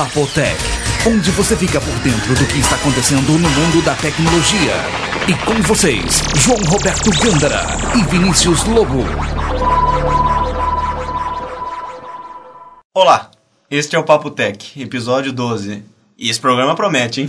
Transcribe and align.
Papotec, 0.00 0.56
onde 1.06 1.30
você 1.32 1.54
fica 1.54 1.78
por 1.78 1.92
dentro 1.98 2.34
do 2.34 2.46
que 2.46 2.58
está 2.58 2.74
acontecendo 2.74 3.32
no 3.32 3.50
mundo 3.50 3.84
da 3.84 3.94
tecnologia. 3.96 4.72
E 5.28 5.34
com 5.44 5.60
vocês, 5.60 6.22
João 6.36 6.56
Roberto 6.70 7.10
Gândara 7.22 7.66
e 7.94 8.02
Vinícius 8.10 8.64
Lobo. 8.64 9.04
Olá, 12.94 13.30
este 13.70 13.94
é 13.94 13.98
o 13.98 14.02
Papo 14.02 14.30
Tech, 14.30 14.80
episódio 14.80 15.34
12. 15.34 15.84
E 16.16 16.30
esse 16.30 16.40
programa 16.40 16.74
promete, 16.74 17.20
hein? 17.20 17.28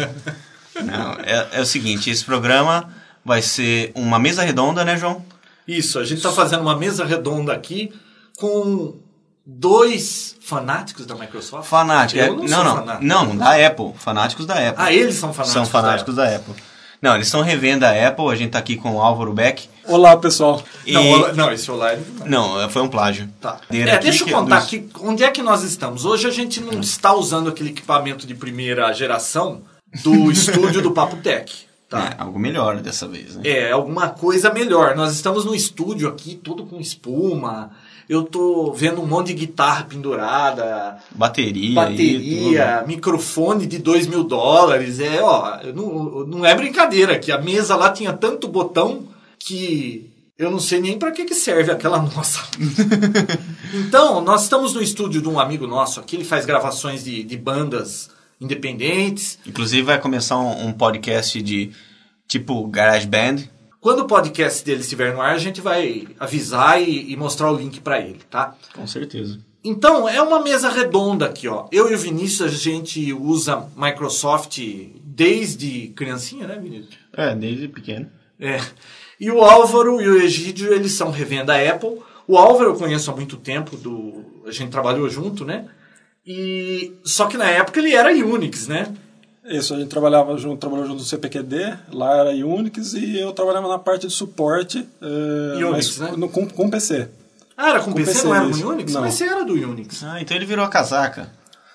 Não, 0.82 1.12
é, 1.22 1.58
é 1.58 1.60
o 1.60 1.66
seguinte, 1.66 2.08
esse 2.08 2.24
programa 2.24 2.88
vai 3.22 3.42
ser 3.42 3.92
uma 3.94 4.18
mesa 4.18 4.42
redonda, 4.42 4.82
né, 4.82 4.96
João? 4.96 5.22
Isso, 5.68 5.98
a 5.98 6.04
gente 6.04 6.16
está 6.16 6.32
fazendo 6.32 6.62
uma 6.62 6.74
mesa 6.74 7.04
redonda 7.04 7.52
aqui 7.52 7.92
com 8.38 8.98
dois 9.44 10.36
fanáticos 10.40 11.06
da 11.06 11.14
Microsoft. 11.14 11.68
Fanáticos. 11.68 12.26
Eu 12.26 12.32
é- 12.34 12.36
não, 12.36 12.42
não, 12.44 12.48
sou 12.48 12.64
não, 12.64 12.74
fanático. 12.76 13.04
não, 13.04 13.36
da 13.36 13.66
Apple. 13.66 13.92
Fanáticos 13.96 14.46
da 14.46 14.54
Apple. 14.54 14.74
Ah, 14.84 14.92
eles 14.92 15.14
são 15.16 15.32
fanáticos. 15.32 15.52
São 15.52 15.66
fanáticos 15.66 16.14
da 16.16 16.36
Apple. 16.36 16.54
Não, 17.00 17.16
eles 17.16 17.26
estão 17.26 17.42
revendo 17.42 17.84
a 17.84 17.90
Apple, 18.08 18.28
a 18.30 18.36
gente 18.36 18.50
tá 18.52 18.60
aqui 18.60 18.76
com 18.76 18.92
o 18.94 19.00
Álvaro 19.00 19.32
Beck. 19.32 19.68
Olá, 19.88 20.16
pessoal. 20.16 20.62
E... 20.86 20.92
Não, 20.92 21.08
olá- 21.10 21.32
não, 21.32 21.52
esse 21.52 21.68
online. 21.68 22.00
Não, 22.24 22.70
foi 22.70 22.80
um 22.82 22.86
plágio. 22.88 23.28
Tá. 23.40 23.58
É, 23.68 23.82
aqui 23.94 24.04
deixa 24.04 24.22
eu 24.22 24.26
que- 24.28 24.32
contar 24.32 24.56
dos- 24.60 24.64
aqui 24.66 24.88
onde 25.00 25.24
é 25.24 25.30
que 25.32 25.42
nós 25.42 25.64
estamos. 25.64 26.04
Hoje 26.04 26.28
a 26.28 26.30
gente 26.30 26.60
não 26.60 26.78
está 26.80 27.12
usando 27.12 27.48
aquele 27.48 27.70
equipamento 27.70 28.24
de 28.24 28.36
primeira 28.36 28.92
geração 28.92 29.62
do 30.04 30.30
estúdio 30.30 30.80
do 30.80 30.92
Papo 30.92 31.16
Tech. 31.16 31.66
Tá? 31.88 32.14
É, 32.16 32.22
algo 32.22 32.38
melhor 32.38 32.76
dessa 32.80 33.08
vez, 33.08 33.34
né? 33.34 33.42
É, 33.44 33.72
alguma 33.72 34.08
coisa 34.08 34.52
melhor. 34.52 34.94
Nós 34.94 35.12
estamos 35.12 35.44
no 35.44 35.54
estúdio 35.54 36.08
aqui, 36.08 36.36
tudo 36.36 36.64
com 36.64 36.80
espuma. 36.80 37.72
Eu 38.12 38.24
tô 38.24 38.70
vendo 38.74 39.00
um 39.00 39.06
monte 39.06 39.28
de 39.28 39.32
guitarra 39.32 39.84
pendurada, 39.84 40.98
Bateria. 41.12 41.74
bateria, 41.74 42.84
microfone 42.86 43.66
de 43.66 43.78
dois 43.78 44.06
mil 44.06 44.22
dólares. 44.22 45.00
É, 45.00 45.22
ó, 45.22 45.60
não, 45.74 46.26
não 46.26 46.44
é 46.44 46.54
brincadeira 46.54 47.18
que 47.18 47.32
a 47.32 47.40
mesa 47.40 47.74
lá 47.74 47.90
tinha 47.90 48.12
tanto 48.12 48.48
botão 48.48 49.08
que 49.38 50.10
eu 50.38 50.50
não 50.50 50.60
sei 50.60 50.78
nem 50.78 50.98
para 50.98 51.10
que, 51.10 51.24
que 51.24 51.34
serve 51.34 51.72
aquela 51.72 52.02
nossa. 52.14 52.42
então, 53.72 54.20
nós 54.20 54.42
estamos 54.42 54.74
no 54.74 54.82
estúdio 54.82 55.22
de 55.22 55.28
um 55.30 55.40
amigo 55.40 55.66
nosso 55.66 55.98
aqui, 55.98 56.16
ele 56.16 56.24
faz 56.24 56.44
gravações 56.44 57.02
de, 57.02 57.22
de 57.22 57.36
bandas 57.38 58.10
independentes. 58.38 59.38
Inclusive 59.46 59.84
vai 59.84 59.98
começar 59.98 60.38
um, 60.38 60.66
um 60.66 60.72
podcast 60.74 61.40
de 61.40 61.70
tipo 62.28 62.66
Garage 62.66 63.06
Band. 63.06 63.36
Quando 63.82 63.98
o 63.98 64.06
podcast 64.06 64.64
dele 64.64 64.80
estiver 64.80 65.12
no 65.12 65.20
ar, 65.20 65.34
a 65.34 65.38
gente 65.38 65.60
vai 65.60 66.06
avisar 66.20 66.80
e, 66.80 67.12
e 67.12 67.16
mostrar 67.16 67.50
o 67.50 67.56
link 67.56 67.80
para 67.80 67.98
ele, 68.00 68.20
tá? 68.30 68.54
Com 68.72 68.86
certeza. 68.86 69.40
Então, 69.64 70.08
é 70.08 70.22
uma 70.22 70.40
mesa 70.40 70.68
redonda 70.68 71.26
aqui, 71.26 71.48
ó. 71.48 71.66
Eu 71.72 71.90
e 71.90 71.94
o 71.96 71.98
Vinícius, 71.98 72.54
a 72.54 72.56
gente 72.56 73.12
usa 73.12 73.66
Microsoft 73.76 74.56
desde 75.02 75.88
criancinha, 75.96 76.46
né, 76.46 76.60
Vinícius? 76.62 76.96
É, 77.12 77.34
desde 77.34 77.66
pequeno. 77.66 78.08
É. 78.38 78.60
E 79.18 79.28
o 79.32 79.42
Álvaro 79.42 80.00
e 80.00 80.06
o 80.06 80.22
Egídio, 80.22 80.72
eles 80.72 80.92
são 80.92 81.10
revenda 81.10 81.52
Apple. 81.52 81.98
O 82.28 82.38
Álvaro 82.38 82.70
eu 82.70 82.76
conheço 82.76 83.10
há 83.10 83.16
muito 83.16 83.36
tempo, 83.36 83.76
do... 83.76 84.24
a 84.46 84.52
gente 84.52 84.70
trabalhou 84.70 85.08
junto, 85.10 85.44
né? 85.44 85.68
E 86.24 86.92
só 87.02 87.26
que 87.26 87.36
na 87.36 87.50
época 87.50 87.80
ele 87.80 87.92
era 87.92 88.12
Unix, 88.12 88.68
né? 88.68 88.94
Isso, 89.44 89.74
a 89.74 89.78
gente 89.78 89.88
trabalhava 89.88 90.36
junto, 90.38 90.58
trabalhou 90.60 90.86
junto 90.86 90.98
no 91.00 91.04
CPQD, 91.04 91.76
lá 91.92 92.16
era 92.18 92.30
Unix, 92.30 92.94
e 92.94 93.18
eu 93.18 93.32
trabalhava 93.32 93.66
na 93.68 93.78
parte 93.78 94.06
de 94.06 94.12
suporte, 94.12 94.86
eh, 95.02 95.64
Unix, 95.64 95.98
mas 95.98 96.10
né? 96.10 96.16
no- 96.16 96.28
com, 96.28 96.46
com 96.48 96.70
PC. 96.70 97.08
Ah, 97.56 97.70
era 97.70 97.80
com, 97.80 97.86
Com 97.90 97.96
PC, 97.96 98.12
PC 98.12 98.26
não 98.28 98.34
era 98.36 98.44
com 98.48 98.66
Unix? 98.68 98.92
Não. 98.92 99.00
Mas 99.00 99.14
você 99.14 99.24
era 99.24 99.44
do 99.44 99.52
Unix. 99.54 100.02
Ah, 100.04 100.20
então 100.20 100.36
ele 100.36 100.46
virou 100.46 100.64
a 100.64 100.68
casaca. 100.68 101.28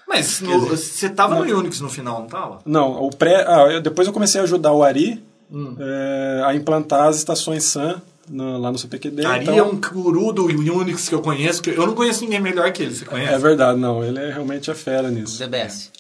Mas 0.08 0.40
no- 0.40 0.62
você 0.68 1.10
tava 1.10 1.36
no 1.44 1.60
Unix 1.60 1.82
no 1.82 1.90
final, 1.90 2.22
não 2.22 2.28
tava? 2.28 2.60
Não, 2.66 3.04
o 3.04 3.10
pré, 3.10 3.44
ah, 3.48 3.68
eu- 3.70 3.82
depois 3.82 4.08
eu 4.08 4.14
comecei 4.14 4.40
a 4.40 4.44
ajudar 4.46 4.72
o 4.72 4.82
Ari 4.82 5.22
Hum. 5.52 5.76
eh, 5.80 6.42
a 6.46 6.56
implantar 6.56 7.08
as 7.10 7.18
estações 7.18 7.66
SAN 7.66 8.02
na- 8.30 8.58
lá 8.58 8.72
no 8.72 8.78
CPQD. 8.78 9.26
Ari 9.26 9.44
então, 9.44 9.58
é 9.58 9.64
um 9.64 9.76
guru 9.80 10.32
do 10.32 10.46
Unix 10.46 11.10
que 11.10 11.16
eu 11.16 11.22
conheço, 11.22 11.62
que 11.62 11.70
eu 11.72 11.86
não 11.86 11.94
conheço 11.96 12.22
ninguém 12.24 12.40
melhor 12.40 12.72
que 12.72 12.82
ele, 12.84 12.96
você 12.96 13.04
conhece? 13.06 13.34
É 13.34 13.38
verdade, 13.38 13.78
não, 13.78 14.02
ele 14.04 14.20
é, 14.20 14.32
realmente 14.32 14.72
é 14.72 14.74
fera 14.74 15.10
nisso. 15.12 15.38
DBS. 15.38 15.92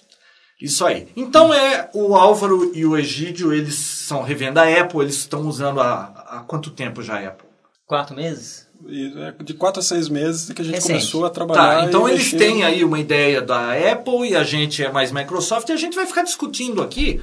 Isso 0.59 0.85
aí. 0.85 1.07
Então 1.16 1.53
é 1.53 1.90
o 1.94 2.16
Álvaro 2.16 2.72
e 2.73 2.85
o 2.85 2.97
Egídio, 2.97 3.53
eles 3.53 3.75
são 3.75 4.23
revenda 4.23 4.63
Apple, 4.63 5.01
eles 5.01 5.16
estão 5.16 5.47
usando 5.47 5.79
há, 5.79 6.25
há 6.28 6.40
quanto 6.47 6.72
tempo 6.72 7.03
já 7.03 7.19
a 7.19 7.28
Apple? 7.28 7.47
Quatro 7.85 8.16
meses? 8.16 8.68
É 8.90 9.44
de 9.44 9.53
quatro 9.53 9.79
a 9.79 9.84
seis 9.84 10.07
meses 10.07 10.51
que 10.51 10.62
a 10.62 10.66
gente 10.66 10.75
Recente. 10.75 10.94
começou 10.94 11.25
a 11.25 11.29
trabalhar. 11.29 11.81
Tá, 11.81 11.85
então 11.85 12.07
eles 12.07 12.31
mexer 12.31 12.38
têm 12.38 12.63
aí 12.63 12.84
uma 12.84 13.00
ideia 13.00 13.41
da 13.41 13.73
Apple 13.73 14.29
e 14.29 14.35
a 14.35 14.44
gente 14.44 14.84
é 14.84 14.91
mais 14.91 15.12
Microsoft 15.12 15.69
e 15.69 15.72
a 15.72 15.78
gente 15.78 15.95
vai 15.95 16.06
ficar 16.06 16.23
discutindo 16.23 16.81
aqui. 16.81 17.22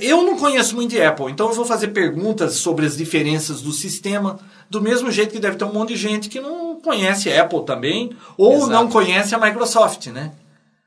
Eu 0.00 0.22
não 0.22 0.36
conheço 0.36 0.74
muito 0.74 0.90
de 0.90 1.02
Apple, 1.02 1.30
então 1.30 1.48
eu 1.48 1.54
vou 1.54 1.64
fazer 1.64 1.88
perguntas 1.88 2.54
sobre 2.54 2.86
as 2.86 2.96
diferenças 2.96 3.62
do 3.62 3.72
sistema, 3.72 4.38
do 4.68 4.80
mesmo 4.80 5.10
jeito 5.12 5.32
que 5.32 5.38
deve 5.38 5.56
ter 5.56 5.64
um 5.64 5.72
monte 5.72 5.90
de 5.90 5.96
gente 5.96 6.28
que 6.28 6.40
não 6.40 6.80
conhece 6.80 7.30
a 7.30 7.42
Apple 7.42 7.64
também, 7.64 8.10
ou 8.36 8.54
Exato. 8.54 8.70
não 8.72 8.88
conhece 8.88 9.34
a 9.34 9.38
Microsoft, 9.38 10.08
né? 10.08 10.32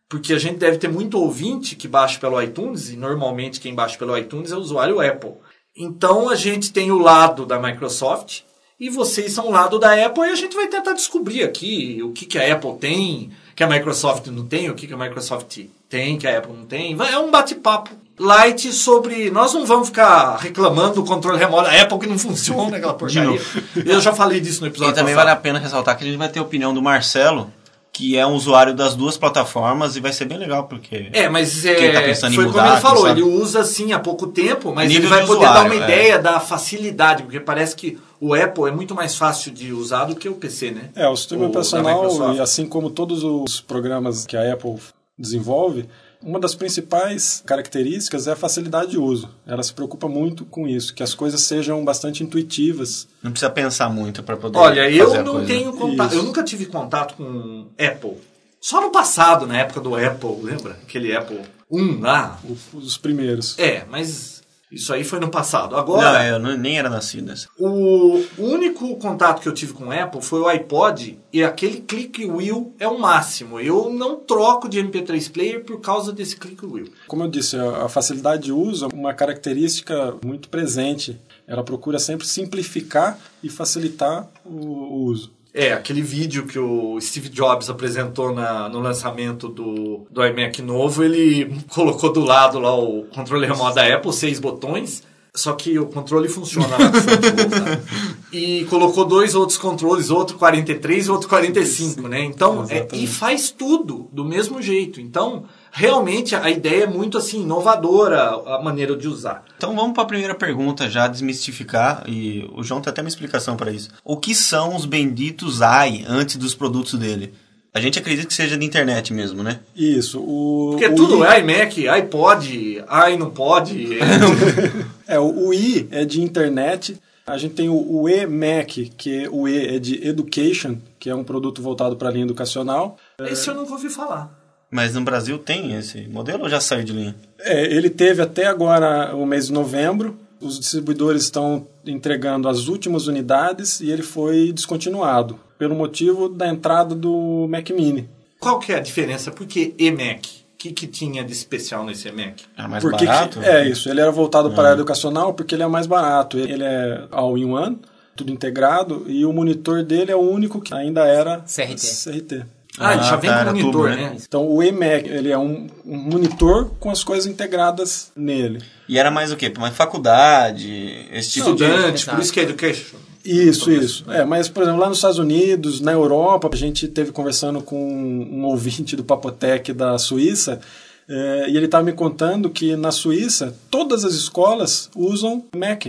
Porque 0.09 0.34
a 0.34 0.40
gente 0.40 0.57
deve 0.57 0.78
ter 0.78 0.88
muito 0.90 1.19
ouvinte 1.19 1.75
que 1.75 1.88
baixa 1.88 2.18
pelo 2.19 2.41
iTunes, 2.41 2.90
e 2.90 2.95
normalmente 2.95 3.59
quem 3.59 3.75
baixa 3.75 3.97
pelo 3.97 4.18
iTunes 4.18 4.51
é 4.51 4.56
o 4.56 4.59
usuário 4.59 5.01
Apple. 5.01 5.31
Então 5.75 6.29
a 6.29 6.35
gente 6.35 6.72
tem 6.72 6.91
o 6.91 6.97
lado 6.97 7.45
da 7.45 7.59
Microsoft 7.59 8.41
e 8.79 8.90
vocês 8.90 9.31
são 9.34 9.47
o 9.47 9.51
lado 9.51 9.78
da 9.78 9.94
Apple 10.06 10.23
e 10.23 10.31
a 10.31 10.35
gente 10.35 10.56
vai 10.56 10.68
tentar 10.68 10.94
descobrir 10.94 11.44
aqui 11.44 12.00
o 12.03 12.12
que, 12.12 12.25
que 12.25 12.38
a 12.40 12.53
Apple 12.53 12.78
tem, 12.79 13.31
que 13.56 13.63
a 13.63 13.68
Microsoft 13.68 14.28
não 14.28 14.45
tem, 14.45 14.69
o 14.69 14.75
que, 14.75 14.88
que 14.88 14.94
a 14.94 14.97
Microsoft 14.97 15.59
tem, 15.90 16.18
que 16.18 16.28
a 16.28 16.38
Apple 16.38 16.53
não 16.53 16.66
tem. 16.66 16.95
Vai- 16.95 17.12
É 17.12 17.19
um 17.19 17.29
bate-papo 17.29 17.91
light 18.19 18.72
sobre. 18.74 19.29
Nós 19.29 19.53
não 19.53 19.66
vamos 19.66 19.89
ficar 19.89 20.38
reclamando 20.38 20.95
do 20.95 21.03
controle 21.03 21.38
remoto 21.38 21.69
da 21.69 21.81
Apple 21.81 22.00
que 22.00 22.07
não 22.07 22.18
funciona, 22.19 22.78
aquela 22.78 22.94
porcaria. 22.94 23.39
Eu 23.85 24.00
já 24.01 24.13
falei 24.13 24.39
disso 24.39 24.62
no 24.62 24.68
episódio 24.68 24.94
E 24.94 24.95
também 24.95 25.13
passado. 25.13 25.25
vale 25.28 25.38
a 25.38 25.41
pena 25.41 25.59
ressaltar 25.59 25.97
que 25.97 26.03
a 26.03 26.07
gente 26.07 26.18
vai 26.18 26.29
ter 26.29 26.39
a 26.39 26.44
opinião 26.44 26.74
do 26.74 26.81
Marcelo, 26.81 27.51
que 27.97 28.16
é 28.16 28.28
um 28.28 28.35
usuário 28.35 28.75
das 28.75 28.96
duas 28.96 29.18
plataformas, 29.18 29.96
e 29.96 30.00
vai 30.00 30.13
ser 30.13 30.25
bem 30.25 30.38
legal, 30.38 30.66
porque. 30.66 31.09
É, 31.12 31.28
mas 31.28 31.62
Quem 31.63 31.72
é, 31.72 31.91
tá 31.91 32.02
pensando 32.03 32.31
em 32.31 32.35
foi 32.35 32.46
mudar, 32.46 32.62
como 32.62 32.74
ele 32.74 32.81
falou, 32.81 33.08
sabe? 33.08 33.22
ele 33.22 33.28
usa 33.28 33.62
assim 33.62 33.91
há 33.91 33.97
pouco 33.97 34.28
tempo, 34.28 34.72
mas 34.72 34.88
Nível 34.88 35.06
ele 35.06 35.09
vai 35.09 35.22
de 35.22 35.28
poder 35.28 35.46
dar 35.46 35.52
usuário, 35.53 35.72
uma 35.72 35.81
é. 35.81 35.84
ideia 35.84 36.19
da 36.19 36.40
facilidade, 36.40 37.24
porque 37.24 37.40
parece 37.40 37.75
que 37.75 37.97
o 38.22 38.36
Apple 38.36 38.66
é 38.66 38.72
muito 38.72 38.94
mais 38.94 39.16
fácil 39.16 39.52
de 39.52 39.74
usar 39.74 40.06
do 40.06 40.16
que 40.16 40.30
o 40.30 40.36
PC, 40.36 40.69
né? 40.69 40.90
É, 40.96 41.09
o 41.09 41.16
sistema 41.16 41.46
O 41.46 41.47
operacional, 41.47 42.36
e 42.36 42.40
assim 42.40 42.68
como 42.68 42.91
todos 42.91 43.24
os 43.24 43.59
programas 43.62 44.28
que 44.28 44.38
a 44.38 44.53
Apple 44.53 44.75
desenvolve, 45.18 45.90
uma 46.22 46.39
das 46.39 46.55
principais 46.55 47.44
características 47.45 48.28
é 48.28 48.31
a 48.31 48.35
facilidade 48.35 48.91
de 48.91 48.97
uso. 48.97 49.29
Ela 49.45 49.61
se 49.63 49.73
preocupa 49.73 50.07
muito 50.07 50.45
com 50.45 50.67
isso, 50.67 50.94
que 50.94 51.03
as 51.03 51.13
coisas 51.13 51.41
sejam 51.41 51.83
bastante 51.85 52.23
intuitivas. 52.23 53.07
Não 53.22 53.31
precisa 53.31 53.50
pensar 53.50 53.89
muito 53.89 54.23
para 54.23 54.38
poder. 54.38 54.57
Olha, 54.57 54.83
fazer 54.83 54.95
eu 55.00 55.13
a 55.13 55.23
não 55.23 55.33
coisa. 55.33 55.47
tenho 55.47 55.73
contato, 55.73 56.11
Isso. 56.11 56.19
eu 56.19 56.23
nunca 56.23 56.44
tive 56.44 56.66
contato 56.66 57.16
com 57.16 57.67
Apple. 57.79 58.17
Só 58.59 58.81
no 58.81 58.91
passado, 58.91 59.45
na 59.45 59.59
época 59.59 59.79
do 59.79 59.95
Apple, 59.95 60.41
lembra? 60.41 60.72
Aquele 60.83 61.16
Apple 61.16 61.41
1 61.69 62.00
lá. 62.00 62.39
Os 62.73 62.97
primeiros. 62.97 63.57
É, 63.59 63.85
mas 63.89 64.37
isso 64.72 64.94
aí 64.94 65.03
foi 65.03 65.19
no 65.19 65.29
passado. 65.29 65.72
Não, 65.72 65.79
Agora, 65.79 66.25
eu 66.28 66.39
não- 66.39 66.57
nem 66.57 66.78
era 66.78 66.89
nascido 66.89 67.25
nessa. 67.28 67.47
O 67.57 68.22
único 68.38 68.95
contato 68.97 69.41
que 69.41 69.47
eu 69.47 69.53
tive 69.53 69.73
com 69.73 69.85
o 69.88 69.91
Apple 69.91 70.22
foi 70.22 70.39
o 70.41 70.47
iPod 70.47 71.19
e 71.31 71.44
aquele 71.44 71.81
click 71.81 72.25
wheel 72.25 72.73
é 72.79 72.88
o 72.88 73.00
máximo. 73.00 73.59
Eu 73.59 73.89
não 73.89 74.17
troco 74.17 74.67
de 74.67 74.79
MP3 74.79 75.29
player 75.31 75.63
por 75.63 75.79
causa 75.79 76.11
desse 76.11 76.35
click 76.35 76.66
wheel. 76.66 76.88
Como 77.07 77.23
eu 77.23 77.27
disse, 77.29 77.56
a 77.56 77.77
a 77.88 77.89
facilidade 77.89 78.44
de 78.44 78.51
uso 78.51 78.85
é 78.85 78.94
uma 78.94 79.13
característica 79.13 80.16
muito 80.25 80.50
presente. 80.50 81.19
Ela 81.47 81.63
procura 81.63 82.00
sempre 82.00 82.27
simplificar 82.27 83.17
e 83.41 83.50
facilitar 83.50 84.27
o, 84.44 84.50
o 84.51 85.03
uso. 85.06 85.31
É, 85.59 85.73
aquele 85.73 86.03
vídeo 86.03 86.45
que 86.45 86.59
o 86.59 87.00
Steve 87.01 87.29
Jobs 87.29 87.68
apresentou 87.68 88.31
na- 88.31 88.69
no 88.69 88.80
lançamento 88.80 89.48
do, 89.50 90.06
do 90.12 90.24
iMac 90.24 90.62
novo, 90.62 91.04
ele 91.04 91.51
colocou 91.74 92.13
do 92.13 92.19
lado 92.24 92.59
lá 92.59 92.75
o 92.77 93.06
controle 93.06 93.48
remoto 93.48 93.74
da 93.74 93.95
Apple, 93.95 94.13
seis 94.13 94.39
botões, 94.39 95.01
só 95.33 95.54
que 95.54 95.80
o 95.80 95.88
controle 95.88 96.30
funciona 96.30 96.68
lá 96.77 96.92
front 96.92 97.21
tá? 97.21 97.80
E 98.31 98.65
colocou 98.65 99.04
dois 99.06 99.33
outros 99.33 99.57
controles, 99.57 100.09
outro 100.12 100.38
43 100.38 101.07
e 101.07 101.12
outro 101.12 101.27
45, 101.27 102.07
né? 102.07 102.24
Então, 102.24 102.63
é, 102.69 102.88
e 102.94 103.07
faz 103.07 103.50
tudo 103.50 104.07
do 104.12 104.24
mesmo 104.25 104.62
jeito. 104.62 105.01
Então, 105.01 105.45
realmente 105.77 106.35
a 106.35 106.50
ideia 106.50 106.83
é 106.83 106.88
muito 106.88 107.18
assim 107.19 107.41
inovadora 107.44 108.19
a 108.29 108.62
maneira 108.63 108.95
de 108.95 109.07
usar. 109.07 109.44
Então 109.57 109.75
vamos 109.75 109.94
para 109.94 110.03
a 110.03 110.07
primeira 110.07 110.33
pergunta, 110.33 110.89
já 110.89 111.07
desmistificar, 111.07 112.03
e 112.07 112.50
o 112.56 112.63
João 112.63 112.81
tem 112.81 112.89
até 112.89 113.01
uma 113.01 113.07
explicação 113.07 113.56
para 113.56 113.71
isso. 113.71 113.89
O 114.03 114.18
que 114.18 114.33
são 114.33 114.75
os 114.75 114.85
benditos 114.85 115.62
AI 115.62 116.03
antes 116.07 116.35
dos 116.35 116.56
produtos 116.56 116.95
dele? 117.00 117.33
A 117.74 117.79
gente 117.79 118.00
acredita 118.00 118.27
que 118.27 118.33
seja 118.33 118.57
de 118.57 118.65
internet 118.65 119.13
mesmo, 119.13 119.44
né? 119.44 119.59
Isso. 119.75 120.19
O, 120.19 120.69
Porque 120.71 120.88
o 120.88 120.95
tudo 120.95 121.24
I- 121.24 121.27
é 121.27 121.39
iMac, 121.41 121.88
iPod, 121.88 122.80
i 122.80 123.18
não 123.18 123.30
pode. 123.30 123.88
é- 125.07 125.15
É, 125.15 125.19
o 125.19 125.53
I 125.53 125.88
é 125.91 126.03
de 126.03 126.21
internet. 126.21 126.97
A 127.25 127.38
gente 127.38 127.56
tem 127.56 127.68
o, 127.69 127.75
o 127.75 128.07
eMac, 128.09 128.91
que 128.97 129.27
o 129.30 129.47
E 129.50 129.75
é 129.75 129.80
de 129.80 130.07
Education, 130.07 130.77
que 130.97 131.09
é 131.09 131.13
um 131.15 131.25
produto 131.25 131.62
voltado 131.62 131.97
para 131.97 132.07
a 132.07 132.12
linha 132.12 132.23
educacional. 132.23 132.97
Esse 133.19 133.50
eu 133.50 133.53
nunca 133.56 133.73
ouvi 133.73 133.89
falar. 133.89 134.31
Mas 134.69 134.94
no 134.96 135.02
Brasil 135.02 135.38
tem 135.40 135.74
esse 135.75 136.08
modelo 136.08 136.44
ou 136.44 136.50
já 136.50 136.60
saiu 136.60 136.84
de 136.84 136.92
linha? 136.94 137.16
É, 137.40 137.66
ele 137.74 137.90
teve 137.90 138.22
até 138.22 138.46
agora 138.46 139.16
o 139.16 139.25
mês 139.25 139.48
de 139.48 139.54
novembro. 139.54 140.18
Os 140.42 140.60
distribuidores 140.60 141.24
estão 141.24 141.66
entregando 141.86 142.48
as 142.50 142.68
últimas 142.68 143.08
unidades 143.08 143.80
e 143.80 143.90
ele 143.90 144.04
foi 144.04 144.52
descontinuado 144.54 145.40
pelo 145.58 145.74
motivo 145.74 146.30
da 146.30 146.48
entrada 146.48 146.94
do 146.94 147.48
Mac 147.50 147.69
Mini. 147.72 148.08
Qual 148.40 148.60
que 148.60 148.72
é 148.72 148.75
a 148.75 148.80
diferença? 148.80 149.31
Por 149.31 149.48
que 149.48 149.74
e-Mac? 149.80 150.25
O 150.25 150.58
que, 150.58 150.72
que 150.72 150.86
tinha 150.88 151.24
de 151.24 151.31
especial 151.31 151.84
nesse 151.86 152.08
e-Mac? 152.10 152.40
Era 152.56 152.68
mais 152.68 152.84
Porque 152.84 153.00
que- 153.00 153.06
barato? 153.06 153.42
é 153.42 153.68
isso, 153.69 153.90
ele 153.90 154.02
era 154.02 154.12
voltado 154.12 154.52
para 154.52 154.64
a 154.64 154.66
área 154.72 154.78
educacional 154.80 155.34
porque 155.34 155.56
ele 155.56 155.64
é 155.64 155.68
mais 155.68 155.88
barato. 155.88 156.38
Ele 156.38 156.64
é 156.64 157.06
all-in-one, 157.12 157.80
tudo 158.16 158.31
integrado, 158.31 159.06
e 159.08 159.25
o 159.25 159.31
monitor 159.34 159.81
dele 159.84 160.12
é 160.12 160.16
o 160.16 160.19
único 160.22 160.60
que 160.62 160.74
ainda 160.74 161.06
era 161.08 161.40
CRT. 161.48 162.04
CRT. 162.04 162.46
Ah, 162.77 162.94
ele 162.94 163.01
Ah, 163.01 163.03
já 163.03 163.15
vem 163.15 163.29
tá, 163.29 163.39
com 163.39 163.45
monitor, 163.51 163.71
tubo, 163.71 163.88
né? 163.88 163.95
né? 163.95 164.18
Então 164.27 164.47
o 164.47 164.62
eMac, 164.62 165.07
ele 165.07 165.29
é 165.31 165.38
um, 165.38 165.68
um 165.85 165.97
monitor 165.97 166.71
com 166.79 166.89
as 166.89 167.03
coisas 167.03 167.25
integradas 167.25 168.12
nele. 168.15 168.62
E 168.88 168.97
era 168.97 169.09
mais 169.12 169.31
o 169.31 169.35
quê? 169.35 169.51
Uma 169.57 169.71
faculdade, 169.71 171.07
esse 171.12 171.31
tipo 171.31 171.56
de... 171.56 171.63
Estudante, 171.63 172.06
por 172.06 172.12
Exato. 172.12 172.21
isso 172.21 172.33
que 172.33 172.39
é 172.39 172.44
education. 172.44 172.97
Isso, 173.25 173.69
isso. 173.71 174.09
É, 174.09 174.24
mas, 174.24 174.47
por 174.47 174.63
exemplo, 174.63 174.79
lá 174.79 174.88
nos 174.88 175.00
Estados 175.00 175.19
Unidos, 175.19 175.81
na 175.81 175.91
Europa, 175.91 176.50
a 176.51 176.56
gente 176.56 176.88
teve 176.88 177.12
conversando 177.12 177.62
com 177.62 177.77
um 177.77 178.45
ouvinte 178.47 178.95
do 178.95 179.03
Papotec 179.03 179.73
da 179.73 179.97
Suíça, 179.97 180.62
é, 181.09 181.50
e 181.50 181.57
ele 181.57 181.65
estava 181.65 181.83
me 181.83 181.91
contando 181.94 182.50
que 182.50 182.75
na 182.75 182.91
Suíça 182.91 183.53
todas 183.69 184.06
as 184.06 184.13
escolas 184.13 184.89
usam 184.95 185.44
Mac. 185.56 185.88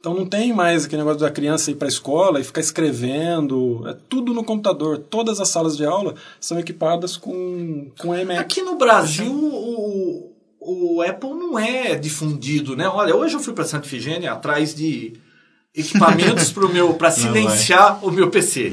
Então 0.00 0.14
não 0.14 0.24
tem 0.24 0.50
mais 0.50 0.86
aquele 0.86 1.02
negócio 1.02 1.20
da 1.20 1.30
criança 1.30 1.70
ir 1.70 1.74
para 1.74 1.86
a 1.86 1.90
escola 1.90 2.40
e 2.40 2.44
ficar 2.44 2.62
escrevendo. 2.62 3.86
É 3.86 3.94
tudo 4.08 4.32
no 4.32 4.42
computador. 4.42 4.96
Todas 4.96 5.38
as 5.40 5.50
salas 5.50 5.76
de 5.76 5.84
aula 5.84 6.14
são 6.40 6.58
equipadas 6.58 7.18
com, 7.18 7.90
com 7.98 8.16
iMac. 8.16 8.40
Aqui 8.40 8.62
no 8.62 8.76
Brasil, 8.76 9.30
o, 9.30 10.32
o 10.58 11.02
Apple 11.02 11.34
não 11.34 11.58
é 11.58 11.96
difundido, 11.96 12.74
né? 12.74 12.88
Olha, 12.88 13.14
hoje 13.14 13.34
eu 13.34 13.40
fui 13.40 13.52
para 13.52 13.66
Santa 13.66 13.86
Ifigênia 13.86 14.32
atrás 14.32 14.74
de 14.74 15.12
equipamentos 15.76 16.50
para 16.50 16.68
meu 16.68 16.94
para 16.94 17.10
silenciar 17.10 18.02
o 18.02 18.10
meu 18.10 18.30
PC, 18.30 18.72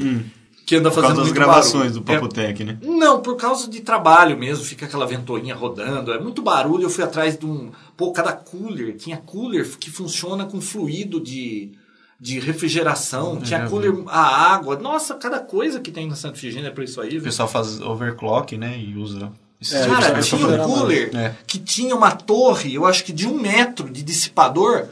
que 0.68 0.76
anda 0.76 0.90
Por 0.90 0.96
fazendo 0.96 1.16
causa 1.16 1.22
das 1.22 1.32
gravações 1.32 1.92
barulho. 1.92 2.00
do 2.02 2.12
É, 2.12 2.14
Papotec, 2.14 2.62
né? 2.64 2.78
Não, 2.82 3.22
por 3.22 3.36
causa 3.36 3.70
de 3.70 3.80
trabalho 3.80 4.36
mesmo, 4.36 4.62
fica 4.62 4.84
aquela 4.84 5.06
ventoinha 5.06 5.54
rodando, 5.54 6.12
é 6.12 6.20
muito 6.20 6.42
barulho. 6.42 6.82
Eu 6.82 6.90
fui 6.90 7.02
atrás 7.02 7.38
de 7.38 7.46
um. 7.46 7.70
Pô, 7.96 8.12
cada 8.12 8.32
cooler, 8.34 8.94
tinha 8.94 9.16
cooler 9.16 9.66
que 9.80 9.90
funciona 9.90 10.44
com 10.44 10.60
fluido 10.60 11.20
de, 11.22 11.72
de 12.20 12.38
refrigeração, 12.38 13.40
tinha 13.40 13.66
cooler 13.66 13.94
a 14.08 14.52
água. 14.52 14.76
Nossa, 14.76 15.14
cada 15.14 15.40
coisa 15.40 15.80
que 15.80 15.90
tem 15.90 16.06
na 16.06 16.14
Santa 16.14 16.36
Ifigênia 16.36 16.68
é 16.68 16.70
pra 16.70 16.84
isso 16.84 17.00
aí, 17.00 17.08
O 17.08 17.12
viu? 17.12 17.22
pessoal 17.22 17.48
faz 17.48 17.80
overclock, 17.80 18.58
né? 18.58 18.78
E 18.78 18.94
usa... 18.94 19.32
É, 19.72 19.80
tipo 19.82 19.94
Cara, 19.94 20.20
tinha 20.20 20.46
um 20.46 20.58
cooler 20.66 21.16
É. 21.16 21.34
que 21.46 21.58
tinha 21.58 21.96
uma 21.96 22.10
torre, 22.12 22.74
eu 22.74 22.84
acho 22.84 23.02
que 23.04 23.12
de 23.12 23.26
um 23.26 23.40
metro 23.40 23.88
de 23.90 24.02
dissipador, 24.04 24.84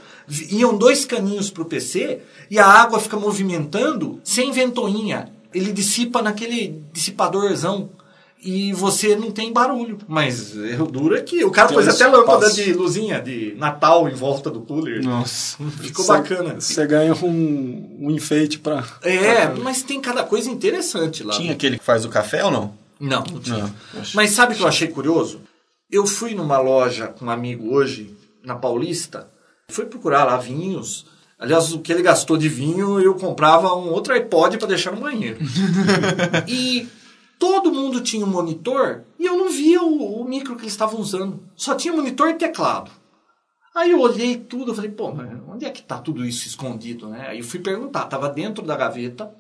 iam 0.50 0.76
dois 0.76 1.04
caninhos 1.04 1.50
pro 1.50 1.66
PC 1.66 2.20
e 2.50 2.58
a 2.58 2.66
água 2.66 2.98
fica 2.98 3.16
movimentando 3.16 4.18
sem 4.24 4.50
ventoinha. 4.50 5.35
Ele 5.56 5.72
dissipa 5.72 6.20
naquele 6.22 6.82
dissipadorzão. 6.92 7.90
E 8.38 8.72
você 8.74 9.16
não 9.16 9.30
tem 9.32 9.52
barulho. 9.52 9.98
Mas 10.06 10.56
é, 10.56 10.80
o 10.80 10.86
duro 10.86 11.16
é 11.16 11.22
que 11.22 11.42
o 11.42 11.50
cara 11.50 11.68
Tem 11.68 11.76
pôs 11.76 11.88
até 11.88 12.06
lâmpada 12.06 12.48
de 12.52 12.72
luzinha 12.74 13.20
de 13.20 13.54
Natal 13.56 14.08
em 14.08 14.14
volta 14.14 14.50
do 14.50 14.60
cooler. 14.60 15.02
Nossa. 15.02 15.56
Ficou 15.80 16.04
Você- 16.04 16.12
bacana. 16.12 16.60
Você 16.60 16.86
ganha 16.86 17.14
um, 17.14 17.96
um 17.98 18.10
enfeite 18.10 18.58
para. 18.58 18.84
É, 19.02 19.48
mas 19.48 19.82
tem 19.82 20.00
cada 20.00 20.22
coisa 20.22 20.50
interessante 20.50 21.24
lá. 21.24 21.34
Tinha 21.34 21.52
aquele 21.54 21.78
que 21.78 21.84
faz 21.84 22.04
o 22.04 22.08
café 22.10 22.44
ou 22.44 22.50
não? 22.50 22.74
Não, 23.00 23.24
não 23.24 23.40
tinha. 23.40 23.56
Não. 23.56 24.02
Mas 24.14 24.30
sabe 24.32 24.52
o 24.52 24.56
que 24.56 24.62
eu 24.62 24.68
achei 24.68 24.88
curioso? 24.88 25.40
Eu 25.90 26.06
fui 26.06 26.34
numa 26.34 26.58
loja 26.58 27.08
com 27.08 27.24
um 27.24 27.30
amigo 27.30 27.74
hoje, 27.74 28.14
na 28.44 28.54
Paulista, 28.54 29.28
fui 29.70 29.86
procurar 29.86 30.24
lá 30.24 30.36
vinhos. 30.36 31.06
Aliás, 31.38 31.72
o 31.72 31.80
que 31.80 31.92
ele 31.92 32.02
gastou 32.02 32.36
de 32.36 32.48
vinho, 32.48 32.98
eu 32.98 33.14
comprava 33.14 33.74
um 33.76 33.90
outro 33.90 34.14
iPod 34.14 34.56
para 34.58 34.68
deixar 34.68 34.92
no 34.92 35.00
banheiro. 35.02 35.38
e 36.48 36.88
todo 37.38 37.70
mundo 37.72 38.00
tinha 38.00 38.24
um 38.24 38.28
monitor 38.30 39.02
e 39.18 39.26
eu 39.26 39.36
não 39.36 39.50
via 39.50 39.82
o, 39.82 40.20
o 40.22 40.24
micro 40.28 40.56
que 40.56 40.62
eles 40.62 40.72
estavam 40.72 40.98
usando. 40.98 41.40
Só 41.54 41.74
tinha 41.74 41.92
monitor 41.94 42.30
e 42.30 42.34
teclado. 42.34 42.90
Aí 43.74 43.90
eu 43.90 44.00
olhei 44.00 44.36
tudo, 44.36 44.70
eu 44.70 44.74
falei, 44.74 44.90
pô, 44.90 45.12
mas 45.12 45.28
onde 45.46 45.66
é 45.66 45.70
que 45.70 45.82
tá 45.82 45.98
tudo 45.98 46.24
isso 46.24 46.46
escondido, 46.48 47.08
né? 47.08 47.26
Aí 47.28 47.38
eu 47.40 47.44
fui 47.44 47.60
perguntar, 47.60 48.06
tava 48.06 48.30
dentro 48.30 48.64
da 48.64 48.74
gaveta. 48.74 49.30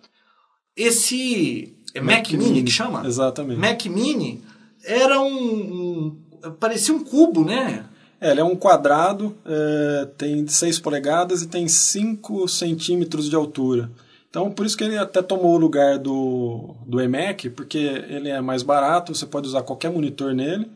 Esse 0.76 1.74
é 1.94 2.00
Mac, 2.02 2.30
Mini 2.32 2.62
que 2.62 2.70
chama? 2.70 3.06
Exatamente. 3.06 3.58
Mac 3.58 3.86
Mini 3.86 4.42
era 4.84 5.18
um, 5.20 6.18
um- 6.44 6.50
parecia 6.60 6.94
um 6.94 7.02
cubo, 7.02 7.44
né? 7.46 7.86
É, 8.20 8.30
ele 8.30 8.40
é 8.40 8.44
um 8.44 8.56
quadrado, 8.56 9.36
é, 9.44 10.08
tem 10.16 10.46
6 10.46 10.78
polegadas 10.78 11.42
e 11.42 11.46
tem 11.48 11.68
5 11.68 12.48
centímetros 12.48 13.28
de 13.28 13.36
altura. 13.36 13.90
Então, 14.30 14.50
por 14.50 14.66
isso 14.66 14.76
que 14.76 14.84
ele 14.84 14.98
até 14.98 15.22
tomou 15.22 15.54
o 15.54 15.58
lugar 15.58 15.98
do, 15.98 16.74
do 16.86 17.00
iMac, 17.00 17.48
porque 17.50 17.78
ele 17.78 18.28
é 18.28 18.40
mais 18.40 18.62
barato, 18.62 19.14
você 19.14 19.24
pode 19.26 19.48
usar 19.48 19.62
qualquer 19.62 19.90
monitor 19.90 20.34
nele. 20.34 20.70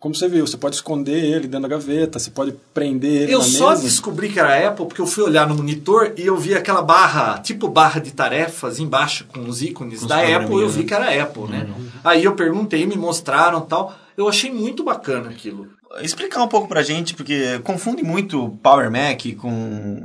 Como 0.00 0.14
você 0.14 0.28
viu, 0.28 0.46
você 0.46 0.58
pode 0.58 0.74
esconder 0.74 1.16
ele 1.24 1.46
dentro 1.48 1.62
da 1.62 1.68
gaveta, 1.68 2.18
você 2.18 2.30
pode 2.30 2.52
prender 2.74 3.22
ele 3.22 3.32
Eu 3.32 3.38
na 3.38 3.44
só 3.44 3.70
mesa. 3.70 3.82
descobri 3.82 4.28
que 4.28 4.38
era 4.38 4.68
Apple 4.68 4.84
porque 4.84 5.00
eu 5.00 5.06
fui 5.06 5.24
olhar 5.24 5.48
no 5.48 5.54
monitor 5.54 6.12
e 6.18 6.26
eu 6.26 6.36
vi 6.36 6.54
aquela 6.54 6.82
barra, 6.82 7.38
tipo 7.38 7.68
barra 7.68 8.00
de 8.00 8.10
tarefas 8.12 8.78
embaixo 8.78 9.24
com 9.32 9.48
os 9.48 9.62
ícones 9.62 10.00
Com 10.00 10.04
os 10.04 10.08
da 10.08 10.18
Apple, 10.18 10.60
eu 10.60 10.68
vi 10.68 10.80
né? 10.80 10.86
que 10.86 10.92
era 10.92 11.22
Apple, 11.22 11.44
né? 11.44 11.66
Aí 12.04 12.22
eu 12.24 12.34
perguntei, 12.34 12.84
me 12.84 12.96
mostraram 12.96 13.62
tal. 13.62 13.94
Eu 14.14 14.28
achei 14.28 14.52
muito 14.52 14.84
bacana 14.84 15.30
aquilo. 15.30 15.68
Explicar 16.00 16.42
um 16.42 16.48
pouco 16.48 16.68
pra 16.68 16.82
gente, 16.82 17.14
porque 17.14 17.58
confunde 17.60 18.02
muito 18.02 18.50
Power 18.62 18.90
Mac 18.90 19.20
com 19.38 20.02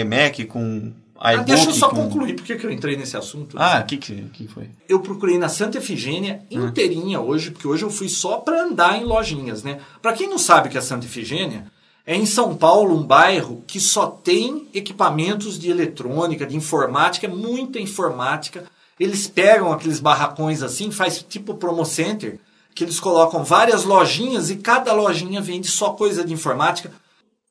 iMac, 0.00 0.44
com 0.46 0.92
Ah, 1.18 1.34
iBook. 1.34 1.46
deixa 1.46 1.70
eu 1.70 1.74
só 1.74 1.88
com... 1.88 1.96
concluir 1.96 2.34
porque 2.34 2.56
que 2.56 2.66
eu 2.66 2.70
entrei 2.70 2.96
nesse 2.96 3.16
assunto. 3.16 3.56
Ah, 3.58 3.80
o 3.80 3.86
que, 3.86 3.96
que, 3.96 4.14
que 4.32 4.48
foi? 4.48 4.68
eu 4.88 5.00
procurei 5.00 5.38
na 5.38 5.48
Santa 5.48 5.78
Efigênia 5.78 6.42
inteirinha 6.50 7.20
hoje, 7.20 7.50
porque 7.50 7.66
hoje 7.68 7.82
eu 7.84 7.90
fui 7.90 8.08
só 8.08 8.38
para 8.38 8.62
andar 8.62 8.98
em 9.00 9.04
lojinhas, 9.04 9.62
né? 9.62 9.78
Para 10.00 10.12
quem 10.12 10.28
não 10.28 10.38
sabe 10.38 10.68
que 10.68 10.78
é 10.78 10.80
Santa 10.80 11.06
Efigênia, 11.06 11.66
é 12.06 12.14
em 12.14 12.26
São 12.26 12.54
Paulo 12.54 12.94
um 12.94 13.02
bairro 13.02 13.64
que 13.66 13.80
só 13.80 14.06
tem 14.06 14.68
equipamentos 14.74 15.58
de 15.58 15.70
eletrônica, 15.70 16.44
de 16.46 16.56
informática, 16.56 17.26
muita 17.28 17.78
informática. 17.80 18.64
Eles 19.00 19.26
pegam 19.26 19.72
aqueles 19.72 20.00
barracões 20.00 20.62
assim, 20.62 20.90
faz 20.90 21.24
tipo 21.26 21.54
promo 21.54 21.84
center, 21.84 22.38
que 22.74 22.84
eles 22.84 22.98
colocam 22.98 23.44
várias 23.44 23.84
lojinhas 23.84 24.50
e 24.50 24.56
cada 24.56 24.92
lojinha 24.92 25.40
vende 25.40 25.68
só 25.68 25.90
coisa 25.90 26.24
de 26.24 26.32
informática. 26.32 26.90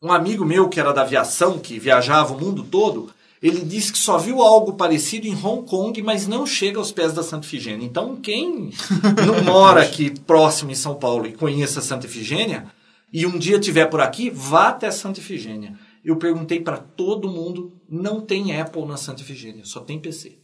Um 0.01 0.11
amigo 0.11 0.43
meu 0.43 0.67
que 0.67 0.79
era 0.79 0.91
da 0.91 1.01
aviação, 1.01 1.59
que 1.59 1.79
viajava 1.79 2.33
o 2.33 2.39
mundo 2.39 2.63
todo, 2.63 3.09
ele 3.41 3.61
disse 3.61 3.91
que 3.91 3.97
só 3.97 4.17
viu 4.17 4.41
algo 4.41 4.73
parecido 4.73 5.27
em 5.27 5.35
Hong 5.35 5.67
Kong, 5.67 6.01
mas 6.01 6.27
não 6.27 6.45
chega 6.45 6.77
aos 6.77 6.91
pés 6.91 7.13
da 7.13 7.23
Santa 7.23 7.45
Efigênia. 7.45 7.85
Então, 7.85 8.15
quem 8.15 8.71
não 9.25 9.43
mora 9.43 9.81
aqui 9.81 10.09
próximo 10.21 10.71
em 10.71 10.75
São 10.75 10.95
Paulo 10.95 11.25
e 11.27 11.33
conheça 11.33 11.81
Santa 11.81 12.05
Efigênia, 12.05 12.67
e 13.11 13.25
um 13.25 13.37
dia 13.37 13.59
tiver 13.59 13.85
por 13.85 14.01
aqui, 14.01 14.29
vá 14.29 14.69
até 14.69 14.89
Santa 14.91 15.19
Efigênia. 15.19 15.77
Eu 16.03 16.17
perguntei 16.17 16.59
para 16.59 16.77
todo 16.77 17.29
mundo, 17.29 17.73
não 17.87 18.19
tem 18.19 18.59
Apple 18.59 18.85
na 18.85 18.97
Santa 18.97 19.21
Efigênia, 19.21 19.65
só 19.65 19.79
tem 19.81 19.99
PC. 19.99 20.42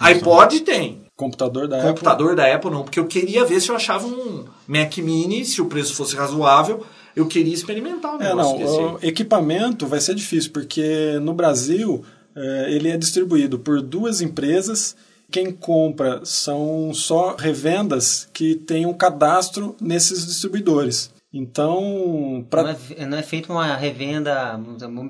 iPod 0.00 0.60
tem, 0.60 1.04
Computador 1.16 1.68
da 1.68 1.80
computador 1.80 2.34
da 2.34 2.52
Apple 2.52 2.70
não, 2.72 2.82
porque 2.82 2.98
eu 2.98 3.06
queria 3.06 3.44
ver 3.44 3.60
se 3.60 3.68
eu 3.68 3.76
achava 3.76 4.04
um 4.04 4.46
Mac 4.66 4.98
Mini, 4.98 5.44
se 5.44 5.62
o 5.62 5.66
preço 5.66 5.94
fosse 5.94 6.16
razoável, 6.16 6.84
eu 7.14 7.28
queria 7.28 7.54
experimentar 7.54 8.12
o 8.12 8.14
Apple. 8.16 8.26
É, 8.26 8.34
não, 8.34 8.58
desse. 8.58 8.76
o 8.76 8.98
equipamento 9.00 9.86
vai 9.86 10.00
ser 10.00 10.16
difícil, 10.16 10.50
porque 10.50 11.16
no 11.22 11.32
Brasil 11.32 12.04
é, 12.34 12.72
ele 12.72 12.88
é 12.88 12.96
distribuído 12.96 13.60
por 13.60 13.80
duas 13.80 14.20
empresas. 14.20 14.96
Quem 15.30 15.52
compra 15.52 16.20
são 16.24 16.92
só 16.92 17.36
revendas 17.36 18.28
que 18.32 18.56
têm 18.56 18.84
um 18.84 18.92
cadastro 18.92 19.76
nesses 19.80 20.26
distribuidores. 20.26 21.12
Então, 21.32 22.44
pra, 22.50 22.62
Não, 22.64 22.76
é, 22.96 23.06
não 23.06 23.18
é 23.18 23.22
feito 23.22 23.52
uma 23.52 23.76
revenda 23.76 24.60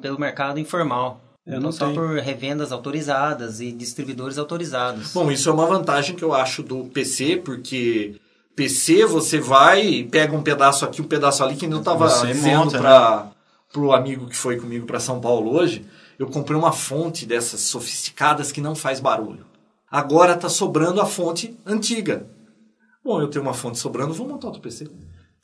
pelo 0.02 0.20
mercado 0.20 0.60
informal. 0.60 1.23
É, 1.46 1.54
não 1.54 1.62
não 1.62 1.72
só 1.72 1.86
tem. 1.86 1.94
por 1.94 2.18
revendas 2.18 2.72
autorizadas 2.72 3.60
e 3.60 3.70
distribuidores 3.70 4.38
autorizados. 4.38 5.12
Bom, 5.12 5.30
isso 5.30 5.48
é 5.48 5.52
uma 5.52 5.66
vantagem 5.66 6.16
que 6.16 6.22
eu 6.22 6.32
acho 6.32 6.62
do 6.62 6.84
PC, 6.86 7.36
porque 7.44 8.18
PC 8.56 9.04
você 9.04 9.38
vai 9.38 9.86
e 9.86 10.04
pega 10.04 10.34
um 10.34 10.42
pedaço 10.42 10.84
aqui, 10.84 11.02
um 11.02 11.06
pedaço 11.06 11.44
ali, 11.44 11.56
que 11.56 11.66
nem 11.66 11.74
eu 11.74 11.80
estava 11.80 12.06
dizendo 12.08 12.58
monta, 12.58 12.78
para 12.78 13.30
pro 13.72 13.92
amigo 13.92 14.28
que 14.28 14.36
foi 14.36 14.56
comigo 14.56 14.86
para 14.86 15.00
São 15.00 15.20
Paulo 15.20 15.52
hoje, 15.52 15.84
eu 16.18 16.28
comprei 16.28 16.56
uma 16.56 16.72
fonte 16.72 17.26
dessas 17.26 17.60
sofisticadas 17.60 18.52
que 18.52 18.60
não 18.60 18.74
faz 18.74 19.00
barulho. 19.00 19.44
Agora 19.90 20.36
tá 20.36 20.48
sobrando 20.48 21.00
a 21.00 21.06
fonte 21.06 21.58
antiga. 21.66 22.26
Bom, 23.04 23.20
eu 23.20 23.28
tenho 23.28 23.44
uma 23.44 23.52
fonte 23.52 23.78
sobrando, 23.78 24.14
vou 24.14 24.26
montar 24.26 24.46
outro 24.46 24.62
PC. 24.62 24.88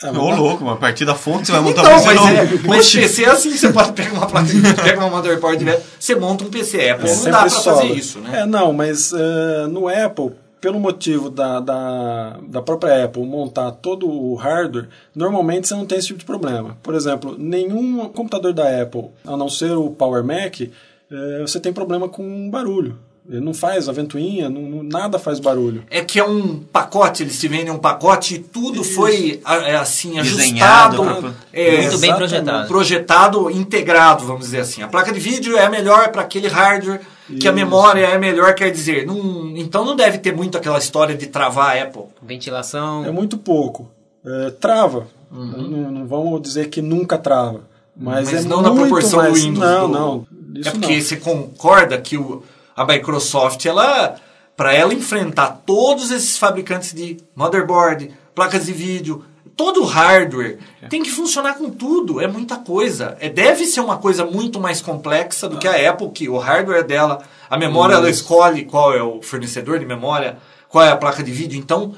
É, 0.02 0.11
Ô, 0.11 0.30
louco, 0.35 0.64
mas 0.64 0.75
a 0.75 0.76
partir 0.76 1.04
da 1.04 1.14
fonte 1.14 1.47
você 1.47 1.52
vai 1.52 1.61
montar 1.61 1.83
Então, 1.83 1.92
um 1.92 1.97
PC 2.02 2.07
mas, 2.07 2.16
novo. 2.16 2.64
é, 2.64 2.69
mas 2.69 2.92
PC 2.95 3.25
é 3.25 3.28
assim, 3.30 3.50
você 3.57 3.69
pode 3.73 3.92
pegar 3.92 4.12
uma 4.12 4.26
placa 4.26 4.49
pega 4.83 4.99
uma 5.00 5.11
motherboard, 5.11 5.64
você 5.99 6.14
monta 6.14 6.45
um 6.45 6.50
PC 6.50 6.90
Apple. 6.90 7.09
não 7.09 7.14
sempre 7.14 7.33
dá 7.33 7.40
para 7.40 7.50
sobra. 7.50 7.80
fazer 7.83 7.92
isso, 7.95 8.19
né? 8.21 8.40
É, 8.40 8.47
não, 8.47 8.73
mas 8.73 9.12
é, 9.12 9.66
no 9.66 9.88
Apple, 9.88 10.30
pelo 10.61 10.78
motivo 10.80 11.28
da, 11.30 11.61
da, 11.61 12.37
da 12.49 12.62
própria 12.62 13.04
Apple 13.04 13.25
montar 13.25 13.71
todo 13.73 14.09
o 14.11 14.35
hardware, 14.37 14.88
normalmente 15.14 15.69
você 15.69 15.75
não 15.75 15.87
tem 15.87 15.99
esse 15.99 16.09
tipo 16.09 16.19
de 16.21 16.25
problema. 16.26 16.76
Por 16.83 16.95
exemplo, 16.95 17.35
nenhum 17.38 18.09
computador 18.09 18.52
da 18.52 18.83
Apple, 18.83 19.07
a 19.26 19.37
não 19.37 19.49
ser 19.49 19.73
o 19.73 19.90
Power 19.90 20.23
Mac, 20.25 20.61
é, 20.62 21.40
você 21.42 21.59
tem 21.61 21.73
problema 21.73 22.09
com 22.09 22.49
barulho. 22.50 22.97
Ele 23.29 23.41
não 23.41 23.55
faz 23.55 23.89
a 23.89 23.93
ventoinha, 23.93 24.49
não, 24.49 24.62
não- 24.62 24.83
nada 24.83 25.19
faz 25.19 25.39
barulho. 25.39 25.85
É 25.91 26.03
que 26.03 26.19
é 26.19 26.25
um 26.25 26.57
pacote, 26.59 27.23
eles 27.23 27.39
te 27.39 27.47
vendem 27.47 27.71
um 27.71 27.79
pacote 27.79 28.35
e 28.35 28.39
tudo 28.39 28.83
foi 28.83 29.41
a- 29.45 29.57
é, 29.59 29.77
assim 29.77 30.21
Desenhado 30.21 31.03
ajustado, 31.03 31.21
pra- 31.23 31.35
é, 31.53 31.83
Muito 31.83 31.99
bem 31.99 32.15
projetado. 32.15 32.67
projetado, 32.69 33.50
integrado, 33.50 34.25
vamos 34.25 34.47
dizer 34.47 34.61
assim. 34.61 34.83
A 34.83 34.89
placa 34.89 35.12
de 35.12 35.21
vídeo 35.21 35.57
é 35.57 35.69
melhor 35.69 36.09
para 36.11 36.23
aquele 36.23 36.49
hardware 36.49 37.00
que 37.27 37.47
a 37.47 37.50
Isso. 37.50 37.53
memória 37.53 38.05
é 38.07 38.19
melhor, 38.19 38.53
quer 38.55 38.71
dizer, 38.73 39.07
não, 39.07 39.53
então 39.57 39.85
não 39.85 39.95
deve 39.95 40.19
ter 40.19 40.35
muito 40.35 40.59
aquela 40.59 40.79
história 40.79 41.15
de 41.15 41.27
travar 41.29 41.77
a 41.77 41.83
Apple. 41.83 42.03
Ventilação. 42.21 43.05
É 43.05 43.11
muito 43.12 43.37
pouco. 43.39 43.89
É, 44.25 44.50
trava. 44.50 45.07
Uhum. 45.31 45.47
Não, 45.69 45.91
não 45.93 46.07
vamos 46.07 46.43
dizer 46.43 46.69
que 46.69 46.83
nunca 46.83 47.17
trava. 47.17 47.61
Mas, 47.97 48.33
Mas 48.33 48.45
é 48.45 48.49
não 48.49 48.61
na 48.62 48.73
proporção 48.73 49.21
mais... 49.21 49.35
do 49.35 49.39
Windows. 49.39 49.59
Não, 49.65 49.87
do- 49.89 49.93
não. 49.99 50.27
Isso 50.57 50.69
é 50.69 50.73
porque 50.73 50.95
não. 50.97 51.00
você 51.03 51.17
concorda 51.17 51.97
que 51.99 52.17
o, 52.17 52.43
a 52.77 52.85
Microsoft, 52.85 53.65
ela, 53.67 54.17
para 54.57 54.75
ela 54.75 54.95
enfrentar 54.95 55.62
todos 55.67 56.11
esses 56.11 56.39
fabricantes 56.39 56.93
de 56.95 57.19
motherboard, 57.35 58.11
placas 58.35 58.67
de 58.67 58.73
vídeo, 58.73 59.25
todo 59.61 59.83
o 59.83 59.85
hardware, 59.85 60.59
tem 60.89 61.03
que 61.03 61.11
funcionar 61.11 61.55
com 61.55 61.69
tudo. 61.69 62.19
É 62.19 62.27
muita 62.27 62.57
coisa. 62.57 63.17
É, 63.21 63.29
deve 63.29 63.67
ser 63.67 63.81
uma 63.81 63.99
coisa 63.99 64.25
muito 64.25 64.59
mais 64.59 64.81
complexa 64.81 65.49
do 65.49 65.59
que 65.59 65.69
a 65.69 65.91
Apple, 65.91 66.11
que 66.11 66.31
o 66.31 66.39
hardware 66.39 66.83
dela, 66.83 67.23
a 67.49 67.59
memória, 67.59 67.95
ela 67.95 68.09
escolhe 68.09 68.65
qual 68.65 68.95
é 68.95 69.03
o 69.03 69.21
fornecedor 69.21 69.79
de 69.79 69.85
memória, 69.85 70.39
qual 70.67 70.83
é 70.83 70.91
a 70.91 70.97
placa 70.97 71.23
de 71.23 71.31
vídeo. 71.31 71.59
Então, 71.59 71.95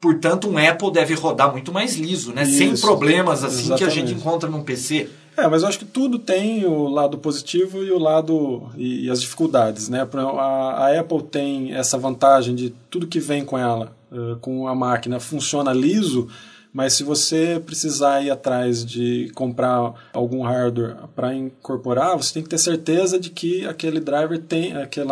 portanto, 0.00 0.48
um 0.48 0.56
Apple 0.56 0.90
deve 0.90 1.12
rodar 1.12 1.52
muito 1.52 1.70
mais 1.70 1.96
liso, 1.96 2.32
né? 2.32 2.46
Sem 2.46 2.72
Isso. 2.72 2.86
problemas 2.86 3.44
assim 3.44 3.74
que 3.74 3.84
a 3.84 3.88
gente 3.88 4.04
Exatamente. 4.04 4.14
encontra 4.14 4.48
num 4.48 4.62
PC. 4.62 5.10
É, 5.36 5.48
mas 5.48 5.62
eu 5.62 5.68
acho 5.68 5.78
que 5.78 5.84
tudo 5.84 6.18
tem 6.18 6.64
o 6.66 6.88
lado 6.88 7.18
positivo 7.18 7.82
e 7.82 7.90
o 7.90 7.98
lado 7.98 8.70
e, 8.76 9.06
e 9.06 9.10
as 9.10 9.20
dificuldades, 9.20 9.88
né? 9.88 10.06
A, 10.38 10.86
a 10.86 11.00
Apple 11.00 11.22
tem 11.22 11.74
essa 11.74 11.96
vantagem 11.96 12.54
de 12.54 12.70
tudo 12.90 13.06
que 13.06 13.18
vem 13.18 13.44
com 13.44 13.56
ela, 13.56 13.96
eh, 14.12 14.36
com 14.40 14.68
a 14.68 14.74
máquina, 14.74 15.18
funciona 15.18 15.72
liso, 15.72 16.28
mas 16.72 16.94
se 16.94 17.02
você 17.02 17.62
precisar 17.64 18.22
ir 18.22 18.30
atrás 18.30 18.84
de 18.84 19.30
comprar 19.34 19.94
algum 20.12 20.42
hardware 20.42 20.96
para 21.14 21.34
incorporar, 21.34 22.16
você 22.16 22.34
tem 22.34 22.42
que 22.42 22.48
ter 22.48 22.58
certeza 22.58 23.18
de 23.18 23.30
que 23.30 23.66
aquele 23.66 24.00
driver 24.00 24.38
tem, 24.38 24.76
aquele 24.76 25.10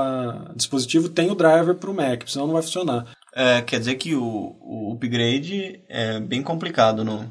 dispositivo 0.54 1.08
tem 1.08 1.30
o 1.30 1.34
driver 1.34 1.74
para 1.74 1.90
o 1.90 1.94
Mac, 1.94 2.22
senão 2.26 2.46
não 2.46 2.54
vai 2.54 2.62
funcionar. 2.62 3.06
É, 3.34 3.62
quer 3.62 3.78
dizer 3.78 3.94
que 3.96 4.14
o, 4.14 4.56
o 4.60 4.92
upgrade 4.92 5.80
é 5.88 6.18
bem 6.18 6.42
complicado 6.42 7.04
no, 7.04 7.30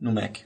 no 0.00 0.12
Mac. 0.12 0.38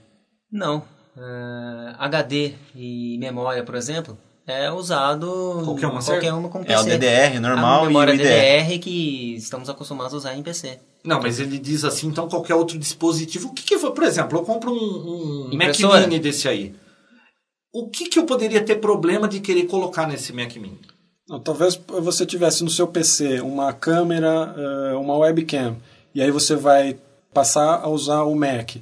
Não. 0.51 0.96
É, 1.17 1.95
HD 1.99 2.55
e 2.75 3.17
memória, 3.19 3.63
por 3.65 3.75
exemplo, 3.75 4.19
é 4.47 4.71
usado 4.71 5.63
Qualquer 5.65 5.87
uma 5.87 6.03
qualquer 6.03 6.33
uma 6.33 6.49
com 6.49 6.63
PC. 6.63 6.73
É 6.73 6.79
o 6.79 6.85
DDR 6.85 7.41
normal 7.41 7.81
a 7.81 7.85
e 7.85 7.87
memória 7.89 8.13
o 8.13 8.15
IDR. 8.15 8.25
DDR 8.25 8.79
que 8.79 9.35
estamos 9.37 9.69
acostumados 9.69 10.15
a 10.15 10.17
usar 10.19 10.37
em 10.37 10.43
PC. 10.43 10.79
Não, 11.03 11.21
mas 11.21 11.41
ele 11.41 11.59
diz 11.59 11.85
assim, 11.85 12.09
então 12.09 12.29
qualquer 12.29 12.55
outro 12.55 12.79
dispositivo. 12.79 13.49
O 13.49 13.53
que, 13.53 13.63
que 13.63 13.79
foi? 13.79 13.93
Por 13.93 14.05
exemplo, 14.05 14.39
eu 14.39 14.43
compro 14.45 14.73
um, 14.73 15.51
um 15.51 15.57
Mac? 15.57 15.77
Mini 16.03 16.19
desse 16.19 16.49
aí. 16.49 16.75
O 17.73 17.89
que, 17.89 18.09
que 18.09 18.19
eu 18.19 18.25
poderia 18.25 18.61
ter 18.65 18.77
problema 18.77 19.29
de 19.29 19.41
querer 19.41 19.65
colocar 19.67 20.07
nesse 20.07 20.33
Mac 20.33 20.55
Mini? 20.57 20.81
Não, 21.29 21.41
talvez 21.41 21.81
você 22.03 22.25
tivesse 22.25 22.63
no 22.63 22.71
seu 22.71 22.87
PC 22.87 23.41
uma 23.41 23.73
câmera, 23.73 24.55
eh, 24.57 24.95
uma 24.95 25.17
webcam, 25.17 25.77
e 26.15 26.23
aí 26.23 26.31
você 26.31 26.55
vai 26.55 26.97
passar 27.35 27.81
a 27.83 27.89
usar 27.89 28.23
o 28.23 28.35
Mac. 28.35 28.77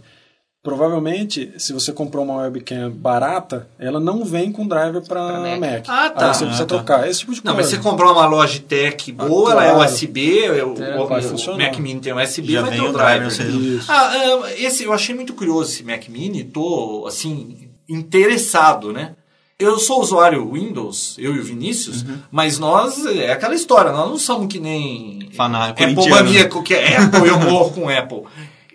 Provavelmente, 0.64 1.52
se 1.58 1.74
você 1.74 1.92
comprou 1.92 2.24
uma 2.24 2.36
webcam 2.38 2.90
barata, 2.90 3.68
ela 3.78 4.00
não 4.00 4.24
vem 4.24 4.50
com 4.50 4.66
driver 4.66 5.02
para 5.02 5.38
Mac. 5.38 5.60
Mac. 5.60 5.84
Ah, 5.86 6.08
tá. 6.08 6.28
Aí 6.28 6.34
você 6.34 6.44
precisa 6.46 6.64
Ah, 6.64 6.66
tá. 6.66 6.74
trocar. 6.76 7.06
Esse 7.08 7.20
tipo 7.20 7.34
de 7.34 7.44
Não, 7.44 7.54
mas 7.54 7.66
coisa. 7.66 7.76
você 7.82 7.82
comprar 7.86 8.10
uma 8.10 8.24
Logitech 8.26 9.12
boa, 9.12 9.50
Ah, 9.50 9.52
ela 9.52 9.64
é 9.66 9.70
claro. 9.74 9.84
USB, 9.84 10.48
o, 10.48 10.54
É, 10.54 10.64
o- 10.98 11.02
o 11.04 11.22
funcionar. 11.22 11.58
Mac 11.66 11.78
Mini 11.78 12.00
tem 12.00 12.14
USB, 12.14 12.54
Já 12.54 12.62
vai 12.62 12.70
ter 12.70 12.80
o 12.80 12.88
o 12.88 12.92
driver, 12.94 13.28
driver. 13.28 13.84
Ah, 13.86 14.10
ah, 14.46 14.52
esse, 14.56 14.84
eu 14.84 14.92
achei 14.94 15.14
muito 15.14 15.34
curioso 15.34 15.70
esse 15.70 15.84
Mac 15.84 16.08
Mini, 16.08 16.44
tô, 16.44 17.04
assim, 17.06 17.68
interessado, 17.86 18.90
né? 18.90 19.12
Eu 19.58 19.78
sou 19.78 20.00
usuário 20.00 20.50
Windows, 20.50 21.14
eu 21.18 21.36
e 21.36 21.38
o 21.40 21.44
Vinícius, 21.44 22.02
Uhum. 22.02 22.16
mas 22.32 22.58
nós, 22.58 23.04
é 23.06 23.30
aquela 23.30 23.54
história, 23.54 23.92
nós 23.92 24.08
não 24.10 24.18
somos 24.18 24.48
que 24.48 24.58
nem 24.58 25.28
Fanático, 25.36 25.82
Apple 25.82 25.94
corintiano. 25.94 26.24
maníaco, 26.24 26.62
que 26.62 26.74
é 26.74 26.96
Apple, 26.96 27.28
eu 27.28 27.38
morro 27.38 27.70
com 27.70 27.88
Apple. 27.88 28.22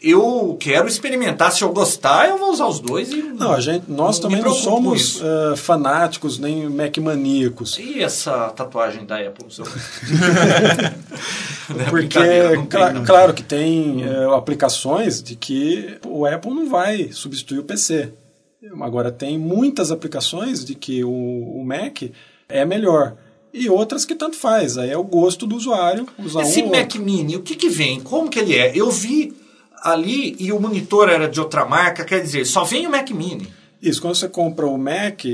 Eu 0.02 0.56
quero 0.60 0.88
experimentar, 0.88 1.52
se 1.52 1.62
eu 1.62 1.74
gostar, 1.74 2.30
eu 2.30 2.38
vou 2.38 2.52
usar 2.52 2.68
os 2.68 2.80
dois 2.80 3.12
e... 3.12 3.22
Não, 3.22 3.52
a 3.52 3.60
gente, 3.60 3.92
nós 3.92 4.18
também 4.18 4.42
não 4.42 4.54
somos 4.54 5.22
eh, 5.22 5.56
fanáticos 5.58 6.40
nem 6.40 6.70
Mac 6.70 6.98
maníacos. 7.00 7.78
E 7.78 8.02
essa 8.02 8.50
tatuagem 8.50 9.06
da 9.06 9.18
Apple 9.18 9.46
no 9.46 9.52
seu... 9.52 9.66
Não 11.70 11.82
é 11.82 11.90
Porque, 11.90 12.18
não 12.56 12.66
tem, 12.66 13.04
claro 13.06 13.34
que 13.34 13.44
tem 13.44 14.04
eh, 14.04 14.36
aplicações 14.36 15.22
de 15.22 15.36
que 15.36 16.00
o 16.04 16.26
Apple 16.26 16.52
não 16.52 16.68
vai 16.68 17.12
substituir 17.12 17.60
o 17.60 17.64
PC. 17.64 18.12
Agora, 18.82 19.12
tem 19.12 19.38
muitas 19.38 19.92
aplicações 19.92 20.66
de 20.66 20.74
que 20.74 21.04
o, 21.04 21.10
o 21.12 21.64
Mac 21.64 22.02
é 22.48 22.66
melhor. 22.66 23.16
E 23.54 23.70
outras 23.70 24.04
que 24.04 24.16
tanto 24.16 24.36
faz. 24.36 24.78
Aí 24.78 24.90
é 24.90 24.98
o 24.98 25.04
gosto 25.04 25.46
do 25.46 25.56
usuário 25.56 26.08
usar 26.18 26.42
Esse 26.42 26.64
um 26.64 26.72
Mac 26.72 26.82
outro. 26.82 27.02
Mini, 27.04 27.36
o 27.36 27.42
que 27.42 27.56
que 27.56 27.70
vem? 27.70 28.00
Como 28.00 28.30
que 28.30 28.40
ele 28.40 28.56
é? 28.56 28.72
Eu 28.76 28.90
vi 28.90 29.34
ali 29.84 30.36
e 30.40 30.52
o 30.52 30.60
monitor 30.60 31.10
era 31.10 31.28
de 31.28 31.40
outra 31.40 31.66
marca, 31.66 32.04
quer 32.04 32.22
dizer, 32.22 32.46
só 32.46 32.64
vem 32.64 32.88
o 32.88 32.92
Mac 32.92 33.10
Mini. 33.12 33.52
Isso, 33.82 34.02
quando 34.02 34.16
você 34.16 34.28
compra 34.28 34.66
o 34.66 34.78
Mac, 34.78 35.26
eh, 35.26 35.30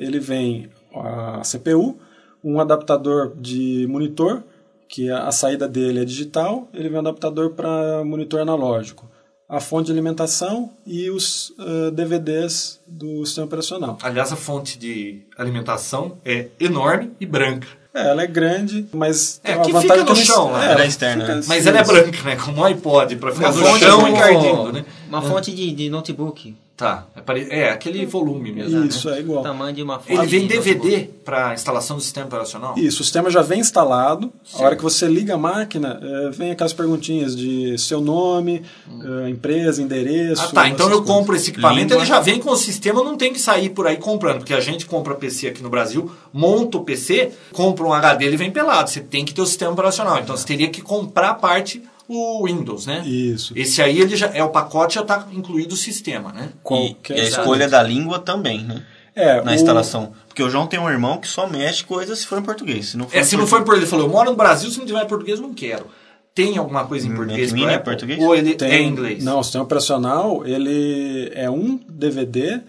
ele 0.00 0.20
vem 0.20 0.68
a 0.94 1.40
CPU, 1.42 1.98
um 2.44 2.60
adaptador 2.60 3.34
de 3.36 3.86
monitor, 3.88 4.42
que 4.88 5.10
a 5.10 5.30
saída 5.30 5.68
dele 5.68 6.00
é 6.00 6.04
digital, 6.04 6.68
ele 6.72 6.88
vem 6.88 6.96
um 6.96 7.00
adaptador 7.00 7.50
para 7.50 8.04
monitor 8.04 8.40
analógico, 8.40 9.08
a 9.48 9.60
fonte 9.60 9.86
de 9.86 9.92
alimentação 9.92 10.70
e 10.86 11.10
os 11.10 11.54
eh, 11.58 11.90
DVDs 11.90 12.80
do 12.86 13.24
sistema 13.24 13.46
operacional. 13.46 13.98
Aliás, 14.02 14.32
a 14.32 14.36
fonte 14.36 14.78
de 14.78 15.22
alimentação 15.36 16.18
é 16.24 16.48
enorme 16.60 17.12
e 17.18 17.24
branca. 17.24 17.68
É, 17.94 18.08
ela 18.10 18.22
é 18.22 18.26
grande, 18.26 18.86
mas 18.92 19.40
É, 19.42 19.48
tem 19.52 19.56
uma 19.56 19.64
que 19.64 19.72
vantagem 19.72 19.98
fica 20.04 20.10
no 20.12 20.18
que 20.20 20.24
chão, 20.26 20.48
ela- 20.50 20.58
né? 20.58 20.66
é, 20.68 20.72
Ela 20.72 20.82
é 20.82 20.86
externa, 20.86 21.22
fica- 21.24 21.34
né? 21.36 21.42
Mas 21.46 21.66
ela 21.66 21.78
é 21.78 21.84
branca, 21.84 22.22
né? 22.22 22.36
Como 22.36 22.60
um 22.60 22.64
iPod, 22.64 23.16
para 23.16 23.32
ficar 23.32 23.50
Uma 23.50 23.60
no 23.60 23.66
fonte 23.66 23.84
chão 23.84 24.00
como- 24.00 24.08
encardindo, 24.16 24.72
né? 24.72 24.84
Uma 25.08 25.22
fonte 25.22 25.52
de, 25.54 25.72
de 25.72 25.88
notebook. 25.90 26.54
Tá, 26.78 27.08
é, 27.16 27.20
pare- 27.20 27.48
é 27.50 27.70
aquele 27.70 28.06
volume 28.06 28.52
mesmo. 28.52 28.84
Isso, 28.84 29.10
é 29.10 29.18
igual. 29.18 29.42
Tamanho 29.42 29.74
de 29.74 29.82
uma 29.82 30.00
Ele 30.06 30.24
vem. 30.28 30.46
DVD 30.46 31.10
para 31.24 31.52
instalação 31.52 31.96
do 31.96 32.02
sistema 32.02 32.26
operacional? 32.28 32.78
Isso, 32.78 33.00
o 33.02 33.04
sistema 33.04 33.28
já 33.32 33.42
vem 33.42 33.58
instalado. 33.58 34.32
A 34.54 34.62
hora 34.62 34.76
que 34.76 34.82
você 34.84 35.08
liga 35.08 35.34
a 35.34 35.36
máquina, 35.36 35.98
eh, 36.00 36.30
vem 36.30 36.52
aquelas 36.52 36.72
perguntinhas 36.72 37.34
de 37.36 37.76
seu 37.78 38.00
nome, 38.00 38.62
eh, 38.88 39.28
empresa, 39.28 39.82
endereço. 39.82 40.40
Ah, 40.44 40.52
tá. 40.52 40.68
Então 40.68 40.86
eu 40.88 40.98
coisas. 41.02 41.14
compro 41.16 41.34
esse 41.34 41.50
equipamento, 41.50 41.88
Língua. 41.88 41.96
ele 41.96 42.06
já 42.06 42.20
vem 42.20 42.38
com 42.38 42.50
o 42.52 42.56
sistema, 42.56 43.02
não 43.02 43.16
tem 43.16 43.32
que 43.32 43.40
sair 43.40 43.70
por 43.70 43.88
aí 43.88 43.96
comprando, 43.96 44.38
porque 44.38 44.54
a 44.54 44.60
gente 44.60 44.86
compra 44.86 45.16
PC 45.16 45.48
aqui 45.48 45.60
no 45.64 45.68
Brasil, 45.68 46.08
monta 46.32 46.78
o 46.78 46.84
PC, 46.84 47.32
compra 47.52 47.84
um 47.86 47.92
HD, 47.92 48.24
ele 48.24 48.36
vem 48.36 48.52
pelado. 48.52 48.88
Você 48.88 49.00
tem 49.00 49.24
que 49.24 49.34
ter 49.34 49.42
o 49.42 49.46
sistema 49.46 49.72
operacional. 49.72 50.20
Então 50.20 50.36
você 50.36 50.46
teria 50.46 50.68
que 50.68 50.80
comprar 50.80 51.30
a 51.30 51.34
parte 51.34 51.82
o 52.08 52.44
Windows, 52.46 52.86
né? 52.86 53.02
Isso. 53.06 53.52
Esse 53.54 53.82
aí 53.82 54.00
ele 54.00 54.16
já 54.16 54.28
é 54.28 54.42
o 54.42 54.48
pacote 54.48 54.94
já 54.96 55.02
está 55.02 55.26
incluído 55.32 55.74
o 55.74 55.76
sistema, 55.76 56.32
né? 56.32 56.48
E, 56.54 56.58
Qualquer 56.62 57.16
e 57.18 57.20
a 57.20 57.24
escolha 57.24 57.68
da 57.68 57.82
língua 57.82 58.18
também, 58.18 58.64
né? 58.64 58.82
É, 59.14 59.42
Na 59.42 59.50
o- 59.50 59.54
instalação. 59.54 60.12
Porque 60.28 60.42
o 60.42 60.48
João 60.48 60.66
tem 60.66 60.78
um 60.78 60.88
irmão 60.88 61.18
que 61.18 61.26
só 61.28 61.46
mexe 61.48 61.84
coisas 61.84 62.20
se 62.20 62.26
for 62.26 62.38
em 62.38 62.42
português. 62.42 62.86
Se 62.90 62.96
não 62.96 63.08
for 63.08 63.16
É, 63.16 63.20
em 63.20 63.24
se 63.24 63.36
não 63.36 63.46
for 63.46 63.56
em 63.60 63.64
português- 63.64 63.64
português, 63.64 63.82
ele 63.82 63.90
falou, 63.90 64.06
eu 64.06 64.12
moro 64.12 64.30
no 64.30 64.36
Brasil, 64.36 64.70
se 64.70 64.78
não 64.78 64.86
tiver 64.86 65.02
em 65.02 65.08
português, 65.08 65.38
eu 65.38 65.46
não 65.46 65.52
quero. 65.54 65.86
Tem 66.34 66.56
alguma 66.56 66.86
coisa 66.86 67.04
em 67.04 67.08
Mac 67.08 67.18
português 67.18 67.52
Mini 67.52 67.66
pra 67.66 67.74
é 67.74 67.78
português? 67.80 68.18
Ou 68.22 68.32
ele 68.34 68.54
Tem, 68.54 68.70
é 68.70 68.80
em 68.80 68.88
inglês? 68.88 69.24
Não, 69.24 69.40
o 69.40 69.42
sistema 69.42 69.64
operacional, 69.64 70.46
ele 70.46 71.32
é 71.34 71.50
um 71.50 71.80
DVD, 71.88 72.60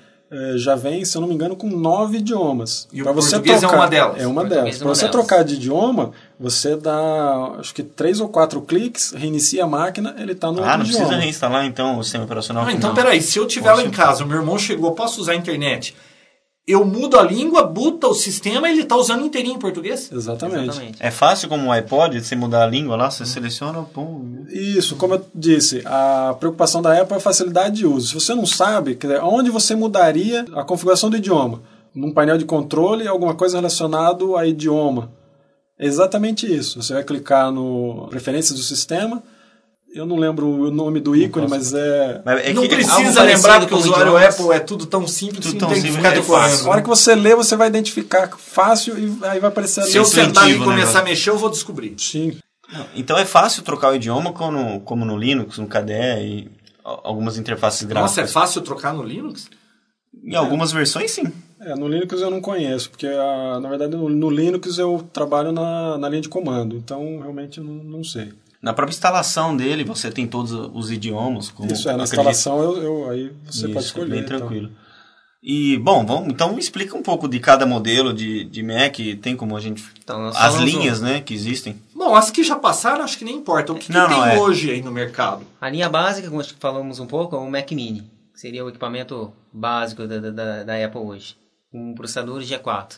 já 0.58 0.76
vem, 0.76 1.04
se 1.04 1.18
eu 1.18 1.22
não 1.22 1.28
me 1.28 1.34
engano, 1.34 1.56
com 1.56 1.68
nove 1.68 2.18
idiomas. 2.20 2.88
E 2.94 3.02
o 3.02 3.04
Pra 3.04 3.12
você 3.14 3.32
português 3.32 3.58
é 3.58 3.60
trocar- 3.62 3.76
uma 3.78 3.88
delas? 3.88 4.22
É 4.22 4.28
uma 4.28 4.46
delas. 4.46 4.76
é 4.76 4.78
Para 4.78 4.88
uma 4.88 4.96
você 4.96 5.02
delas. 5.08 5.12
trocar 5.28 5.44
de 5.44 5.56
idioma, 5.56 6.12
você 6.40 6.76
dá, 6.76 7.56
acho 7.60 7.74
que 7.74 7.82
três 7.82 8.20
ou 8.20 8.30
quatro 8.30 8.62
cliques, 8.62 9.12
reinicia 9.12 9.64
a 9.64 9.68
máquina, 9.68 10.16
ele 10.20 10.34
está 10.34 10.52
no 10.52 10.60
Ah, 10.60 10.62
outro 10.62 10.78
não 10.78 10.86
precisa 10.86 11.04
idioma. 11.06 11.22
reinstalar 11.24 11.66
então 11.66 11.98
o 11.98 12.04
sistema 12.04 12.26
operacional. 12.26 12.66
Ah, 12.68 12.72
então 12.72 12.90
Não. 12.90 12.96
peraí, 12.96 13.22
se 13.22 13.40
eu 13.40 13.48
tiver 13.48 13.74
lá 13.74 13.84
em 13.84 13.90
casa, 13.90 14.24
o 14.24 14.28
meu 14.28 14.38
irmão 14.38 14.58
chegou, 14.60 14.92
posso 14.92 15.20
usar 15.20 15.32
a 15.32 15.36
internet, 15.36 15.96
eu 16.72 16.86
mudo 16.86 17.18
a 17.18 17.24
língua, 17.24 17.64
buta 17.64 18.08
o 18.08 18.14
sistema 18.14 18.70
e 18.70 18.74
ele 18.74 18.82
está 18.84 18.96
usando 18.96 19.26
inteirinho 19.26 19.56
em 19.56 19.60
português? 19.60 20.12
Exatamente. 20.12 20.70
Exatamente. 20.70 20.98
É 21.00 21.10
fácil 21.10 21.50
como 21.50 21.68
o 21.68 21.72
iPod, 21.72 22.24
você 22.24 22.36
mudar 22.36 22.64
a 22.64 22.68
língua 22.68 22.96
lá, 22.96 23.10
você 23.10 23.26
seleciona, 23.26 23.82
pum. 23.82 24.46
Isso, 24.50 24.96
como 24.96 25.16
eu 25.16 25.26
disse, 25.34 25.82
a 25.86 26.36
preocupação 26.40 26.82
da 26.82 27.00
Apple 27.00 27.16
é 27.16 27.18
a 27.18 27.22
facilidade 27.22 27.78
de 27.78 27.88
uso. 27.88 28.10
Se 28.10 28.14
você 28.14 28.36
não 28.36 28.46
sabe, 28.46 28.98
onde 29.24 29.50
você 29.50 29.76
mudaria 29.76 30.46
a 30.54 30.64
configuração 30.64 31.10
do 31.10 31.18
idioma? 31.18 31.62
Num 31.94 32.12
painel 32.12 32.38
de 32.38 32.46
controle, 32.46 33.08
alguma 33.08 33.34
coisa 33.34 33.58
relacionada 33.58 34.24
a 34.38 34.46
idioma. 34.46 35.12
É 35.80 35.86
exatamente 35.86 36.46
isso. 36.46 36.82
Você 36.84 36.94
vai 36.94 37.04
clicar 37.04 37.52
no 37.52 38.08
Preferências 38.10 38.58
do 38.58 38.64
Sistema. 38.64 39.24
Eu 39.94 40.06
não 40.06 40.18
lembro 40.18 40.48
o 40.48 40.70
nome 40.72 41.00
do 41.00 41.16
ícone, 41.16 41.48
mas 41.50 41.74
é. 41.74 42.22
Mas 42.24 42.46
é 42.46 42.54
não 42.54 42.68
precisa 42.68 43.24
lembrar 43.24 43.60
porque 43.60 43.74
o 43.74 43.78
usuário. 43.78 44.16
Apple 44.18 44.52
é 44.52 44.60
tudo 44.60 44.86
tão 44.86 45.08
simples 45.08 45.46
Tudo 45.46 45.54
que 45.54 45.60
tão 45.60 45.70
tem 45.70 45.78
que 45.82 45.88
simples 45.88 45.98
ficar 45.98 46.12
que 46.14 46.18
é 46.20 46.22
decorando. 46.22 46.50
fácil. 46.50 46.68
A 46.68 46.70
hora 46.72 46.82
que 46.84 46.88
você 46.88 47.16
lê, 47.16 47.36
você 47.36 47.56
vai 47.56 47.68
identificar 47.70 48.30
fácil 48.38 48.98
e 49.00 49.06
aí 49.26 49.40
vai 49.40 49.50
aparecer 49.50 49.82
ali. 49.82 49.92
Se 49.92 49.98
eu 49.98 50.06
sentar 50.06 50.48
e 50.50 50.54
né, 50.54 50.64
começar 50.64 50.76
negócio? 50.80 51.00
a 51.00 51.04
mexer, 51.04 51.30
eu 51.32 51.38
vou 51.38 51.50
descobrir. 51.50 51.96
Sim. 51.98 52.38
Então 52.96 53.18
é 53.18 53.26
fácil 53.26 53.64
trocar 53.64 53.92
o 53.92 53.96
idioma 53.96 54.32
como, 54.32 54.80
como 54.82 55.04
no 55.06 55.18
Linux, 55.18 55.58
no 55.58 55.66
KDE 55.68 55.94
e 56.22 56.48
a- 56.86 57.00
algumas 57.04 57.38
interfaces 57.40 57.82
Nossa, 57.82 57.92
é 57.92 57.96
gráficas. 58.24 58.32
fácil 58.32 58.62
trocar 58.62 58.94
no 58.94 59.02
Linux? 59.02 59.50
Em 60.24 60.36
algumas 60.36 60.72
versões, 60.72 61.10
sim. 61.12 61.24
É, 61.60 61.76
no 61.76 61.88
Linux 61.88 62.22
eu 62.22 62.30
não 62.30 62.40
conheço, 62.42 62.92
porque 62.92 63.08
ah, 63.08 63.60
na 63.60 63.68
verdade 63.70 63.96
no, 63.96 64.08
no 64.08 64.30
Linux 64.30 64.78
eu 64.78 65.04
trabalho 65.12 65.52
na, 65.52 65.98
na 65.98 66.08
linha 66.10 66.22
de 66.22 66.30
comando, 66.30 66.76
então 66.76 67.20
realmente 67.20 67.58
eu 67.58 67.64
não, 67.64 67.74
não 67.84 68.04
sei. 68.04 68.32
Na 68.62 68.74
própria 68.74 68.94
instalação 68.94 69.56
dele, 69.56 69.84
você 69.84 70.12
tem 70.12 70.28
todos 70.28 70.52
os 70.52 70.92
idiomas. 70.92 71.50
Como 71.50 71.72
Isso 71.72 71.88
é, 71.90 71.96
na 71.96 72.04
acredito. 72.04 72.30
instalação 72.30 72.62
eu, 72.62 72.84
eu- 72.84 73.10
aí 73.10 73.32
você 73.46 73.66
Isso, 73.66 73.74
pode 73.74 73.86
escolher. 73.86 74.10
bem 74.10 74.20
então. 74.20 74.38
tranquilo. 74.40 74.72
E, 75.42 75.78
bom, 75.78 76.06
vamos, 76.06 76.28
então 76.34 76.52
me 76.54 76.60
explica 76.60 76.98
um 76.98 77.02
pouco 77.02 77.26
de 77.26 77.40
cada 77.40 77.66
modelo 77.66 78.14
de, 78.14 78.44
de 78.44 78.62
Mac, 78.62 78.98
tem 79.22 79.38
como 79.38 79.56
a 79.56 79.62
gente... 79.62 79.82
Então, 80.04 80.28
as 80.36 80.56
linhas, 80.56 81.00
né, 81.00 81.22
que 81.22 81.34
existem. 81.34 81.82
Bom, 81.96 82.14
as 82.14 82.30
que 82.30 82.44
já 82.44 82.58
passaram, 82.58 83.06
acho 83.06 83.18
que 83.18 83.24
nem 83.24 83.38
importa. 83.38 83.72
O 83.72 83.76
que, 83.76 83.86
que 83.86 83.94
Não, 83.94 84.10
tem 84.10 84.18
não, 84.18 84.26
é. 84.26 84.38
hoje 84.38 84.70
aí 84.70 84.82
no 84.82 84.92
mercado? 84.92 85.46
A 85.62 85.70
linha 85.70 85.88
básica, 85.88 86.28
como 86.28 86.42
acho 86.42 86.54
que 86.54 86.60
falamos 86.60 87.00
um 87.00 87.06
pouco, 87.08 87.38
é 87.38 87.40
o 87.40 87.50
Mac 87.50 87.72
Mini, 87.72 88.02
que 88.34 88.40
seria 88.42 88.66
o 88.66 88.68
equipamento 88.70 89.32
básico 89.54 90.06
da, 90.06 90.20
da, 90.20 90.64
da 90.64 90.86
Apple 90.86 91.00
hoje, 91.00 91.38
com 91.72 91.96
processador 91.96 92.42
G4. 92.42 92.96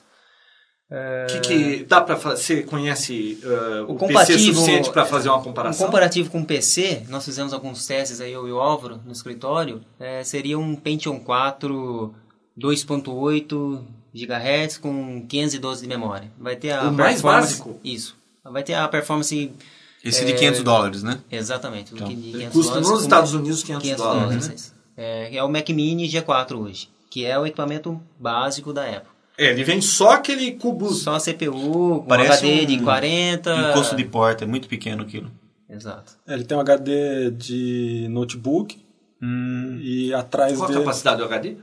Que, 1.28 1.40
que 1.40 1.84
dá 1.86 2.02
para 2.02 2.18
fazer? 2.18 2.42
Você 2.42 2.64
conhece 2.64 3.40
uh, 3.44 3.86
o, 3.92 3.96
O 3.96 4.08
PC 4.08 4.38
suficiente 4.40 4.90
para 4.92 5.06
fazer 5.06 5.30
uma 5.30 5.38
Um 5.38 5.44
comparação? 5.44 5.86
comparativo 5.86 6.30
com 6.30 6.42
o 6.42 6.46
PC, 6.46 7.04
nós 7.08 7.24
fizemos 7.24 7.54
alguns 7.54 7.86
testes 7.86 8.20
aí, 8.20 8.34
eu 8.34 8.48
e 8.48 8.52
o 8.52 8.60
Álvaro, 8.60 9.00
no 9.06 9.12
escritório, 9.12 9.82
é, 10.00 10.24
seria 10.24 10.60
um 10.60 10.76
Pentium 10.76 11.18
4 11.20 12.14
2.8 12.60 13.82
GHz 14.14 14.78
com 14.78 15.26
512 15.28 15.82
de 15.82 15.88
memória. 15.88 16.32
Vai 16.38 16.56
ter 16.56 16.72
a 16.72 16.90
O 16.90 16.92
mais 16.92 17.22
básico? 17.22 17.80
Isso. 17.84 18.16
Vai 18.44 18.64
ter 18.64 18.74
a 18.74 18.88
performance... 18.88 19.52
Esse 20.04 20.24
É, 20.24 20.26
de 20.26 20.34
500 20.34 20.64
dólares, 20.64 21.04
né? 21.04 21.20
Exatamente. 21.32 21.94
Então, 21.94 22.08
de 22.08 22.16
500 22.16 22.42
Ele 22.42 22.50
custa 22.50 22.72
dólares 22.72 22.90
nos 22.90 23.02
Estados 23.04 23.34
Unidos 23.34 23.64
500, 23.64 23.84
500 23.84 24.04
dólares. 24.04 24.28
dólares. 24.48 24.74
né? 24.74 24.78
É, 24.98 25.36
é 25.38 25.44
o 25.44 25.48
Mac 25.50 25.70
Mini 25.70 26.10
G4 26.10 26.58
hoje, 26.60 26.90
que 27.10 27.24
é 27.24 27.38
o 27.38 27.46
equipamento 27.46 28.02
básico 28.20 28.74
da 28.74 28.84
Apple. 28.84 29.11
É, 29.42 29.52
ele 29.52 29.64
vem 29.64 29.82
só 29.82 30.12
aquele 30.12 30.52
cubo. 30.52 30.92
Só 30.94 31.16
a 31.16 31.20
CPU, 31.20 32.02
com 32.02 32.06
Parece 32.08 32.46
HD 32.46 32.62
um 32.62 32.66
de 32.68 32.84
40... 32.84 33.70
Encosto 33.72 33.96
de 33.96 34.06
porta, 34.06 34.44
é 34.44 34.48
muito 34.48 34.68
pequeno 34.68 35.02
aquilo. 35.02 35.32
Exato. 35.70 36.14
É, 36.28 36.34
ele 36.34 36.44
tem 36.44 36.56
um 36.58 36.62
HD 36.62 37.32
de 37.32 38.08
notebook 38.10 38.78
Hum, 39.24 39.80
e 39.82 40.12
atrás 40.14 40.54
Qual 40.58 40.64
a 40.66 40.68
dele 40.68 40.80
capacidade 40.80 41.18
do 41.20 41.26
HD? 41.26 41.56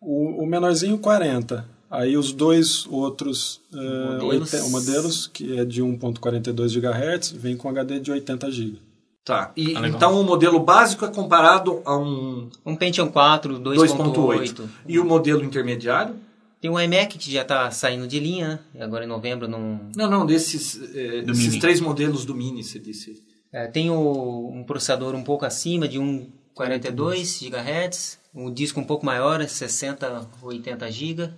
o, 0.00 0.42
o 0.42 0.46
menorzinho 0.46 0.98
40. 0.98 1.66
Aí 1.90 2.16
os 2.16 2.32
dois 2.32 2.86
outros 2.90 3.60
eh, 3.72 4.18
Modelos. 4.20 4.70
modelos, 4.70 5.26
que 5.26 5.58
é 5.58 5.64
de 5.64 5.82
1.42 5.82 6.78
GHz, 6.80 7.30
vem 7.32 7.56
com 7.56 7.68
HD 7.68 8.00
de 8.00 8.10
80 8.10 8.50
GB. 8.50 8.78
Tá. 9.24 9.50
E, 9.56 9.74
Ah, 9.76 9.88
então 9.88 10.20
o 10.20 10.24
modelo 10.24 10.60
básico 10.60 11.04
é 11.04 11.08
comparado 11.08 11.80
a 11.84 11.96
um 11.96 12.48
Um 12.64 12.76
Pentium 12.76 13.08
4 13.08 13.60
2.8. 13.60 14.54
2.8. 14.54 14.64
E 14.86 14.98
o 14.98 15.04
modelo 15.04 15.42
intermediário? 15.44 16.14
Tem 16.60 16.70
um 16.70 16.80
iMac 16.80 17.18
que 17.18 17.30
já 17.30 17.42
está 17.42 17.70
saindo 17.70 18.08
de 18.08 18.18
linha, 18.18 18.60
né? 18.74 18.82
agora 18.84 19.04
em 19.04 19.08
novembro 19.08 19.46
não... 19.46 19.90
Não, 19.94 20.10
não, 20.10 20.24
desses, 20.26 20.74
Do 20.76 21.26
desses 21.26 21.46
Mini. 21.48 21.60
três 21.60 21.80
modelos 21.80 22.24
do 22.24 22.34
Mini, 22.34 22.64
você 22.64 22.78
disse. 22.78 23.22
É, 23.52 23.66
tem 23.66 23.90
o- 23.90 24.50
um 24.52 24.64
processador 24.64 25.14
um 25.14 25.22
pouco 25.22 25.44
acima 25.44 25.86
de 25.86 25.98
1.42 25.98 27.40
GHz, 27.50 28.18
um 28.34 28.52
disco 28.52 28.80
um 28.80 28.84
pouco 28.84 29.04
maior, 29.04 29.46
60, 29.46 30.28
80 30.42 30.90
GB 30.90 31.30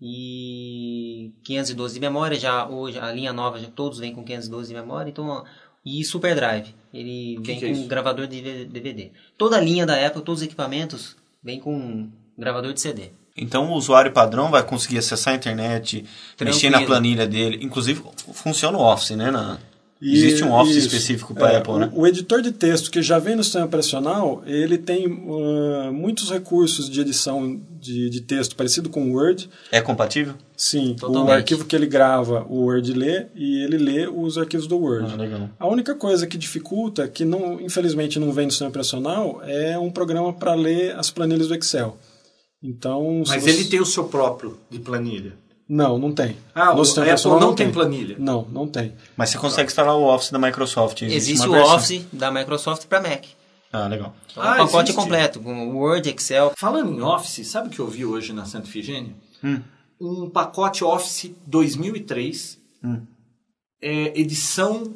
e 0.00 1.32
512 1.44 1.94
de 1.94 2.00
memória. 2.00 2.38
Já 2.38 2.68
hoje 2.68 2.98
a 2.98 3.12
linha 3.12 3.32
nova 3.32 3.58
já 3.58 3.68
todos 3.68 3.98
vêm 3.98 4.14
com 4.14 4.24
512 4.24 4.68
de 4.68 4.74
memória, 4.74 5.10
então 5.10 5.44
e 5.84 6.04
Super 6.04 6.34
Drive, 6.34 6.74
ele 6.94 7.38
vem 7.40 7.58
que 7.58 7.64
é 7.64 7.68
com 7.68 7.74
isso? 7.74 7.88
gravador 7.88 8.26
de 8.26 8.64
DVD. 8.66 9.10
Toda 9.36 9.56
a 9.56 9.60
linha 9.60 9.84
da 9.84 10.06
Apple, 10.06 10.22
todos 10.22 10.40
os 10.40 10.46
equipamentos 10.46 11.16
vêm 11.42 11.58
com 11.60 12.08
gravador 12.38 12.72
de 12.72 12.80
CD. 12.80 13.10
Então 13.36 13.70
o 13.70 13.74
usuário 13.74 14.12
padrão 14.12 14.50
vai 14.50 14.62
conseguir 14.62 14.98
acessar 14.98 15.32
a 15.34 15.36
internet, 15.36 16.04
mexer 16.40 16.68
na 16.70 16.78
Tranquilo. 16.78 16.86
planilha 16.86 17.26
dele. 17.26 17.58
Inclusive, 17.62 18.02
funciona 18.32 18.76
o 18.76 18.82
Office, 18.82 19.10
né? 19.16 19.30
Na- 19.30 19.58
E- 20.04 20.14
Existe 20.14 20.42
um 20.42 20.52
Office 20.52 20.74
isso. 20.76 20.88
específico 20.88 21.32
para 21.32 21.52
É, 21.52 21.56
Apple, 21.58 21.74
né? 21.78 21.88
O, 21.94 22.00
o 22.00 22.06
editor 22.08 22.42
de 22.42 22.50
texto 22.50 22.90
que 22.90 23.00
já 23.00 23.20
vem 23.20 23.36
no 23.36 23.44
sistema 23.44 23.66
operacional, 23.66 24.42
ele 24.44 24.76
tem 24.76 25.06
uh, 25.06 25.92
muitos 25.92 26.28
recursos 26.28 26.90
de 26.90 27.00
edição 27.00 27.60
de, 27.80 28.10
de 28.10 28.20
texto 28.20 28.56
parecido 28.56 28.90
com 28.90 29.04
o 29.04 29.12
Word. 29.14 29.48
É 29.70 29.80
compatível? 29.80 30.34
Sim, 30.56 30.90
o 30.90 30.94
Totalmente. 30.96 31.30
arquivo 31.34 31.64
que 31.64 31.76
ele 31.76 31.86
grava, 31.86 32.44
o 32.48 32.62
Word 32.64 32.92
lê 32.92 33.26
e 33.34 33.62
ele 33.62 33.78
lê 33.78 34.08
os 34.08 34.36
arquivos 34.36 34.66
do 34.66 34.76
Word. 34.76 35.08
Ah, 35.12 35.16
legal. 35.16 35.48
A 35.58 35.68
única 35.68 35.94
coisa 35.94 36.26
que 36.26 36.36
dificulta, 36.36 37.06
que 37.06 37.24
não, 37.24 37.60
infelizmente 37.60 38.18
não 38.18 38.32
vem 38.32 38.46
no 38.46 38.50
sistema 38.50 38.70
operacional, 38.70 39.40
é 39.44 39.78
um 39.78 39.90
programa 39.90 40.32
para 40.32 40.52
ler 40.54 40.96
as 40.96 41.10
planilhas 41.12 41.46
do 41.46 41.54
Excel. 41.54 41.96
Então, 42.62 43.22
Mas 43.26 43.42
você- 43.42 43.50
ele 43.50 43.64
tem 43.64 43.80
o 43.80 43.86
seu 43.86 44.04
próprio 44.04 44.58
de 44.70 44.78
planilha. 44.78 45.36
Não, 45.68 45.96
não 45.98 46.12
tem. 46.12 46.36
Ah, 46.54 46.74
No 46.74 46.80
o 46.80 46.84
sistema 46.84 47.04
Apple 47.06 47.12
operacional 47.14 47.40
não 47.40 47.54
tem 47.54 47.72
planilha. 47.72 48.16
Não, 48.18 48.46
não 48.52 48.66
tem. 48.68 48.92
Mas 49.16 49.30
você 49.30 49.38
consegue 49.38 49.68
instalar 49.70 49.96
o 49.96 50.02
Office 50.04 50.30
da 50.30 50.38
Microsoft. 50.38 51.02
Existe, 51.02 51.46
uma 51.46 51.48
o 51.48 51.52
versão. 51.52 51.76
Office 51.76 52.04
da 52.12 52.30
Microsoft 52.30 52.86
para 52.86 53.00
Mac. 53.00 53.24
Ah, 53.72 53.88
legal. 53.88 54.14
Então, 54.30 54.42
Ah, 54.42 54.58
é 54.58 54.62
um 54.62 54.66
pacote 54.66 54.90
existe. 54.90 54.94
completo, 54.96 55.40
com 55.40 55.76
Word, 55.76 56.08
Excel. 56.10 56.52
Falando 56.58 56.92
em 56.92 57.00
Office, 57.00 57.46
sabe 57.48 57.68
o 57.68 57.70
que 57.70 57.78
eu 57.80 57.86
vi 57.88 58.04
hoje 58.04 58.32
na 58.34 58.44
Santa 58.44 58.68
Ifigênia? 58.68 59.14
Hum. 59.42 59.60
Um 59.98 60.28
pacote 60.28 60.84
Office 60.84 61.30
2003, 61.46 62.58
Hum. 62.84 63.00
é, 63.80 64.18
edição 64.20 64.92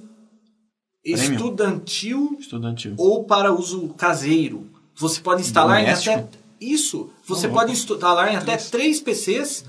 Premium? 1.02 1.32
estudantil 1.32 2.36
Estudantil. 2.38 2.94
ou 2.98 3.24
para 3.24 3.50
uso 3.52 3.88
caseiro. 3.96 4.66
Você 4.96 5.20
pode 5.20 5.40
instalar 5.40 5.80
em 5.82 5.88
até... 5.88 6.26
Isso! 6.60 7.10
Você 7.26 7.46
Não, 7.46 7.54
pode 7.54 7.72
instalar 7.72 8.32
em 8.32 8.36
até 8.36 8.56
três 8.56 9.00
PCs, 9.00 9.64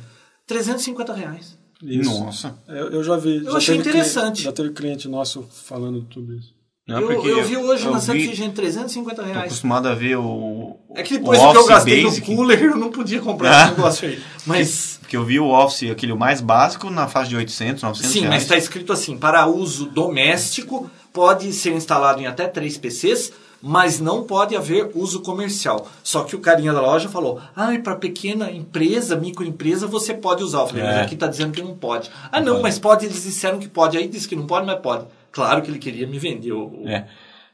350 0.46 1.14
reais. 1.14 1.58
Isso. 1.84 2.10
Nossa. 2.10 2.58
Eu, 2.68 2.90
eu 2.90 3.04
já 3.04 3.18
vi. 3.18 3.38
Eu 3.38 3.52
já 3.52 3.58
achei 3.58 3.78
interessante. 3.78 4.42
Cliente, 4.42 4.44
já 4.44 4.52
teve 4.52 4.70
cliente 4.72 5.08
nosso 5.08 5.44
falando 5.52 6.02
tudo 6.04 6.34
isso. 6.34 6.56
Não, 6.88 7.02
eu, 7.02 7.28
eu 7.28 7.44
vi 7.44 7.58
hoje 7.58 7.86
eu 7.86 7.92
na 7.92 7.98
Ifigênia 8.00 8.54
350 8.54 9.16
Tô 9.16 9.22
reais. 9.28 9.44
acostumado 9.48 9.88
a 9.90 9.94
ver 9.94 10.16
o. 10.18 10.78
É 10.96 11.04
que 11.04 11.16
o 11.16 11.18
depois 11.20 11.38
que 11.38 11.46
eu 11.46 11.66
gastei 11.66 12.02
Basic, 12.04 12.30
no 12.32 12.36
cooler, 12.38 12.64
eu 12.64 12.78
não 12.78 12.90
podia 12.90 13.20
comprar 13.20 13.52
Ah. 13.52 13.66
esse 13.68 13.76
negócio 13.76 14.08
aí. 14.08 14.24
Mas... 14.48 14.98
Porque 15.02 15.18
eu 15.18 15.24
vi 15.26 15.38
o 15.40 15.48
Office, 15.50 15.92
aquele 15.92 16.14
mais 16.14 16.40
básico, 16.42 16.90
na 16.90 17.08
faixa 17.08 17.30
de 17.30 17.36
800, 17.36 17.84
900 17.84 18.12
Sim, 18.12 18.20
mas 18.22 18.30
reais. 18.30 18.44
está 18.44 18.58
escrito 18.58 18.92
assim: 18.94 19.18
para 19.18 19.46
uso 19.48 19.86
doméstico, 19.86 20.90
pode 21.14 21.52
ser 21.54 21.74
instalado 21.74 22.22
em 22.22 22.26
até 22.28 22.48
três 22.48 22.78
PCs, 22.78 23.32
mas 23.68 24.00
não 24.00 24.24
pode 24.24 24.56
haver 24.56 24.92
uso 24.96 25.22
comercial. 25.22 25.88
Só 26.02 26.24
que 26.24 26.36
o 26.36 26.40
carinha 26.40 26.72
da 26.74 26.80
loja 26.82 27.10
falou: 27.10 27.42
ah, 27.56 27.68
para 27.84 27.96
pequena 27.96 28.50
empresa, 28.50 29.16
microempresa, 29.16 29.86
você 29.88 30.14
pode 30.14 30.42
usar. 30.44 30.60
Eu 30.62 30.68
falei: 30.68 30.84
É. 30.84 30.88
mas 30.88 30.98
aqui 31.02 31.14
está 31.16 31.28
dizendo 31.28 31.52
que 31.52 31.62
não 31.62 31.76
pode. 31.76 32.10
Ah, 32.32 32.40
Não 32.40 32.46
não, 32.46 32.52
pode. 32.54 32.64
mas 32.64 32.80
pode, 32.80 33.06
eles 33.06 33.24
disseram 33.24 33.60
que 33.60 33.68
pode. 33.68 33.98
Aí 33.98 34.08
disse 34.08 34.28
que 34.28 34.36
não 34.36 34.48
pode, 34.48 34.66
mas 34.66 34.80
pode. 34.80 35.06
Claro 35.32 35.62
que 35.62 35.70
ele 35.70 35.80
queria 35.80 36.08
me 36.08 36.18
vender 36.18 36.54
o, 36.54 36.82
o- 36.84 36.88
É. 36.88 37.06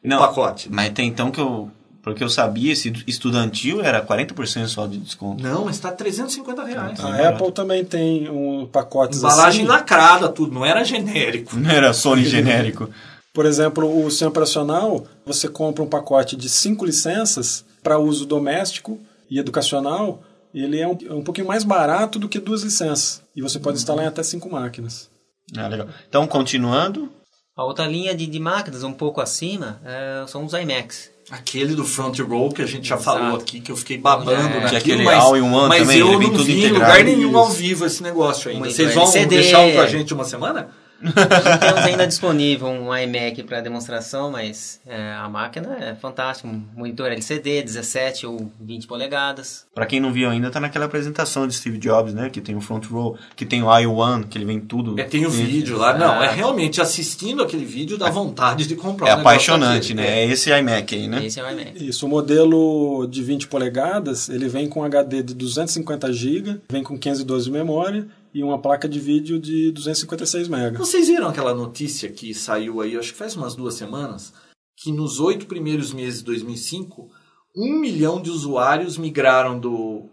o 0.03 0.07
Não, 0.07 0.19
pacote. 0.19 0.69
Mas 0.71 0.89
tem 0.91 1.07
então 1.07 1.31
que 1.31 1.41
eu. 1.41 1.69
Porque 2.01 2.21
eu 2.21 2.27
sabia, 2.29 2.73
esse 2.73 2.91
estudantil 3.07 3.81
era 3.81 4.05
40% 4.05 4.67
só 4.67 4.85
de 4.85 4.97
desconto. 4.97 5.41
Não, 5.41 5.63
mas 5.63 5.75
está 5.75 5.89
350 5.89 6.61
reais. 6.65 6.99
Ah, 6.99 7.07
A 7.07 7.11
barato. 7.11 7.35
Apple 7.37 7.51
também 7.53 7.85
tem 7.85 8.29
um 8.29 8.65
pacotes 8.69 9.19
Embalagem 9.19 9.61
assim. 9.61 9.69
lacrada, 9.71 10.27
tudo, 10.27 10.53
não 10.53 10.65
era 10.65 10.83
genérico. 10.83 11.55
Não 11.57 11.69
era 11.71 11.93
Sony 11.93 12.25
genérico. 12.25 12.89
Por 13.33 13.45
exemplo, 13.45 14.05
o 14.05 14.09
sistema 14.11 14.29
operacional, 14.29 15.05
você 15.25 15.47
compra 15.47 15.83
um 15.83 15.87
pacote 15.87 16.35
de 16.35 16.47
cinco 16.49 16.85
licenças 16.85 17.65
para 17.81 17.97
uso 17.97 18.25
doméstico 18.25 18.99
e 19.29 19.39
educacional, 19.39 20.21
ele 20.53 20.79
é 20.79 20.87
um, 20.87 20.97
é 21.09 21.13
um 21.13 21.23
pouquinho 21.23 21.47
mais 21.47 21.63
barato 21.63 22.19
do 22.19 22.29
que 22.29 22.39
duas 22.39 22.61
licenças. 22.61 23.21
E 23.35 23.41
você 23.41 23.59
pode 23.59 23.77
instalar 23.79 24.05
em 24.05 24.07
até 24.07 24.21
cinco 24.21 24.51
máquinas. 24.51 25.09
Ah, 25.57 25.67
legal. 25.67 25.87
Então, 26.07 26.27
continuando. 26.27 27.09
A 27.57 27.63
outra 27.63 27.85
linha 27.87 28.13
de, 28.15 28.27
de 28.27 28.39
máquinas, 28.39 28.83
um 28.83 28.93
pouco 28.93 29.19
acima, 29.19 29.79
é, 29.83 30.23
são 30.27 30.45
os 30.45 30.53
iMacs. 30.53 31.11
Aquele 31.31 31.73
do 31.73 31.85
front 31.85 32.19
row 32.19 32.51
que 32.51 32.61
a 32.61 32.65
gente 32.65 32.87
já 32.87 32.95
Exato. 32.95 33.17
falou 33.19 33.37
aqui, 33.39 33.61
que 33.61 33.71
eu 33.71 33.75
fiquei 33.77 33.97
babando 33.97 34.31
É. 34.31 34.43
naquilo, 34.43 34.69
Que 34.69 34.75
aquele 34.75 35.03
mas, 35.03 35.23
all-in-one 35.23 35.69
mas 35.69 35.81
também, 35.81 35.97
eu 35.99 36.11
não 36.19 36.29
tudo 36.31 36.43
vi 36.43 36.65
em 36.65 36.71
lugar 36.71 37.03
nenhum 37.03 37.35
ao 37.37 37.49
vivo 37.49 37.85
esse 37.85 38.03
negócio 38.03 38.51
ainda. 38.51 38.69
Vocês 38.69 38.93
vão 38.93 39.05
CD. 39.07 39.37
deixar 39.37 39.59
um 39.61 39.71
com 39.73 39.81
a 39.81 39.87
gente 39.87 40.13
uma 40.13 40.25
semana? 40.25 40.69
Não 41.03 41.57
temos 41.57 41.81
ainda 41.81 42.07
disponível 42.07 42.67
um 42.67 42.95
iMac 42.95 43.43
para 43.43 43.59
demonstração, 43.61 44.31
mas 44.31 44.79
é, 44.87 45.13
a 45.13 45.27
máquina 45.27 45.77
é 45.79 45.95
fantástica. 45.95 46.47
Um 46.47 46.63
monitor 46.75 47.07
LCD 47.07 47.61
17 47.61 48.25
ou 48.25 48.49
20 48.59 48.87
polegadas. 48.87 49.65
Pra 49.75 49.85
quem 49.85 49.99
não 49.99 50.13
viu 50.13 50.29
ainda, 50.29 50.49
tá 50.49 50.59
naquela 50.59 50.85
apresentação 50.85 51.47
de 51.47 51.53
Steve 51.53 51.77
Jobs, 51.77 52.13
né? 52.13 52.29
Que 52.29 52.39
tem 52.39 52.55
o 52.55 52.61
front 52.61 52.85
row, 52.85 53.17
que 53.35 53.45
tem 53.45 53.61
o 53.61 53.67
i1, 53.67 54.27
que 54.27 54.37
ele 54.37 54.45
vem 54.45 54.59
tudo. 54.59 54.99
É, 54.99 55.03
tem 55.03 55.25
o 55.25 55.29
vídeo 55.29 55.77
lá. 55.77 55.97
Não, 55.97 56.23
é 56.23 56.31
realmente 56.31 56.81
assistindo 56.81 57.43
aquele 57.43 57.65
vídeo 57.65 57.97
dá 57.97 58.09
vontade 58.09 58.65
de 58.67 58.75
comprar 58.75 59.09
É 59.09 59.15
um 59.15 59.19
apaixonante, 59.19 59.93
né? 59.93 60.21
É 60.21 60.25
esse 60.25 60.49
iMac 60.51 60.95
aí, 60.95 61.07
né? 61.07 61.25
Esse 61.25 61.39
é 61.39 61.43
o 61.43 61.51
iMac. 61.51 61.85
Isso, 61.85 62.05
o 62.05 62.09
modelo 62.09 63.07
de 63.07 63.21
20 63.21 63.47
polegadas, 63.47 64.29
ele 64.29 64.47
vem 64.47 64.67
com 64.67 64.83
HD 64.83 65.23
de 65.23 65.33
250 65.33 66.13
GB, 66.13 66.61
vem 66.69 66.83
com 66.83 66.97
512 66.97 67.45
de 67.45 67.51
memória 67.51 68.07
e 68.33 68.43
uma 68.43 68.59
placa 68.59 68.89
de 68.89 68.99
vídeo 68.99 69.39
de 69.39 69.71
256 69.71 70.47
MB. 70.47 70.77
Vocês 70.77 71.07
viram 71.07 71.27
aquela 71.27 71.53
notícia 71.53 72.09
que 72.09 72.33
saiu 72.33 72.81
aí, 72.81 72.97
acho 72.97 73.11
que 73.11 73.17
faz 73.17 73.35
umas 73.35 73.55
duas 73.55 73.75
semanas, 73.75 74.33
que 74.77 74.91
nos 74.91 75.19
oito 75.19 75.45
primeiros 75.45 75.93
meses 75.93 76.19
de 76.19 76.25
2005, 76.25 77.09
um 77.55 77.79
milhão 77.79 78.21
de 78.21 78.31
usuários 78.31 78.97
migraram 78.97 79.59
do 79.59 80.09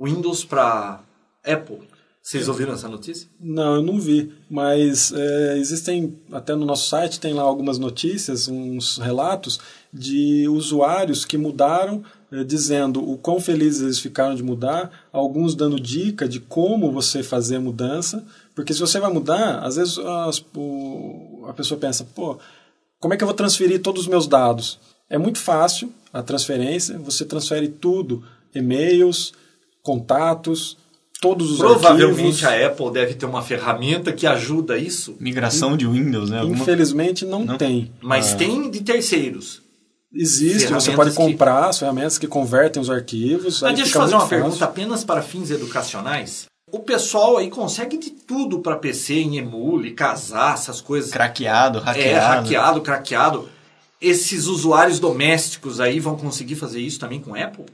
Windows 0.00 0.44
para 0.44 1.02
Apple. 1.44 1.80
Vocês 2.22 2.48
ouviram 2.48 2.72
essa 2.72 2.88
notícia? 2.88 3.28
Não, 3.38 3.76
eu 3.76 3.82
não 3.82 4.00
vi, 4.00 4.32
mas 4.48 5.12
é, 5.12 5.58
existem, 5.58 6.18
até 6.32 6.54
no 6.54 6.64
nosso 6.64 6.88
site 6.88 7.20
tem 7.20 7.34
lá 7.34 7.42
algumas 7.42 7.78
notícias, 7.78 8.48
uns 8.48 8.96
relatos 8.96 9.60
de 9.92 10.48
usuários 10.48 11.26
que 11.26 11.36
mudaram, 11.36 12.02
dizendo 12.42 13.06
o 13.06 13.18
quão 13.18 13.38
felizes 13.38 13.82
eles 13.82 13.98
ficaram 14.00 14.34
de 14.34 14.42
mudar, 14.42 14.90
alguns 15.12 15.54
dando 15.54 15.78
dica 15.78 16.26
de 16.26 16.40
como 16.40 16.90
você 16.90 17.22
fazer 17.22 17.56
a 17.56 17.60
mudança, 17.60 18.24
porque 18.54 18.72
se 18.72 18.80
você 18.80 18.98
vai 18.98 19.12
mudar, 19.12 19.58
às 19.58 19.76
vezes 19.76 19.98
as- 19.98 20.42
o- 20.56 21.44
a 21.46 21.52
pessoa 21.52 21.78
pensa, 21.78 22.04
pô, 22.14 22.38
como 22.98 23.12
é 23.12 23.16
que 23.16 23.22
eu 23.22 23.28
vou 23.28 23.36
transferir 23.36 23.82
todos 23.82 24.02
os 24.02 24.08
meus 24.08 24.26
dados? 24.26 24.78
É 25.10 25.18
muito 25.18 25.38
fácil 25.38 25.92
a 26.12 26.22
transferência, 26.22 26.98
você 26.98 27.24
transfere 27.26 27.68
tudo, 27.68 28.24
e-mails, 28.54 29.32
contatos, 29.82 30.76
todos 31.20 31.50
os 31.52 31.58
Provavelmente 31.58 32.44
arquivos. 32.44 32.44
a 32.44 32.66
Apple 32.66 32.90
deve 32.90 33.14
ter 33.14 33.26
uma 33.26 33.42
ferramenta 33.42 34.12
que 34.12 34.26
ajuda 34.26 34.78
isso, 34.78 35.14
Migração 35.20 35.76
de 35.76 35.86
Windows, 35.86 36.30
né? 36.30 36.40
Alguma- 36.40 36.58
Infelizmente 36.62 37.24
não, 37.24 37.44
Não? 37.44 37.56
tem. 37.58 37.90
mas 38.00 38.34
tem 38.34 38.70
de 38.70 38.80
terceiros. 38.82 39.62
Existe, 40.14 40.72
você 40.72 40.92
pode 40.92 41.10
que- 41.10 41.16
comprar 41.16 41.68
as 41.68 41.78
ferramentas 41.78 42.18
que 42.18 42.26
convertem 42.26 42.80
os 42.80 42.88
arquivos. 42.90 43.60
Mas 43.62 43.70
aí 43.70 43.76
deixa 43.76 43.96
eu 43.96 44.00
fazer 44.02 44.14
uma 44.14 44.20
fácil. 44.20 44.36
pergunta 44.42 44.64
apenas 44.64 45.04
para 45.04 45.20
fins 45.22 45.50
educacionais. 45.50 46.46
O 46.70 46.80
pessoal 46.80 47.36
aí 47.36 47.50
consegue 47.50 47.96
de 47.98 48.10
tudo 48.10 48.58
para 48.60 48.76
PC, 48.76 49.14
em 49.14 49.36
emule, 49.38 49.92
casar, 49.92 50.54
essas 50.54 50.80
coisas. 50.80 51.10
Craqueado, 51.10 51.78
hackeado. 51.80 52.08
É, 52.08 52.18
hackeado, 52.18 52.80
craqueado. 52.80 53.48
Esses 54.00 54.46
usuários 54.46 54.98
domésticos 54.98 55.80
aí 55.80 56.00
vão 56.00 56.16
conseguir 56.16 56.56
fazer 56.56 56.80
isso 56.80 56.98
também 56.98 57.20
com 57.20 57.34
Apple? 57.34 57.64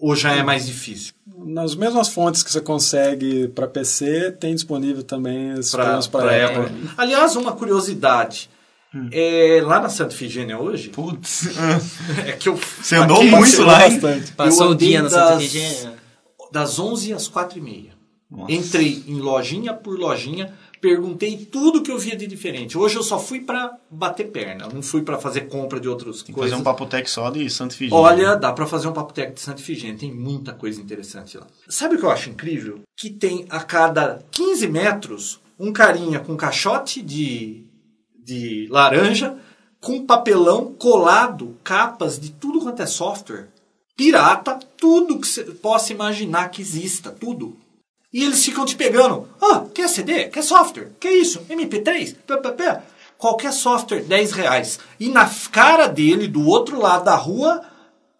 Ou 0.00 0.14
já 0.14 0.32
é 0.32 0.42
mais 0.42 0.66
difícil? 0.66 1.12
Nas 1.44 1.74
mesmas 1.74 2.08
fontes 2.08 2.42
que 2.42 2.50
você 2.52 2.60
consegue 2.60 3.48
para 3.48 3.66
PC, 3.66 4.30
tem 4.32 4.54
disponível 4.54 5.02
também 5.02 5.50
esses 5.58 5.72
para 5.72 5.98
Apple. 5.98 6.20
Apple. 6.62 6.90
Aliás, 6.96 7.34
uma 7.36 7.52
curiosidade. 7.52 8.48
É, 9.12 9.60
lá 9.64 9.80
na 9.80 9.88
Santa 9.88 10.14
Efigênia 10.14 10.58
hoje, 10.58 10.88
Putz. 10.88 11.48
é 12.26 12.32
que 12.32 12.48
eu. 12.48 12.56
Você 12.82 12.96
andou 12.96 13.18
aqui- 13.18 13.30
muito 13.30 13.62
lá, 13.62 13.78
bastante. 13.80 14.32
Passou 14.32 14.70
o 14.70 14.74
dia 14.74 15.02
na 15.02 15.10
Santa 15.10 15.34
Efigênia. 15.42 15.94
Das 16.50 16.78
11 16.78 17.12
às 17.12 17.28
4 17.28 17.58
e 17.58 17.60
meia. 17.60 17.98
Nossa. 18.30 18.52
Entrei 18.52 19.04
em 19.06 19.14
lojinha 19.20 19.72
por 19.72 19.98
lojinha, 19.98 20.52
perguntei 20.82 21.36
tudo 21.50 21.82
que 21.82 21.90
eu 21.90 21.98
via 21.98 22.14
de 22.16 22.26
diferente. 22.26 22.76
Hoje 22.76 22.96
eu 22.96 23.02
só 23.02 23.18
fui 23.18 23.40
para 23.40 23.72
bater 23.90 24.28
perna, 24.30 24.68
não 24.72 24.82
fui 24.82 25.00
para 25.02 25.16
fazer 25.18 25.42
compra 25.42 25.80
de 25.80 25.88
outras 25.88 26.22
Tem 26.22 26.34
coisas. 26.34 26.50
fazer 26.50 26.60
um 26.60 26.64
papotec 26.64 27.08
só 27.10 27.30
de 27.30 27.48
Santo 27.48 27.74
Figênio. 27.74 28.02
Olha, 28.02 28.36
dá 28.36 28.52
pra 28.52 28.66
fazer 28.66 28.86
um 28.88 28.92
papo 28.92 29.12
técnico 29.14 29.36
de 29.36 29.40
Santa 29.42 29.60
Efigênia, 29.62 29.96
tem 29.98 30.12
muita 30.12 30.52
coisa 30.52 30.80
interessante 30.80 31.36
lá. 31.38 31.46
Sabe 31.68 31.96
o 31.96 31.98
que 31.98 32.04
eu 32.04 32.10
acho 32.10 32.28
incrível? 32.30 32.80
Que 32.96 33.08
tem 33.10 33.46
a 33.48 33.60
cada 33.60 34.22
15 34.30 34.66
metros 34.68 35.40
um 35.58 35.72
carinha 35.72 36.20
com 36.20 36.36
caixote 36.36 37.00
de, 37.02 37.64
de 38.28 38.68
laranja, 38.70 39.38
com 39.80 40.04
papelão 40.04 40.74
colado, 40.74 41.56
capas 41.64 42.20
de 42.20 42.30
tudo 42.30 42.60
quanto 42.60 42.82
é 42.82 42.86
software, 42.86 43.48
pirata, 43.96 44.58
tudo 44.76 45.18
que 45.18 45.26
você 45.26 45.44
possa 45.44 45.92
imaginar 45.92 46.50
que 46.50 46.60
exista, 46.60 47.10
tudo. 47.10 47.56
E 48.12 48.22
eles 48.22 48.44
ficam 48.44 48.66
te 48.66 48.76
pegando. 48.76 49.28
Ah, 49.40 49.64
quer 49.74 49.88
CD? 49.88 50.28
Quer 50.28 50.42
software? 50.42 50.92
Quer 51.00 51.12
isso? 51.12 51.40
MP3? 51.48 52.16
Pé, 52.26 52.36
pé, 52.36 52.52
pé. 52.52 52.82
Qualquer 53.16 53.52
software, 53.52 54.02
10 54.02 54.32
reais. 54.32 54.78
E 55.00 55.08
na 55.08 55.28
cara 55.50 55.86
dele, 55.86 56.28
do 56.28 56.46
outro 56.46 56.78
lado 56.80 57.04
da 57.04 57.16
rua, 57.16 57.62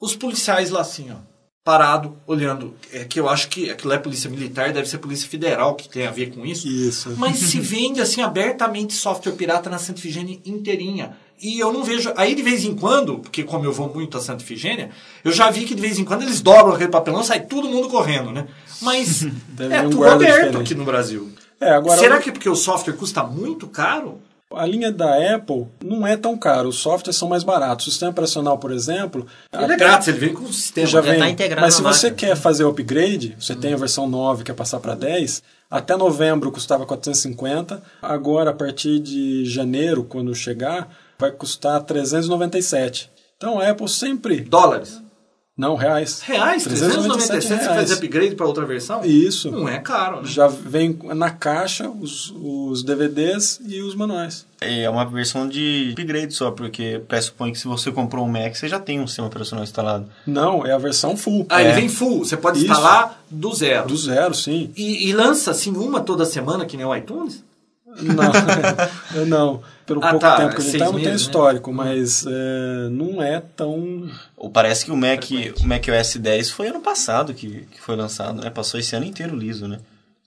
os 0.01 0.17
policiais 0.17 0.71
lá 0.71 0.81
assim, 0.81 1.11
ó. 1.11 1.28
Parado, 1.69 2.17
olhando. 2.27 2.73
É 2.91 3.05
que 3.05 3.21
eu 3.21 3.29
acho 3.29 3.51
que 3.51 3.69
aquilo 3.69 3.93
é 3.93 3.99
polícia 3.99 4.31
militar, 4.31 4.73
deve 4.73 4.89
ser 4.89 4.97
polícia 4.97 5.29
federal 5.29 5.75
que 5.75 5.87
tem 5.87 6.07
a 6.07 6.11
ver 6.11 6.31
com 6.31 6.47
isso. 6.47 6.67
Isso. 6.67 7.15
Mas 7.19 7.37
se 7.37 7.61
vende 7.61 8.01
assim 8.01 8.23
abertamente 8.23 8.95
software 8.95 9.33
pirata 9.33 9.69
na 9.69 9.79
Santa 9.79 9.99
Ifigênia 9.99 10.39
inteirinha. 10.47 11.15
E 11.39 11.61
eu 11.61 11.71
não 11.71 11.85
vejo. 11.85 12.11
Aí 12.17 12.35
de 12.35 12.41
vez 12.41 12.65
em 12.65 12.75
quando, 12.75 13.19
porque 13.19 13.45
como 13.45 13.67
eu 13.67 13.73
vou 13.75 13.93
muito 13.93 14.17
a 14.17 14.21
Santa 14.23 14.43
Ifigênia, 14.43 14.89
eu 15.23 15.31
já 15.31 15.51
vi 15.51 15.67
que 15.67 15.75
de 15.75 15.83
vez 15.83 15.99
em 15.99 16.05
quando 16.07 16.23
eles 16.23 16.41
dobram 16.41 16.73
aquele 16.73 16.89
papelão 16.89 17.23
sai 17.23 17.41
todo 17.41 17.69
mundo 17.69 17.91
correndo, 17.91 18.33
né? 18.33 18.49
Mas 18.81 19.27
é 19.71 19.83
um 19.83 19.91
tudo 19.91 20.07
aberto 20.07 20.37
diferente. 20.37 20.57
aqui 20.57 20.75
no 20.75 20.87
Brasil. 20.87 21.31
É, 21.61 21.73
agora, 21.73 22.01
Será 22.01 22.19
que 22.19 22.31
é 22.31 22.33
porque 22.33 22.49
o 22.49 22.57
software 22.57 22.95
custa 22.95 23.23
muito 23.25 23.67
caro? 23.67 24.23
A 24.55 24.65
linha 24.65 24.91
da 24.91 25.35
Apple 25.35 25.67
não 25.85 26.07
é 26.07 26.17
tão 26.17 26.37
cara, 26.37 26.67
os 26.67 26.77
softwares 26.77 27.17
são 27.17 27.29
mais 27.29 27.45
baratos. 27.45 27.87
O 27.87 27.91
sistema 27.91 28.11
operacional, 28.11 28.57
por 28.57 28.71
exemplo. 28.71 29.27
Ele 29.53 29.73
é 29.73 29.77
grátis, 29.77 30.09
ele 30.09 30.19
vem 30.19 30.33
com 30.35 30.45
o 30.45 30.53
sistema. 30.53 30.87
Já 30.87 31.03
já 31.03 31.11
vem. 31.11 31.21
tá 31.21 31.29
integrado 31.29 31.61
Mas 31.61 31.75
se 31.75 31.83
você 31.83 32.11
máquina. 32.11 32.31
quer 32.31 32.37
fazer 32.37 32.65
o 32.65 32.71
upgrade, 32.71 33.37
você 33.39 33.55
tem 33.55 33.75
a 33.75 33.77
versão 33.77 34.09
9 34.09 34.45
quer 34.45 34.55
passar 34.55 34.81
para 34.81 34.95
10, 34.95 35.43
até 35.71 35.95
novembro 35.97 36.51
custava 36.51 36.87
450, 36.87 37.83
agora 38.01 38.51
a 38.51 38.55
partir 38.55 38.99
de 39.01 39.45
janeiro, 39.45 40.03
quando 40.03 40.35
chegar, 40.35 40.89
vai 41.19 41.31
custar 41.31 41.83
397. 41.83 43.11
Então 43.37 43.61
a 43.61 43.69
Apple 43.69 43.89
sempre. 43.89 44.41
Dólares. 44.41 45.03
Não, 45.59 45.75
reais. 45.75 46.21
Reais, 46.21 46.63
397 46.63 47.45
você 47.45 47.57
faz 47.57 47.67
reais. 47.67 47.91
upgrade 47.91 48.37
para 48.37 48.47
outra 48.47 48.65
versão? 48.65 49.05
Isso. 49.05 49.51
Não 49.51 49.69
é 49.69 49.81
caro, 49.81 50.19
né? 50.19 50.23
Já 50.29 50.47
vem 50.47 50.97
na 51.03 51.31
caixa 51.31 51.91
os, 51.91 52.33
os 52.41 52.85
DVDs 52.85 53.61
e 53.67 53.83
os 53.83 53.97
manuais. 53.97 54.47
É 54.61 54.89
uma 54.89 55.05
versão 55.05 55.49
de 55.49 55.91
upgrade 55.95 56.33
só, 56.33 56.53
porque 56.53 57.03
pressupõe 57.09 57.51
que 57.51 57.59
se 57.59 57.67
você 57.67 57.91
comprou 57.91 58.25
um 58.25 58.31
Mac, 58.31 58.55
você 58.55 58.69
já 58.69 58.79
tem 58.79 59.01
um 59.01 59.07
sistema 59.09 59.27
operacional 59.27 59.65
instalado. 59.65 60.09
Não, 60.25 60.65
é 60.65 60.73
a 60.73 60.79
versão 60.79 61.17
full. 61.17 61.45
Ah, 61.49 61.61
é, 61.61 61.65
ele 61.65 61.73
vem 61.73 61.89
full, 61.89 62.25
você 62.25 62.37
pode 62.37 62.59
Isso. 62.59 62.69
instalar 62.69 63.21
do 63.29 63.53
zero. 63.53 63.89
do 63.89 63.97
zero, 63.97 64.35
sim. 64.35 64.71
E, 64.77 65.09
e 65.09 65.13
lança 65.13 65.51
assim 65.51 65.77
uma 65.77 66.01
toda 66.01 66.25
semana, 66.25 66.67
que 66.67 66.77
nem 66.77 66.87
o 66.87 66.95
iTunes? 66.95 67.43
Não, 68.01 69.27
não. 69.27 69.63
Pelo 69.89 70.01
Ah, 70.05 70.11
pouco 70.11 70.21
tá, 70.21 70.37
tempo 70.37 70.55
que 70.55 70.61
a 70.61 70.65
gente 70.65 70.71
seis 70.73 70.83
tá, 70.83 70.89
eu 70.89 70.93
não 70.93 70.99
tem 71.01 71.09
né? 71.09 71.17
histórico, 71.17 71.73
mas 71.73 72.25
é, 72.27 72.89
não 72.91 73.23
é 73.23 73.41
tão. 73.57 74.09
Ou 74.37 74.51
parece 74.51 74.85
que 74.85 74.93
o 74.93 74.97
Mac, 74.97 75.25
o 75.63 75.67
Mac 75.67 75.83
OS 75.89 76.17
10 76.19 76.51
foi 76.51 76.69
ano 76.69 76.81
passado 76.81 77.33
que, 77.33 77.63
que 77.71 77.81
foi 77.81 77.97
lançado, 77.97 78.41
né? 78.43 78.51
Passou 78.51 78.79
esse 78.79 78.95
ano 78.95 79.07
inteiro 79.07 79.35
liso, 79.35 79.67
né? 79.67 79.79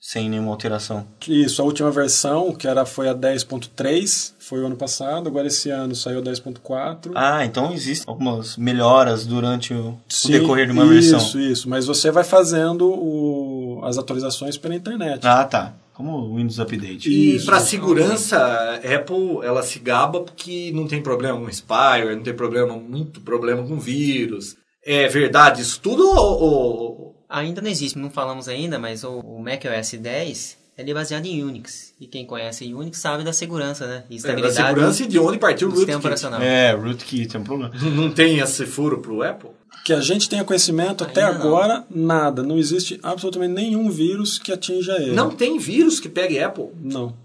Sem 0.04 0.28
nenhuma 0.28 0.50
alteração. 0.50 1.06
Isso, 1.28 1.62
a 1.62 1.66
última 1.66 1.92
versão, 1.92 2.52
que 2.56 2.68
era, 2.68 2.88
foi 2.88 3.08
a 3.08 3.14
10.3, 3.14 4.34
foi 4.40 4.60
o 4.62 4.66
ano 4.66 4.76
passado, 4.76 5.28
agora 5.28 5.46
esse 5.46 5.70
ano 5.70 5.94
saiu 5.96 6.18
a 6.18 6.22
10.4. 6.24 7.12
Ah, 7.14 7.46
então 7.46 7.72
existem 7.72 8.06
algumas 8.12 8.58
melhoras 8.58 9.28
durante 9.28 9.76
o, 9.76 9.90
o 9.90 10.00
Sim, 10.10 10.32
decorrer 10.32 10.66
de 10.66 10.72
uma 10.72 10.86
isso, 10.86 11.12
versão. 11.12 11.40
Isso, 11.40 11.70
mas 11.70 11.86
você 11.86 12.10
vai 12.10 12.24
fazendo 12.24 12.90
o- 12.90 13.80
as 13.84 14.00
atualizações 14.00 14.58
pela 14.58 14.74
internet. 14.74 15.26
Ah, 15.28 15.46
tá. 15.46 15.74
Como 16.02 16.18
o 16.18 16.36
Windows 16.38 16.60
Update. 16.60 17.10
E 17.10 17.46
para 17.46 17.60
segurança, 17.60 18.38
a 18.38 18.76
Apple 18.96 19.40
ela 19.44 19.62
se 19.62 19.78
gaba 19.80 20.22
porque 20.22 20.72
não 20.74 20.88
tem 20.88 21.02
problema 21.02 21.40
com 21.40 21.50
spyware, 21.52 22.16
não 22.16 22.24
tem 22.24 22.34
problema, 22.34 22.76
muito 22.76 23.22
problema 23.22 23.62
com 23.64 23.80
vírus. 23.80 24.56
É 24.84 25.08
verdade 25.08 25.62
isso 25.62 25.80
tudo 25.80 26.04
ou, 26.08 26.42
ou- 26.42 27.16
Ainda 27.30 27.62
não 27.62 27.70
existe, 27.70 27.98
não 27.98 28.10
falamos 28.10 28.50
ainda, 28.50 28.78
mas 28.78 29.04
o, 29.06 29.20
o 29.20 29.42
Mac 29.42 29.64
OS 29.66 29.94
10 29.94 30.58
ele 30.82 30.92
é 30.92 30.94
baseado 30.94 31.26
em 31.26 31.44
Unix. 31.44 31.94
E 32.00 32.06
quem 32.08 32.26
conhece 32.26 32.74
Unix 32.74 32.98
sabe 32.98 33.24
da 33.24 33.32
segurança, 33.32 33.88
né? 33.88 34.04
E 34.10 34.16
é, 34.16 34.16
da 34.16 34.16
estabilidade 34.16 34.56
segurança 34.56 35.04
e 35.04 35.08
de 35.08 35.20
onde 35.20 35.38
partiu 35.38 35.70
o 35.70 35.72
rootkit? 35.72 35.96
operacional. 35.96 36.42
É, 36.42 36.74
rootkit 36.74 37.36
é 37.36 37.40
um 37.40 37.44
problema. 37.44 37.74
Não 37.96 38.12
tem 38.12 38.40
esse 38.40 38.66
furo 38.66 39.00
pro 39.00 39.24
Apple? 39.24 39.50
Que 39.86 39.94
a 39.94 40.02
gente 40.02 40.30
tenha 40.30 40.44
conhecimento 40.44 41.04
até 41.04 41.24
Ainda 41.24 41.40
não. 41.40 41.48
agora, 41.48 41.86
nada. 41.90 42.44
Não 42.44 42.58
existe 42.58 43.00
absolutamente 43.02 43.54
nenhum 43.54 43.90
vírus 43.90 44.38
que 44.38 44.52
atinja 44.52 44.96
ele. 44.98 45.14
Não 45.14 45.32
tem 45.32 45.58
vírus 45.58 46.00
que 46.00 46.10
pegue 46.10 46.40
Apple. 46.40 46.70
Não. 46.80 47.16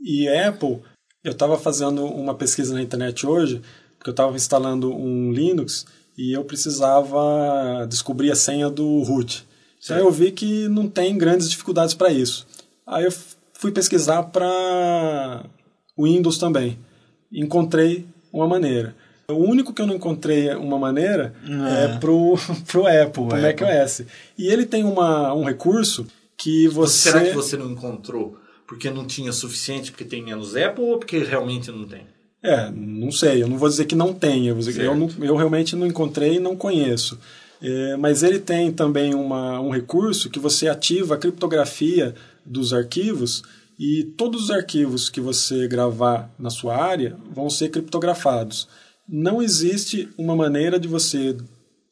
E 0.00 0.28
Apple, 0.28 0.80
eu 1.24 1.32
estava 1.32 1.58
fazendo 1.58 2.04
uma 2.04 2.34
pesquisa 2.34 2.74
na 2.74 2.82
internet 2.82 3.26
hoje, 3.26 3.62
porque 3.96 4.10
eu 4.10 4.12
estava 4.12 4.36
instalando 4.36 4.94
um 4.94 5.32
Linux 5.32 5.86
e 6.16 6.32
eu 6.32 6.44
precisava 6.44 7.86
descobrir 7.88 8.30
a 8.30 8.36
senha 8.36 8.70
do 8.70 9.02
root. 9.02 9.44
Então 9.82 9.98
eu 9.98 10.10
vi 10.10 10.30
que 10.30 10.68
não 10.68 10.88
tem 10.88 11.16
grandes 11.18 11.50
dificuldades 11.50 11.94
para 11.94 12.10
isso. 12.10 12.46
Aí 12.86 13.04
eu 13.04 13.12
fui 13.54 13.70
pesquisar 13.72 14.22
para 14.24 15.44
Windows 15.98 16.38
também. 16.38 16.78
Encontrei 17.32 18.06
uma 18.32 18.46
maneira. 18.46 18.94
O 19.28 19.34
único 19.34 19.72
que 19.72 19.80
eu 19.80 19.86
não 19.86 19.94
encontrei 19.94 20.50
uma 20.54 20.78
maneira 20.78 21.34
é 21.70 21.96
pro, 21.98 22.34
pro 22.66 22.86
Apple, 22.86 23.26
pro 23.28 23.40
macOS. 23.40 24.02
E 24.36 24.46
ele 24.48 24.66
tem 24.66 24.84
uma, 24.84 25.32
um 25.32 25.44
recurso 25.44 26.06
que 26.36 26.68
você... 26.68 27.10
Será 27.10 27.24
que 27.24 27.32
você 27.32 27.56
não 27.56 27.70
encontrou 27.70 28.38
porque 28.66 28.90
não 28.90 29.06
tinha 29.06 29.32
suficiente, 29.32 29.90
porque 29.90 30.04
tem 30.04 30.22
menos 30.22 30.56
Apple 30.56 30.84
ou 30.84 30.98
porque 30.98 31.18
realmente 31.18 31.70
não 31.70 31.86
tem? 31.86 32.02
É, 32.42 32.70
não 32.70 33.10
sei. 33.10 33.42
Eu 33.42 33.48
não 33.48 33.56
vou 33.56 33.68
dizer 33.68 33.86
que 33.86 33.94
não 33.94 34.12
tem. 34.12 34.46
Eu, 34.48 34.58
eu, 34.60 34.94
não- 34.94 35.10
eu 35.20 35.36
realmente 35.36 35.74
não 35.74 35.86
encontrei 35.86 36.34
e 36.36 36.40
não 36.40 36.54
conheço. 36.56 37.18
É, 37.62 37.96
mas 37.96 38.22
ele 38.22 38.38
tem 38.38 38.70
também 38.70 39.14
uma, 39.14 39.58
um 39.60 39.70
recurso 39.70 40.28
que 40.28 40.38
você 40.38 40.68
ativa 40.68 41.14
a 41.14 41.18
criptografia 41.18 42.14
dos 42.44 42.72
arquivos 42.72 43.42
e 43.78 44.04
todos 44.16 44.44
os 44.44 44.50
arquivos 44.50 45.08
que 45.08 45.20
você 45.20 45.66
gravar 45.66 46.30
na 46.38 46.50
sua 46.50 46.76
área 46.76 47.16
vão 47.32 47.50
ser 47.50 47.70
criptografados. 47.70 48.68
Não 49.08 49.42
existe 49.42 50.08
uma 50.16 50.36
maneira 50.36 50.78
de 50.78 50.88
você 50.88 51.36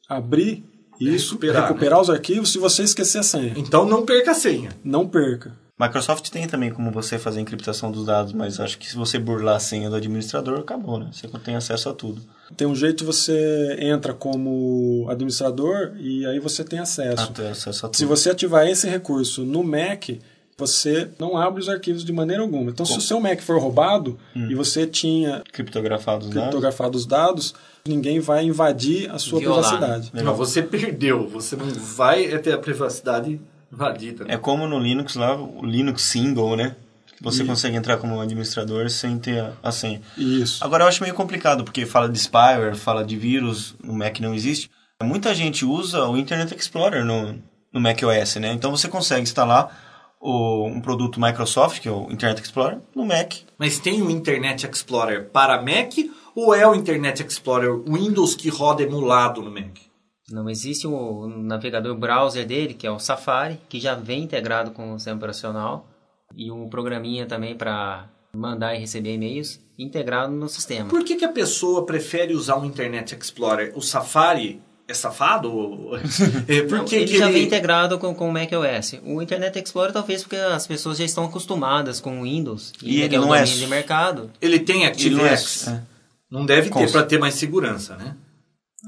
abrir 0.07 0.63
isso, 0.99 1.33
Recuperar, 1.33 1.67
recuperar, 1.67 2.01
os 2.01 2.09
arquivos 2.09 2.51
se 2.51 2.57
você 2.57 2.83
esquecer 2.83 3.19
a 3.19 3.23
senha. 3.23 3.53
Então 3.57 3.85
não 3.85 4.05
perca 4.05 4.31
a 4.31 4.35
senha. 4.35 4.71
Não 4.83 5.07
perca. 5.07 5.51
Microsoft 5.79 6.29
tem 6.29 6.47
também 6.47 6.69
como 6.69 6.91
você 6.91 7.17
fazer 7.17 7.41
encriptação 7.41 7.91
dos 7.91 8.05
dados, 8.05 8.31
mas 8.31 8.59
acho 8.59 8.77
que 8.77 8.87
se 8.87 8.95
você 8.95 9.17
burlar 9.17 9.55
a 9.55 9.59
senha 9.59 9.89
do 9.89 9.95
administrador, 9.95 10.59
acabou, 10.59 10.99
né? 10.99 11.09
Você 11.11 11.27
tem 11.39 11.55
acesso 11.55 11.89
a 11.89 11.93
tudo. 11.93 12.21
Tem 12.55 12.67
um 12.67 12.75
jeito 12.75 13.03
você 13.03 13.75
entra 13.79 14.13
como 14.13 15.07
administrador 15.09 15.93
e 15.97 16.25
aí 16.27 16.39
você 16.39 16.63
tem 16.63 16.77
acesso. 16.79 17.23
Ah, 17.23 17.33
tem 17.33 17.47
acesso 17.47 17.85
a 17.85 17.89
tudo. 17.89 17.97
Se 17.97 18.05
você 18.05 18.29
ativar 18.29 18.67
esse 18.67 18.87
recurso 18.87 19.43
no 19.43 19.63
Mac, 19.63 20.09
você 20.57 21.09
não 21.19 21.35
abre 21.37 21.59
os 21.61 21.69
arquivos 21.69 22.03
de 22.05 22.11
maneira 22.13 22.41
alguma. 22.41 22.69
Então, 22.71 22.85
se 22.85 22.97
o 22.97 23.01
seu 23.01 23.19
Mac 23.19 23.39
for 23.41 23.59
roubado 23.59 24.17
Hum. 24.35 24.47
e 24.49 24.55
você 24.55 24.85
tinha 24.87 25.41
Criptografados 25.51 26.27
os 26.27 26.33
dados. 26.33 26.49
criptografado 26.49 26.97
os 26.97 27.05
dados, 27.05 27.53
ninguém 27.87 28.19
vai 28.19 28.45
invadir 28.45 29.09
a 29.11 29.17
sua 29.17 29.39
Violar, 29.39 29.61
privacidade. 29.69 30.11
Não, 30.13 30.33
você 30.35 30.61
perdeu. 30.61 31.27
Você 31.29 31.55
não 31.55 31.65
vai 31.67 32.27
ter 32.39 32.53
a 32.53 32.57
privacidade 32.57 33.39
invadida. 33.71 34.25
né? 34.25 34.35
É 34.35 34.37
como 34.37 34.67
no 34.67 34.77
Linux 34.79 35.15
lá, 35.15 35.35
o 35.35 35.65
Linux 35.65 36.01
Single, 36.03 36.55
né? 36.55 36.75
Você 37.21 37.45
consegue 37.45 37.77
entrar 37.77 37.95
como 37.97 38.19
administrador 38.19 38.89
sem 38.89 39.17
ter 39.17 39.39
a- 39.39 39.53
a 39.63 39.71
senha. 39.71 40.01
Isso. 40.17 40.61
Agora 40.63 40.83
eu 40.83 40.87
acho 40.89 41.01
meio 41.01 41.15
complicado, 41.15 41.63
porque 41.63 41.85
fala 41.85 42.09
de 42.09 42.19
spyware, 42.19 42.75
fala 42.75 43.03
de 43.03 43.15
vírus, 43.15 43.75
no 43.81 43.93
Mac 43.93 44.19
não 44.19 44.33
existe. 44.35 44.69
Muita 45.01 45.33
gente 45.33 45.63
usa 45.65 46.05
o 46.05 46.17
Internet 46.17 46.53
Explorer 46.53 47.03
no, 47.05 47.39
no 47.71 47.79
macOS, 47.79 48.35
né? 48.35 48.51
Então 48.53 48.71
você 48.71 48.87
consegue 48.89 49.21
instalar 49.23 49.92
o, 50.23 50.65
um 50.65 50.79
produto 50.79 51.19
Microsoft, 51.19 51.81
que 51.81 51.89
é 51.89 51.91
o 51.91 52.09
Internet 52.09 52.41
Explorer, 52.41 52.79
no 52.95 53.05
Mac. 53.05 53.33
Mas 53.57 53.77
tem 53.77 54.01
o 54.01 54.09
Internet 54.09 54.65
Explorer 54.65 55.29
para 55.29 55.61
Mac 55.61 55.93
ou 56.33 56.55
é 56.55 56.65
o 56.65 56.73
Internet 56.73 57.21
Explorer 57.21 57.77
Windows 57.85 58.33
que 58.33 58.47
roda 58.47 58.81
emulado 58.81 59.41
no 59.41 59.51
Mac? 59.51 59.77
Não 60.31 60.49
existe 60.49 60.87
o 60.87 61.27
navegador 61.27 61.95
browser 61.95 62.47
dele, 62.47 62.73
que 62.73 62.87
é 62.87 62.91
o 62.91 62.97
Safari, 62.97 63.59
que 63.67 63.79
já 63.79 63.93
vem 63.93 64.23
integrado 64.23 64.71
com 64.71 64.93
o 64.93 64.97
sistema 64.97 65.17
operacional, 65.17 65.85
e 66.33 66.49
um 66.49 66.69
programinha 66.69 67.25
também 67.25 67.55
para 67.55 68.09
mandar 68.33 68.73
e 68.73 68.79
receber 68.79 69.13
e-mails 69.13 69.59
integrado 69.77 70.31
no 70.31 70.47
sistema. 70.47 70.89
Por 70.89 71.03
que, 71.03 71.17
que 71.17 71.25
a 71.25 71.31
pessoa 71.31 71.85
prefere 71.85 72.33
usar 72.33 72.57
o 72.57 72.65
Internet 72.65 73.13
Explorer? 73.13 73.73
O 73.75 73.81
Safari 73.81 74.61
é 74.87 74.93
safado? 74.93 75.91
É, 76.47 76.61
por 76.63 76.79
Não, 76.79 76.85
que 76.85 76.95
ele 76.95 77.05
que 77.05 77.17
já 77.17 77.25
ele- 77.25 77.33
vem 77.33 77.43
integrado 77.45 77.97
com, 77.97 78.13
com 78.13 78.29
o 78.29 78.33
macOS. 78.33 78.95
O 79.05 79.21
Internet 79.21 79.57
Explorer 79.59 79.93
talvez 79.93 80.21
porque 80.23 80.35
as 80.35 80.67
pessoas 80.67 80.97
já 80.97 81.05
estão 81.05 81.25
acostumadas 81.25 81.99
com 81.99 82.19
o 82.19 82.23
Windows. 82.23 82.73
E 82.81 83.01
ele 83.01 83.15
é 83.15 83.19
o 83.19 83.21
não 83.21 83.33
é 83.35 83.43
de 83.43 83.65
mercado. 83.67 84.29
Ele 84.41 84.59
tem 84.59 84.83
Ele 84.83 85.09
não 85.11 85.25
é- 85.25 85.29
ActiveX? 85.33 85.67
é. 85.67 85.81
Não 86.29 86.45
deve 86.45 86.69
ter 86.69 86.91
para 86.91 87.03
ter 87.03 87.19
mais 87.19 87.35
segurança, 87.35 87.95
né? 87.95 88.15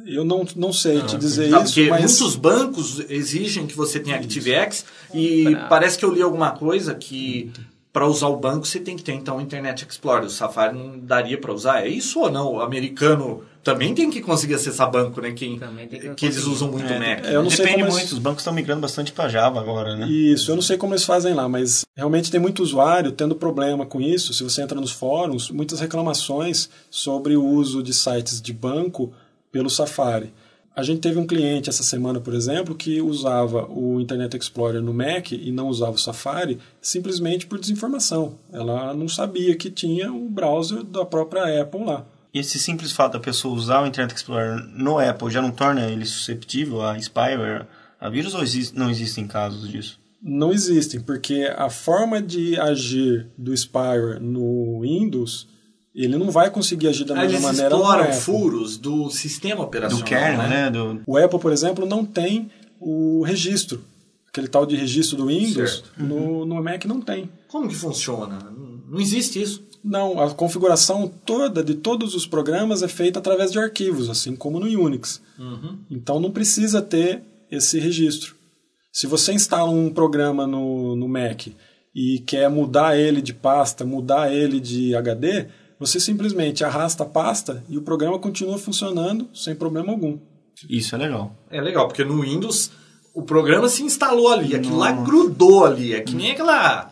Eu 0.05 0.25
não, 0.25 0.45
não 0.55 0.73
sei 0.73 1.01
te 1.03 1.15
dizer 1.17 1.49
Tá, 1.49 1.61
isso, 1.61 1.73
porque 1.73 1.89
mas 1.89 2.19
muitos 2.19 2.35
bancos 2.35 2.99
exigem 3.09 3.65
que 3.65 3.75
você 3.77 3.99
tenha 3.99 4.17
ActiveX 4.17 4.83
e 5.13 5.43
Pra- 5.51 5.67
parece 5.67 5.97
que 5.97 6.03
eu 6.03 6.11
li 6.13 6.21
alguma 6.21 6.51
coisa 6.51 6.93
que 6.95 7.51
para 7.93 8.05
usar 8.05 8.27
o 8.27 8.35
banco 8.35 8.65
você 8.67 8.79
tem 8.79 8.97
que 8.97 9.03
ter 9.03 9.13
então 9.13 9.37
o 9.37 9.41
Internet 9.41 9.85
Explorer. 9.89 10.25
O 10.25 10.29
Safari 10.29 10.75
não 10.77 10.99
daria 10.99 11.37
para 11.39 11.53
usar. 11.53 11.85
É 11.85 11.87
isso 11.87 12.19
ou 12.19 12.29
não? 12.29 12.53
O 12.55 12.61
americano 12.61 13.43
também 13.65 13.93
tem 13.95 14.09
que 14.11 14.21
conseguir 14.21 14.53
acessar 14.53 14.89
banco, 14.89 15.19
né? 15.19 15.31
Quem, 15.33 15.59
que 15.89 16.15
que 16.15 16.25
eles 16.27 16.45
usam 16.45 16.71
muito 16.71 16.85
É, 16.85 16.99
Mac. 17.17 17.25
eu 17.25 17.43
não 17.43 17.49
sei 17.49 17.65
Depende 17.65 17.79
como 17.81 17.91
muito, 17.91 18.01
eles- 18.03 18.11
os 18.13 18.19
bancos 18.19 18.41
estão 18.41 18.53
migrando 18.53 18.79
bastante 18.81 19.11
para 19.11 19.27
Java 19.27 19.59
agora, 19.59 19.95
né? 19.97 20.07
Isso, 20.07 20.51
eu 20.51 20.55
não 20.55 20.61
sei 20.61 20.77
como 20.77 20.93
eles 20.93 21.03
fazem 21.03 21.33
lá, 21.33 21.49
mas 21.49 21.83
realmente 21.97 22.29
tem 22.31 22.39
muito 22.39 22.61
usuário 22.61 23.11
tendo 23.11 23.35
problema 23.35 23.85
com 23.85 23.99
isso. 23.99 24.33
Se 24.33 24.43
você 24.43 24.61
entra 24.61 24.79
nos 24.79 24.91
fóruns, 24.91 25.49
muitas 25.49 25.79
reclamações 25.79 26.69
sobre 26.89 27.35
o 27.35 27.43
uso 27.43 27.81
de 27.81 27.93
sites 27.93 28.39
de 28.41 28.53
banco 28.53 29.11
pelo 29.51 29.69
Safari. 29.69 30.31
A 30.75 30.83
gente 30.83 30.99
teve 30.99 31.17
um 31.17 31.25
cliente 31.25 31.69
essa 31.69 31.83
semana, 31.83 32.19
por 32.19 32.33
exemplo, 32.33 32.75
que 32.75 33.01
usava 33.01 33.65
o 33.71 33.99
Internet 34.01 34.35
Explorer 34.37 34.81
no 34.81 34.93
Mac 34.93 35.31
e 35.31 35.49
não 35.49 35.69
usava 35.69 35.93
o 35.93 35.97
Safari 35.97 36.59
simplesmente 36.81 37.47
por 37.47 37.57
desinformação. 37.57 38.33
Ela 38.51 38.93
não 38.93 39.07
sabia 39.07 39.55
que 39.55 39.71
tinha 39.71 40.11
o 40.11 40.29
browser 40.29 40.83
da 40.83 41.05
própria 41.05 41.61
Apple 41.61 41.83
lá. 41.85 42.05
E 42.35 42.39
esse 42.39 42.59
simples 42.59 42.91
fato 42.91 43.13
da 43.13 43.19
pessoa 43.21 43.55
usar 43.55 43.81
o 43.81 43.87
Internet 43.87 44.13
Explorer 44.13 44.59
no 44.75 44.99
Apple 44.99 45.31
já 45.31 45.41
não 45.41 45.51
torna 45.51 45.89
ele 45.89 46.05
susceptível 46.05 46.81
a 46.81 46.99
spyware, 46.99 47.65
a 47.97 48.09
vírus, 48.09 48.33
ou 48.35 48.43
existe, 48.43 48.77
não 48.77 48.89
existem 48.89 49.25
casos 49.25 49.69
disso? 49.69 49.97
Não 50.21 50.51
existem, 50.51 50.99
porque 50.99 51.49
a 51.55 51.69
forma 51.69 52.21
de 52.21 52.59
agir 52.59 53.27
do 53.37 53.55
spyware 53.55 54.19
no 54.19 54.81
Windows, 54.81 55.47
ele 55.95 56.17
não 56.17 56.29
vai 56.29 56.49
conseguir 56.49 56.89
agir 56.89 57.05
da 57.05 57.13
mesma 57.15 57.29
eles 57.31 57.41
maneira 57.41 57.69
no 57.69 57.75
exploram 57.77 58.03
Apple. 58.03 58.19
furos 58.19 58.75
do 58.77 59.09
sistema 59.09 59.63
operacional, 59.63 60.03
Do 60.03 60.09
kernel, 60.09 60.49
né? 60.49 60.69
Do, 60.69 61.01
O 61.07 61.17
Apple, 61.17 61.39
por 61.39 61.53
exemplo, 61.53 61.85
não 61.85 62.03
tem 62.03 62.51
o 62.81 63.23
registro. 63.23 63.81
Aquele 64.27 64.49
tal 64.49 64.65
de 64.65 64.75
registro 64.75 65.15
do 65.15 65.27
Windows, 65.27 65.71
Certo. 65.71 66.03
no, 66.03 66.45
no 66.45 66.61
Mac 66.61 66.83
não 66.83 66.99
tem. 66.99 67.29
Como 67.47 67.69
que 67.69 67.75
funciona? 67.75 68.39
Não 68.89 68.99
existe 68.99 69.41
isso. 69.41 69.63
Não, 69.85 70.19
a 70.19 70.33
configuração 70.33 71.07
toda 71.07 71.63
de 71.63 71.75
todos 71.75 72.15
os 72.15 72.25
programas 72.25 72.81
é 72.81 72.87
feita 72.87 73.19
através 73.19 73.51
de 73.51 73.59
arquivos, 73.59 74.09
assim 74.09 74.35
como 74.35 74.59
no 74.59 74.65
Unix. 74.65 75.21
Então 75.91 76.19
não 76.19 76.31
precisa 76.31 76.81
ter 76.81 77.21
esse 77.51 77.79
registro. 77.79 78.35
Se 78.91 79.05
você 79.05 79.31
instala 79.31 79.69
um 79.69 79.91
programa 79.91 80.47
no, 80.47 80.95
no 80.95 81.07
Mac 81.07 81.49
e 81.93 82.19
quer 82.25 82.49
mudar 82.49 82.97
ele 82.97 83.21
de 83.21 83.31
pasta, 83.31 83.85
mudar 83.85 84.33
ele 84.33 84.59
de 84.59 84.95
HD, 84.95 85.45
você 85.79 85.99
simplesmente 85.99 86.63
arrasta 86.63 87.03
a 87.03 87.05
pasta 87.05 87.63
e 87.69 87.77
o 87.77 87.83
programa 87.83 88.17
continua 88.17 88.57
funcionando 88.57 89.29
sem 89.35 89.53
problema 89.53 89.91
algum. 89.91 90.17
isso 90.67 90.95
é 90.95 90.97
legal. 90.97 91.35
É 91.51 91.61
legal, 91.61 91.87
porque 91.87 92.03
no 92.03 92.21
Windows 92.21 92.71
o 93.13 93.21
programa 93.21 93.69
se 93.69 93.83
instalou 93.83 94.29
ali, 94.29 94.55
aquilo 94.55 94.77
lá 94.77 94.91
grudou 94.91 95.63
ali, 95.63 95.93
é 95.93 96.01
que 96.01 96.15
nem 96.15 96.31
aquela 96.31 96.91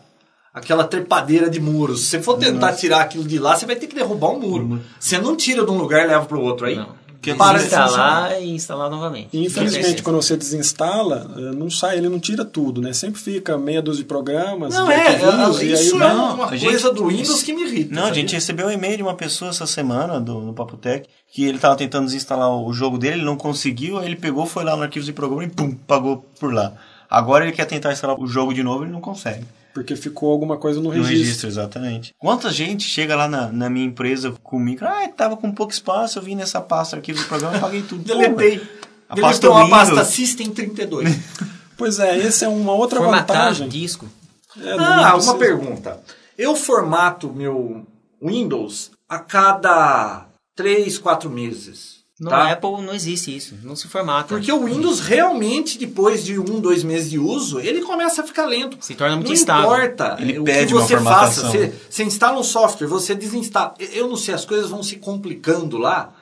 aquela 0.54 0.84
trepadeira 0.84 1.50
de 1.50 1.60
muros. 1.60 2.00
Se 2.02 2.06
você 2.10 2.22
for 2.22 2.38
tentar 2.38 2.72
tirar 2.74 3.00
aquilo 3.00 3.24
de 3.24 3.38
lá, 3.38 3.56
você 3.56 3.66
vai 3.66 3.74
ter 3.76 3.88
que 3.88 3.94
derrubar 3.94 4.30
um 4.30 4.38
muro. 4.40 4.80
Você 4.98 5.18
não 5.18 5.36
tira 5.36 5.64
de 5.64 5.70
um 5.70 5.76
lugar 5.76 6.04
e 6.04 6.06
leva 6.08 6.24
para 6.24 6.38
o 6.38 6.42
outro 6.42 6.66
aí. 6.66 6.76
Não. 6.76 7.02
Porque 7.24 7.34
para. 7.38 7.56
Instalar 7.56 8.42
e 8.42 8.50
instalar 8.54 8.90
novamente. 8.90 9.28
Infelizmente, 9.32 9.82
Certeza. 9.86 10.02
quando 10.04 10.16
você 10.16 10.36
desinstala, 10.36 11.26
eh, 11.38 11.40
não 11.56 11.70
sai, 11.70 11.96
ele 11.96 12.10
não 12.10 12.20
tira 12.20 12.44
tudo, 12.44 12.82
né? 12.82 12.92
Sempre 12.92 13.18
fica 13.18 13.56
meia 13.56 13.80
dúzia 13.80 14.02
de 14.02 14.06
programas, 14.08 14.74
Não 14.74 14.84
de 14.86 14.92
é, 14.92 15.08
arquivinhos, 15.08 15.58
é, 15.60 15.64
e 15.64 15.68
aí 15.68 15.72
isso 15.72 15.98
vai- 15.98 16.10
é 16.10 16.14
não, 16.14 16.34
uma 16.34 16.44
a 16.44 16.48
coisa 16.50 16.68
gente- 16.68 16.92
do 16.94 17.06
Windows 17.06 17.42
que 17.42 17.54
me 17.54 17.62
irrita. 17.62 17.94
Não, 17.94 18.04
a 18.04 18.12
gente 18.12 18.34
recebeu 18.34 18.66
um 18.66 18.70
e-mail 18.70 18.98
de 18.98 19.02
uma 19.02 19.14
pessoa 19.14 19.48
essa 19.50 19.66
semana 19.66 20.20
do, 20.20 20.38
no 20.40 20.52
Papotec 20.52 21.08
que 21.32 21.44
ele 21.46 21.56
estava 21.56 21.74
tentando 21.76 22.04
desinstalar 22.04 22.50
o 22.54 22.70
jogo 22.74 22.98
dele, 22.98 23.14
ele 23.14 23.24
não 23.24 23.36
conseguiu, 23.38 23.98
aí 23.98 24.04
ele 24.04 24.16
pegou, 24.16 24.44
foi 24.44 24.62
lá 24.62 24.76
no 24.76 24.82
arquivo 24.82 25.06
de 25.06 25.12
programa 25.14 25.44
e 25.44 25.48
pum, 25.48 25.74
pagou 25.74 26.26
por 26.38 26.52
lá. 26.52 26.74
Agora 27.08 27.44
ele 27.44 27.52
quer 27.52 27.64
tentar 27.64 27.90
instalar 27.90 28.20
o 28.20 28.26
jogo 28.26 28.52
de 28.52 28.62
novo 28.62 28.82
e 28.82 28.86
ele 28.86 28.92
não 28.92 29.00
consegue. 29.00 29.46
Porque 29.74 29.96
ficou 29.96 30.30
alguma 30.30 30.56
coisa 30.56 30.78
no 30.80 30.84
No 30.84 30.90
registro. 30.90 31.18
registro, 31.18 31.48
exatamente. 31.48 32.14
Quanta 32.16 32.50
gente 32.50 32.84
chega 32.84 33.16
lá 33.16 33.26
na, 33.28 33.50
na 33.52 33.68
minha 33.68 33.84
empresa 33.84 34.32
comigo, 34.42 34.84
ah, 34.84 35.08
tava 35.08 35.36
com 35.36 35.50
pouco 35.52 35.72
espaço, 35.72 36.18
eu 36.18 36.22
vim 36.22 36.36
nessa 36.36 36.60
pasta 36.60 36.94
arquivo 36.96 37.20
do 37.20 37.26
programa 37.26 37.56
e 37.56 37.60
paguei 37.60 37.82
tudo. 37.82 38.04
Deletei. 38.06 38.62
A 39.08 39.16
pasta 39.16 39.50
uma 39.50 39.64
Windows. 39.64 39.78
pasta 39.90 40.04
System 40.04 40.50
32. 40.50 41.08
Pois 41.76 41.98
é, 41.98 42.20
essa 42.20 42.44
é 42.44 42.48
uma 42.48 42.72
outra 42.72 43.00
Formatar 43.00 43.36
vantagem. 43.36 43.68
disco. 43.68 44.08
É, 44.56 44.76
não 44.76 44.84
ah, 44.84 45.16
uma 45.16 45.36
pergunta. 45.36 46.00
Eu 46.38 46.54
formato 46.54 47.32
meu 47.32 47.84
Windows 48.22 48.92
a 49.08 49.18
cada 49.18 50.28
3, 50.54 50.96
4 50.98 51.28
meses. 51.28 52.03
No 52.20 52.30
tá? 52.30 52.52
Apple 52.52 52.80
não 52.82 52.94
existe 52.94 53.34
isso. 53.36 53.56
Não 53.62 53.74
se 53.74 53.88
formata. 53.88 54.28
Porque 54.28 54.52
o 54.52 54.64
Windows 54.64 55.00
realmente, 55.00 55.76
depois 55.76 56.24
de 56.24 56.38
um, 56.38 56.60
dois 56.60 56.84
meses 56.84 57.10
de 57.10 57.18
uso, 57.18 57.58
ele 57.58 57.82
começa 57.82 58.22
a 58.22 58.24
ficar 58.24 58.46
lento. 58.46 58.76
Se 58.80 58.94
torna 58.94 59.16
muito 59.16 59.28
não 59.28 59.34
instável. 59.34 59.64
importa 59.64 60.16
Ele 60.20 60.38
o 60.38 60.44
pede 60.44 60.68
que 60.68 60.72
você 60.74 60.96
faça. 61.00 61.48
Você, 61.48 61.72
você 61.90 62.04
instala 62.04 62.38
um 62.38 62.44
software, 62.44 62.86
você 62.86 63.16
desinstala. 63.16 63.74
Eu 63.78 64.08
não 64.08 64.16
sei, 64.16 64.32
as 64.32 64.44
coisas 64.44 64.70
vão 64.70 64.82
se 64.82 64.96
complicando 64.96 65.76
lá. 65.76 66.12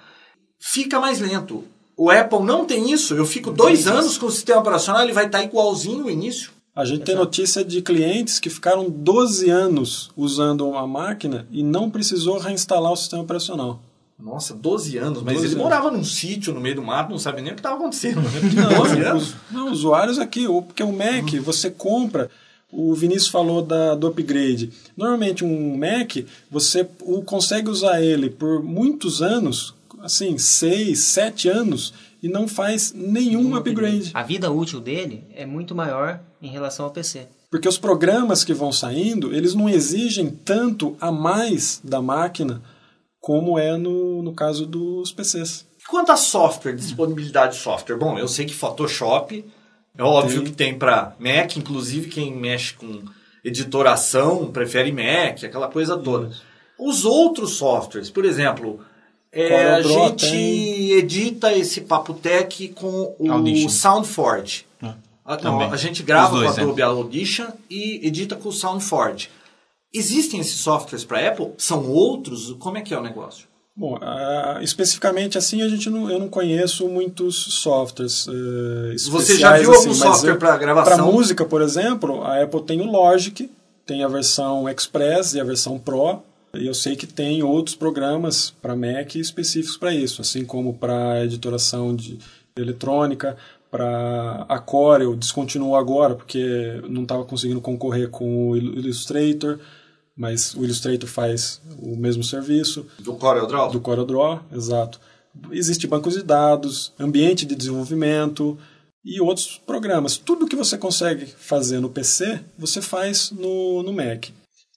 Fica 0.59 0.99
mais 0.99 1.21
lento. 1.21 1.65
O 1.95 2.11
Apple 2.11 2.43
não 2.43 2.65
tem 2.65 2.91
isso. 2.91 3.15
Eu 3.15 3.27
fico 3.27 3.51
dois 3.51 3.87
anos 3.87 4.17
com 4.17 4.27
o 4.27 4.31
sistema 4.31 4.61
operacional, 4.61 5.03
ele 5.03 5.13
vai 5.13 5.27
estar 5.27 5.43
igualzinho 5.43 5.99
no 5.99 6.11
início. 6.11 6.51
A 6.75 6.87
gente 6.87 7.05
tem 7.05 7.15
notícia 7.15 7.63
de 7.63 7.83
clientes 7.83 8.41
que 8.41 8.49
ficaram 8.49 8.89
12 8.89 9.51
anos 9.51 10.11
usando 10.17 10.67
uma 10.67 10.87
máquina 10.87 11.47
e 11.51 11.63
não 11.63 11.91
precisou 11.91 12.39
reinstalar 12.39 12.91
o 12.91 12.97
sistema 12.97 13.23
operacional. 13.23 13.79
Nossa, 14.25 14.55
12 14.55 14.97
anos, 14.99 15.23
mas 15.23 15.35
12 15.35 15.47
ele 15.47 15.55
anos. 15.55 15.63
morava 15.65 15.91
num 15.91 16.05
sítio 16.05 16.55
no 16.55 16.61
meio 16.61 16.77
do 16.77 16.83
mato, 16.83 17.11
não 17.11 17.19
sabe 17.19 17.43
nem 17.43 17.53
o 17.53 17.55
que 17.57 17.61
estava 17.61 17.77
acontecendo. 17.77 18.21
Né? 18.21 18.31
Não, 18.55 18.79
12 18.85 19.01
anos. 19.01 19.23
os- 19.29 19.35
não, 19.51 19.73
usuários 19.73 20.19
aqui, 20.19 20.47
o- 20.47 20.63
porque 20.63 20.83
o 20.83 20.93
Mac, 20.93 21.29
você 21.43 21.71
compra, 21.71 22.31
o 22.71 22.95
Vinícius 22.95 23.29
falou 23.29 23.63
da, 23.63 23.95
do 23.95 24.07
upgrade. 24.07 24.71
Normalmente 24.97 25.45
um 25.45 25.77
Mac, 25.77 26.25
você 26.51 26.87
o, 27.01 27.23
consegue 27.23 27.69
usar 27.69 28.01
ele 28.01 28.31
por 28.31 28.63
muitos 28.63 29.21
anos, 29.21 29.75
assim, 30.01 30.39
6, 30.39 30.99
7 31.01 31.49
anos, 31.49 31.93
e 32.23 32.29
não 32.29 32.47
faz 32.47 32.93
nenhum 32.95 33.57
upgrade. 33.57 34.13
A 34.15 34.23
vida 34.23 34.51
útil 34.51 34.81
dele 34.81 35.25
é 35.35 35.45
muito 35.45 35.75
maior 35.75 36.21
em 36.41 36.49
relação 36.49 36.85
ao 36.87 36.93
PC. 36.93 37.27
Porque 37.51 37.69
os 37.69 37.77
programas 37.77 38.45
que 38.45 38.55
vão 38.55 38.71
saindo, 38.73 39.35
eles 39.35 39.55
não 39.55 39.69
exigem 39.69 40.31
tanto 40.31 40.97
a 41.01 41.11
mais 41.13 41.81
da 41.85 42.01
máquina 42.01 42.63
como 43.23 43.57
é 43.57 43.79
no, 43.79 44.21
no 44.21 44.35
caso 44.35 44.67
dos 44.67 45.13
PCs. 45.13 45.65
Quanto 45.89 46.11
a 46.11 46.17
software, 46.17 46.75
disponibilidade 46.75 47.55
de 47.55 47.61
software, 47.63 47.97
bom, 47.97 48.19
eu 48.19 48.27
sei 48.29 48.45
que 48.45 48.53
Photoshop 48.53 49.45
é 49.97 50.03
óbvio 50.03 50.43
Tem. 50.43 50.51
que 50.51 50.57
tem 50.57 50.79
para 50.79 51.15
Mac, 51.19 51.57
inclusive 51.57 52.09
quem 52.11 52.35
mexe 52.35 52.75
com 52.75 53.03
editoração 53.45 54.51
prefere 54.51 54.91
Mac, 54.93 55.45
aquela 55.45 55.69
coisa 55.69 55.97
toda. 55.97 56.31
Os 56.79 57.05
outros 57.05 57.53
softwares, 57.57 58.11
por 58.11 58.25
exemplo, 58.25 58.81
é, 59.31 59.47
a 59.47 59.83
CorelDRAW 59.83 60.09
gente 60.09 60.31
tem. 60.31 60.91
edita 60.93 61.53
esse 61.53 61.83
Papo 61.83 62.15
Tech 62.15 62.69
com 62.69 63.15
o 63.19 63.31
Audition. 63.31 63.69
SoundForge. 63.69 64.67
Ah, 64.83 64.95
A, 65.25 65.37
também. 65.37 65.67
não, 65.67 65.73
a 65.73 65.77
gente 65.77 66.03
grava 66.03 66.37
dois, 66.37 66.55
com 66.55 66.61
a 66.61 66.65
Adobe 66.65 66.83
Audition 66.83 67.47
e 67.71 68.05
edita 68.07 68.35
com 68.35 68.49
o 68.49 68.53
SoundForge. 68.53 69.31
Existem 69.95 70.41
esses 70.41 70.59
softwares 70.61 71.05
para 71.05 71.27
Apple? 71.29 71.51
São 71.59 71.91
outros? 71.91 72.53
Como 72.59 72.79
é 72.79 72.81
que 72.81 72.95
é 72.95 72.99
o 72.99 73.03
negócio? 73.03 73.47
Bom, 73.75 73.97
ah, 74.03 74.59
especificamente 74.63 75.39
assim, 75.39 75.63
a 75.63 75.69
gente 75.69 75.89
não, 75.89 76.11
eu 76.11 76.19
não 76.19 76.29
conheço 76.29 76.87
muitos 76.89 77.37
softwares 77.63 78.27
eh, 78.29 78.95
Você 78.99 79.37
já 79.39 79.59
especiais, 79.59 79.63
viu 79.63 79.71
assim, 79.73 79.89
algum 79.89 79.95
software 79.95 80.37
pra 80.37 80.57
gravação? 80.59 80.95
Pra 80.97 81.05
música, 81.05 81.45
por 81.45 81.63
exemplo, 81.63 82.23
a 82.23 82.43
Apple 82.43 82.63
tem 82.65 82.81
o 82.83 82.91
Logic, 82.91 83.51
tem 83.87 84.05
a 84.05 84.09
versão 84.09 84.69
Express 84.69 85.33
e 85.35 85.41
a 85.41 85.45
versão 85.45 85.79
Pro. 85.79 86.23
E 86.55 86.67
eu 86.67 86.75
sei 86.75 86.97
que 86.97 87.07
tem 87.07 87.43
outros 87.43 87.75
programas 87.75 88.51
para 88.61 88.77
Mac 88.77 89.15
específicos 89.17 89.79
para 89.79 89.95
isso, 89.95 90.21
assim 90.21 90.45
como 90.45 90.75
para 90.75 91.25
editoração 91.25 91.97
de 91.97 92.19
eletrônica, 92.55 93.39
para 93.71 94.45
a 94.47 94.59
Corel 94.59 95.17
descontinuou 95.17 95.75
agora 95.77 96.15
porque 96.15 96.83
não 96.91 97.05
estava 97.05 97.25
conseguindo 97.25 97.61
concorrer 97.63 98.11
com 98.11 98.51
o 98.51 98.57
Il- 98.57 98.75
Illustrator, 98.81 99.59
mas 100.17 100.55
o 100.55 100.65
Illustrator 100.65 101.09
faz 101.09 101.61
o 101.81 101.97
mesmo 101.97 102.23
serviço 102.23 102.87
Do 102.99 103.15
CorelDRAW? 103.15 103.71
do 103.73 103.81
CorelDRAW, 103.81 104.41
exato. 104.53 105.01
Existem 105.51 105.89
bancos 105.89 106.15
de 106.15 106.23
dados, 106.23 106.93
ambiente 106.99 107.47
de 107.47 107.55
desenvolvimento 107.55 108.59
e 109.05 109.21
outros 109.21 109.61
programas. 109.67 110.17
Tudo 110.17 110.47
que 110.47 110.57
você 110.57 110.77
consegue 110.77 111.27
fazer 111.27 111.81
no 111.81 111.89
PC, 111.89 112.41
você 112.59 112.83
faz 112.83 113.31
no, 113.31 113.83
no 113.83 113.93
Mac. 113.93 114.27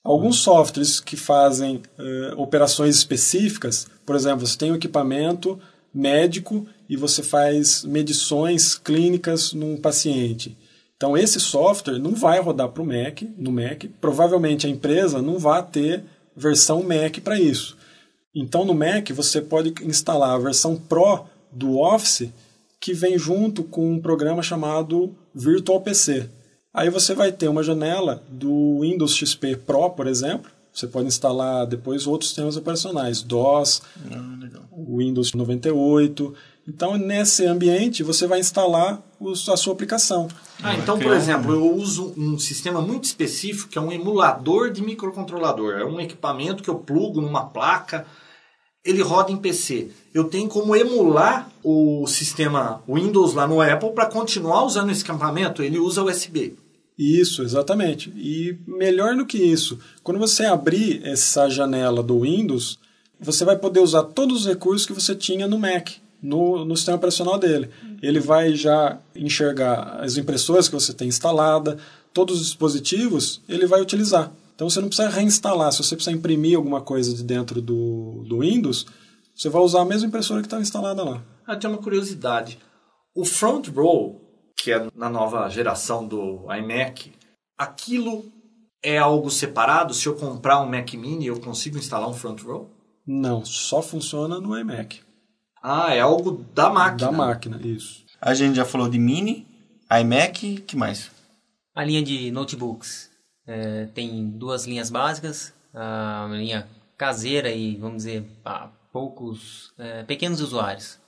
Alguns 0.02 0.38
softwares 0.38 1.00
que 1.00 1.16
fazem 1.16 1.82
eh, 1.98 2.34
operações 2.36 2.96
específicas, 2.96 3.86
por 4.06 4.14
exemplo, 4.16 4.46
você 4.46 4.56
tem 4.56 4.70
um 4.72 4.76
equipamento 4.76 5.58
médico 5.92 6.66
e 6.88 6.96
você 6.96 7.22
faz 7.22 7.84
medições 7.84 8.76
clínicas 8.76 9.52
num 9.52 9.76
paciente. 9.76 10.56
Então 10.96 11.16
esse 11.16 11.38
software 11.38 11.98
não 11.98 12.12
vai 12.12 12.40
rodar 12.40 12.68
para 12.70 12.82
o 12.82 12.86
Mac, 12.86 13.22
no 13.36 13.52
Mac. 13.52 13.84
Provavelmente 14.00 14.66
a 14.66 14.70
empresa 14.70 15.20
não 15.20 15.38
vai 15.38 15.62
ter 15.62 16.04
versão 16.34 16.82
Mac 16.82 17.18
para 17.22 17.38
isso. 17.38 17.76
Então 18.34 18.64
no 18.64 18.74
Mac 18.74 19.10
você 19.10 19.40
pode 19.40 19.74
instalar 19.84 20.30
a 20.30 20.38
versão 20.38 20.76
Pro 20.76 21.24
do 21.52 21.78
Office 21.78 22.30
que 22.80 22.92
vem 22.92 23.18
junto 23.18 23.64
com 23.64 23.92
um 23.92 24.00
programa 24.00 24.42
chamado 24.42 25.14
Virtual 25.34 25.80
PC. 25.80 26.28
Aí 26.72 26.90
você 26.90 27.14
vai 27.14 27.32
ter 27.32 27.48
uma 27.48 27.62
janela 27.62 28.22
do 28.28 28.80
Windows 28.80 29.14
XP 29.16 29.56
Pro, 29.56 29.90
por 29.90 30.06
exemplo. 30.06 30.50
Você 30.72 30.86
pode 30.86 31.08
instalar 31.08 31.66
depois 31.66 32.06
outros 32.06 32.28
sistemas 32.28 32.56
operacionais, 32.56 33.22
DOS, 33.22 33.80
Windows 34.76 35.32
98. 35.32 36.34
Então, 36.68 36.96
nesse 36.96 37.44
ambiente, 37.46 38.02
você 38.02 38.26
vai 38.26 38.40
instalar 38.40 39.00
os- 39.20 39.48
a 39.48 39.56
sua 39.56 39.72
aplicação. 39.72 40.28
Ah, 40.62 40.74
então, 40.74 40.98
por 40.98 41.12
exemplo, 41.12 41.52
eu 41.52 41.72
uso 41.74 42.12
um 42.16 42.38
sistema 42.38 42.80
muito 42.80 43.04
específico 43.04 43.68
que 43.68 43.78
é 43.78 43.80
um 43.80 43.92
emulador 43.92 44.70
de 44.72 44.82
microcontrolador. 44.82 45.74
É 45.74 45.84
um 45.84 46.00
equipamento 46.00 46.62
que 46.62 46.70
eu 46.70 46.74
plugo 46.76 47.20
numa 47.20 47.44
placa, 47.46 48.04
ele 48.84 49.02
roda 49.02 49.30
em 49.30 49.36
PC. 49.36 49.90
Eu 50.12 50.24
tenho 50.24 50.48
como 50.48 50.74
emular 50.74 51.50
o 51.62 52.06
sistema 52.06 52.82
Windows 52.88 53.34
lá 53.34 53.46
no 53.46 53.60
Apple 53.60 53.92
para 53.92 54.06
continuar 54.06 54.64
usando 54.64 54.90
esse 54.90 55.02
equipamento. 55.02 55.62
Ele 55.62 55.78
usa 55.78 56.02
USB. 56.02 56.54
Isso, 56.98 57.42
exatamente. 57.42 58.10
E 58.16 58.58
melhor 58.66 59.14
do 59.14 59.26
que 59.26 59.36
isso, 59.38 59.78
quando 60.02 60.18
você 60.18 60.46
abrir 60.46 61.00
essa 61.04 61.48
janela 61.48 62.02
do 62.02 62.20
Windows, 62.20 62.78
você 63.20 63.44
vai 63.44 63.56
poder 63.56 63.80
usar 63.80 64.02
todos 64.04 64.40
os 64.40 64.46
recursos 64.46 64.86
que 64.86 64.92
você 64.94 65.14
tinha 65.14 65.46
no 65.46 65.58
Mac, 65.58 65.90
no, 66.26 66.64
no 66.64 66.76
sistema 66.76 66.96
operacional 66.96 67.38
dele. 67.38 67.70
Ele 68.02 68.18
vai 68.18 68.54
já 68.54 68.98
enxergar 69.14 70.00
as 70.00 70.16
impressoras 70.16 70.68
que 70.68 70.74
você 70.74 70.92
tem 70.92 71.08
instalada, 71.08 71.78
todos 72.12 72.40
os 72.40 72.46
dispositivos, 72.46 73.40
ele 73.48 73.66
vai 73.66 73.80
utilizar. 73.80 74.32
Então 74.54 74.68
você 74.68 74.80
não 74.80 74.88
precisa 74.88 75.08
reinstalar. 75.08 75.70
Se 75.70 75.82
você 75.82 75.94
precisar 75.94 76.16
imprimir 76.16 76.56
alguma 76.56 76.80
coisa 76.80 77.14
de 77.14 77.22
dentro 77.22 77.60
do, 77.62 78.24
do 78.26 78.40
Windows, 78.40 78.86
você 79.34 79.48
vai 79.48 79.62
usar 79.62 79.82
a 79.82 79.84
mesma 79.84 80.08
impressora 80.08 80.40
que 80.40 80.46
está 80.46 80.58
instalada 80.60 81.04
lá. 81.04 81.22
Ah, 81.46 81.56
tem 81.56 81.70
uma 81.70 81.78
curiosidade. 81.78 82.58
O 83.14 83.24
Front 83.24 83.68
Row, 83.68 84.20
que 84.56 84.72
é 84.72 84.88
na 84.94 85.08
nova 85.08 85.48
geração 85.48 86.06
do 86.06 86.46
iMac, 86.52 87.12
aquilo 87.56 88.24
é 88.82 88.98
algo 88.98 89.30
separado? 89.30 89.94
Se 89.94 90.06
eu 90.06 90.16
comprar 90.16 90.60
um 90.60 90.68
Mac 90.68 90.92
Mini, 90.94 91.26
eu 91.26 91.38
consigo 91.38 91.78
instalar 91.78 92.08
um 92.08 92.14
Front 92.14 92.42
Row? 92.42 92.70
Não, 93.06 93.44
só 93.44 93.80
funciona 93.80 94.40
no 94.40 94.58
iMac. 94.58 95.05
Ah, 95.68 95.92
é 95.92 95.98
algo 96.00 96.44
da 96.54 96.70
máquina. 96.70 97.10
Da 97.10 97.16
máquina, 97.16 97.60
isso. 97.60 98.04
A 98.20 98.32
gente 98.34 98.54
já 98.54 98.64
falou 98.64 98.88
de 98.88 99.00
Mini, 99.00 99.44
iMac, 99.90 100.58
que 100.60 100.76
mais? 100.76 101.10
A 101.74 101.82
linha 101.82 102.04
de 102.04 102.30
notebooks 102.30 103.10
é, 103.44 103.86
tem 103.86 104.30
duas 104.30 104.64
linhas 104.64 104.90
básicas, 104.90 105.52
a 105.74 106.28
linha 106.30 106.68
caseira 106.96 107.50
e, 107.50 107.74
vamos 107.78 107.98
dizer, 108.04 108.24
para 108.44 108.70
poucos 108.92 109.72
é, 109.76 110.04
pequenos 110.04 110.40
usuários, 110.40 111.00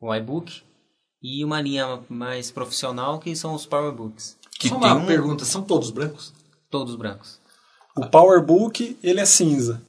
o 0.00 0.14
iBook, 0.14 0.62
e 1.20 1.44
uma 1.44 1.60
linha 1.60 1.98
mais 2.08 2.48
profissional 2.52 3.18
que 3.18 3.34
são 3.34 3.54
os 3.54 3.66
PowerBooks, 3.66 4.38
Que 4.56 4.68
Só 4.68 4.78
tem 4.78 4.88
uma 4.88 5.02
um... 5.02 5.06
pergunta, 5.06 5.44
são 5.44 5.62
todos 5.62 5.90
brancos? 5.90 6.32
todos 6.70 6.94
brancos. 6.94 7.40
O 7.96 8.06
PowerBook 8.06 8.96
ele 9.02 9.18
é 9.20 9.26
cinza. 9.26 9.82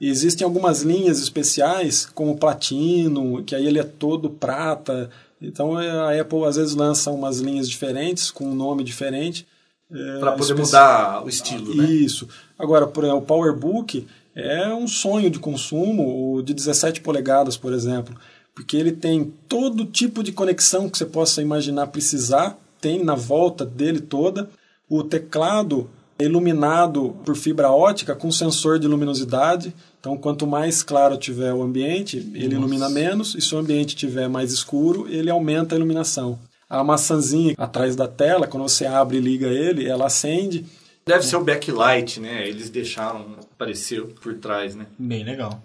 E 0.00 0.08
existem 0.08 0.44
algumas 0.44 0.82
linhas 0.82 1.18
especiais, 1.20 2.06
como 2.14 2.32
o 2.32 2.36
Platino, 2.36 3.42
que 3.44 3.54
aí 3.54 3.66
ele 3.66 3.78
é 3.78 3.82
todo 3.84 4.28
prata. 4.30 5.10
Então 5.40 5.80
é, 5.80 5.90
a 6.18 6.20
Apple 6.20 6.44
às 6.44 6.56
vezes 6.56 6.74
lança 6.74 7.10
umas 7.10 7.38
linhas 7.40 7.68
diferentes, 7.68 8.30
com 8.30 8.46
um 8.50 8.54
nome 8.54 8.84
diferente. 8.84 9.46
é, 9.90 10.18
Para 10.20 10.32
poder 10.32 10.52
especi- 10.52 10.72
mudar 10.76 11.24
o 11.24 11.28
estilo, 11.28 11.74
né? 11.74 11.84
Isso. 11.90 12.28
Agora, 12.58 12.86
por 12.86 13.04
exemplo, 13.04 13.22
o 13.22 13.26
PowerBook 13.26 14.06
é 14.34 14.68
um 14.74 14.86
sonho 14.88 15.30
de 15.30 15.38
consumo, 15.38 16.34
o 16.36 16.42
de 16.42 16.52
17 16.52 17.00
polegadas, 17.00 17.56
por 17.56 17.72
exemplo, 17.72 18.14
porque 18.54 18.76
ele 18.76 18.92
tem 18.92 19.32
todo 19.48 19.84
tipo 19.86 20.22
de 20.22 20.32
conexão 20.32 20.88
que 20.90 20.98
você 20.98 21.06
possa 21.06 21.40
imaginar 21.40 21.86
precisar, 21.86 22.58
tem 22.80 23.02
na 23.02 23.14
volta 23.14 23.64
dele 23.64 24.00
toda. 24.00 24.48
O 24.88 25.02
teclado 25.02 25.88
iluminado 26.18 27.16
por 27.24 27.36
fibra 27.36 27.70
ótica 27.70 28.14
com 28.14 28.30
sensor 28.30 28.78
de 28.78 28.88
luminosidade. 28.88 29.74
Então, 30.00 30.16
quanto 30.16 30.46
mais 30.46 30.82
claro 30.82 31.16
tiver 31.16 31.52
o 31.52 31.62
ambiente, 31.62 32.16
ele 32.34 32.54
ilumina 32.54 32.88
menos, 32.88 33.34
e 33.34 33.40
se 33.40 33.54
o 33.54 33.58
ambiente 33.58 33.96
tiver 33.96 34.28
mais 34.28 34.52
escuro, 34.52 35.06
ele 35.08 35.30
aumenta 35.30 35.74
a 35.74 35.78
iluminação. 35.78 36.38
A 36.68 36.82
maçãzinha 36.82 37.54
atrás 37.58 37.94
da 37.94 38.08
tela, 38.08 38.46
quando 38.46 38.68
você 38.68 38.86
abre 38.86 39.18
e 39.18 39.20
liga 39.20 39.48
ele, 39.48 39.88
ela 39.88 40.06
acende 40.06 40.64
Deve 41.08 41.24
ser 41.24 41.36
o 41.36 41.44
backlight, 41.44 42.18
né? 42.18 42.48
Eles 42.48 42.68
deixaram 42.68 43.36
aparecer 43.52 44.02
por 44.20 44.34
trás, 44.34 44.74
né? 44.74 44.86
Bem 44.98 45.22
legal. 45.22 45.62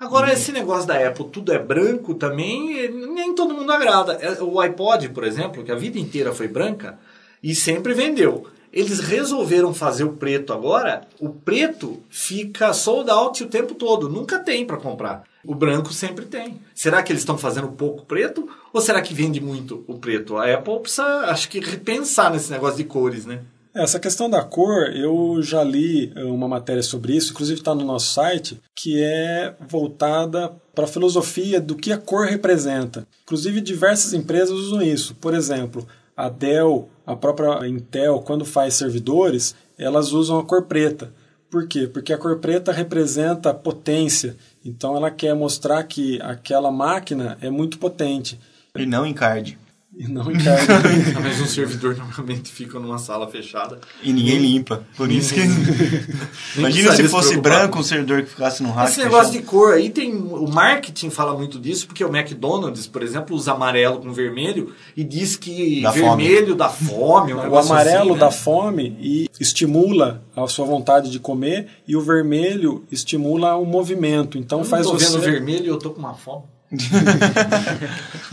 Agora, 0.00 0.32
esse 0.32 0.50
negócio 0.50 0.88
da 0.88 1.06
Apple, 1.06 1.28
tudo 1.30 1.52
é 1.52 1.60
branco 1.60 2.12
também, 2.14 2.76
eh, 2.76 2.88
nem 2.88 3.32
todo 3.32 3.54
mundo 3.54 3.70
agrada. 3.70 4.14
É, 4.14 4.42
O 4.42 4.58
iPod, 4.58 5.10
por 5.10 5.22
exemplo, 5.22 5.62
que 5.62 5.70
a 5.70 5.76
vida 5.76 5.96
inteira 5.96 6.32
foi 6.32 6.48
branca 6.48 6.98
e 7.40 7.54
sempre 7.54 7.94
vendeu. 7.94 8.48
Eles 8.72 9.00
resolveram 9.00 9.74
fazer 9.74 10.04
o 10.04 10.12
preto 10.12 10.52
agora. 10.52 11.02
O 11.18 11.28
preto 11.28 12.02
fica 12.08 12.72
sold 12.72 13.10
out 13.10 13.42
o 13.42 13.48
tempo 13.48 13.74
todo, 13.74 14.08
nunca 14.08 14.38
tem 14.38 14.64
para 14.64 14.76
comprar. 14.76 15.24
O 15.44 15.54
branco 15.54 15.92
sempre 15.92 16.26
tem. 16.26 16.60
Será 16.74 17.02
que 17.02 17.10
eles 17.10 17.22
estão 17.22 17.38
fazendo 17.38 17.68
pouco 17.68 18.04
preto 18.04 18.48
ou 18.72 18.80
será 18.80 19.00
que 19.00 19.14
vende 19.14 19.40
muito 19.40 19.84
o 19.88 19.98
preto? 19.98 20.36
A 20.36 20.52
Apple 20.52 20.80
precisa, 20.80 21.04
acho 21.26 21.48
que, 21.48 21.60
repensar 21.60 22.30
nesse 22.30 22.50
negócio 22.50 22.76
de 22.76 22.84
cores, 22.84 23.26
né? 23.26 23.40
Essa 23.72 24.00
questão 24.00 24.28
da 24.28 24.42
cor, 24.42 24.90
eu 24.94 25.40
já 25.42 25.62
li 25.62 26.12
eh, 26.16 26.24
uma 26.24 26.48
matéria 26.48 26.82
sobre 26.82 27.14
isso, 27.14 27.30
inclusive 27.30 27.60
está 27.60 27.72
no 27.72 27.84
nosso 27.84 28.12
site, 28.12 28.60
que 28.74 29.00
é 29.00 29.54
voltada 29.68 30.52
para 30.74 30.84
a 30.84 30.88
filosofia 30.88 31.60
do 31.60 31.76
que 31.76 31.92
a 31.92 31.98
cor 31.98 32.26
representa. 32.26 33.06
Inclusive, 33.22 33.60
diversas 33.60 34.12
empresas 34.12 34.58
usam 34.58 34.82
isso. 34.82 35.14
Por 35.14 35.34
exemplo, 35.34 35.86
a 36.16 36.28
Dell, 36.28 36.88
a 37.10 37.16
própria 37.16 37.66
Intel, 37.66 38.20
quando 38.20 38.44
faz 38.44 38.74
servidores, 38.74 39.54
elas 39.78 40.12
usam 40.12 40.38
a 40.38 40.44
cor 40.44 40.64
preta. 40.64 41.12
Por 41.50 41.66
quê? 41.66 41.86
Porque 41.86 42.12
a 42.12 42.18
cor 42.18 42.38
preta 42.38 42.70
representa 42.70 43.52
potência. 43.52 44.36
Então 44.64 44.96
ela 44.96 45.10
quer 45.10 45.34
mostrar 45.34 45.82
que 45.84 46.20
aquela 46.22 46.70
máquina 46.70 47.36
é 47.40 47.50
muito 47.50 47.78
potente. 47.78 48.38
E 48.76 48.86
não 48.86 49.04
encarde. 49.04 49.58
E 50.00 50.08
não 50.08 50.32
encarga. 50.32 50.80
Mas 51.22 51.38
um 51.42 51.46
servidor 51.46 51.94
normalmente 51.94 52.50
fica 52.50 52.80
numa 52.80 52.96
sala 52.96 53.28
fechada. 53.28 53.78
E 54.02 54.14
ninguém 54.14 54.38
limpa. 54.38 54.82
Por 54.96 55.12
isso 55.12 55.34
que. 55.34 55.42
Imagina 56.56 56.92
se 56.92 57.02
se 57.02 57.08
fosse 57.10 57.28
preocupar. 57.32 57.58
branco 57.58 57.80
um 57.80 57.82
servidor 57.82 58.22
que 58.22 58.30
ficasse 58.30 58.62
no 58.62 58.70
rack. 58.70 58.92
Esse 58.92 59.00
negócio 59.00 59.26
fechado. 59.26 59.42
de 59.44 59.50
cor 59.50 59.74
aí 59.74 59.90
tem. 59.90 60.14
O 60.14 60.48
marketing 60.48 61.10
fala 61.10 61.36
muito 61.36 61.58
disso, 61.58 61.86
porque 61.86 62.02
o 62.02 62.08
McDonald's, 62.08 62.86
por 62.86 63.02
exemplo, 63.02 63.36
usa 63.36 63.52
amarelo 63.52 63.98
com 63.98 64.10
vermelho 64.10 64.74
e 64.96 65.04
diz 65.04 65.36
que 65.36 65.82
Dá 65.82 65.90
vermelho 65.90 66.54
dá 66.54 66.70
fome. 66.70 67.34
Um 67.34 67.36
o 67.50 67.58
amarelo 67.58 68.00
assim, 68.00 68.12
né? 68.14 68.18
dá 68.18 68.30
fome 68.30 68.96
e 68.98 69.28
estimula 69.38 70.24
a 70.34 70.46
sua 70.46 70.64
vontade 70.64 71.10
de 71.10 71.20
comer 71.20 71.66
e 71.86 71.94
o 71.94 72.00
vermelho 72.00 72.86
estimula 72.90 73.54
o 73.56 73.66
movimento. 73.66 74.38
Então 74.38 74.60
Eu 74.60 74.64
faz 74.64 74.86
tô 74.86 74.94
você 74.94 75.10
vendo 75.10 75.20
vermelho 75.20 75.66
e 75.66 75.68
eu 75.68 75.78
tô 75.78 75.90
com 75.90 75.98
uma 75.98 76.14
fome. 76.14 76.44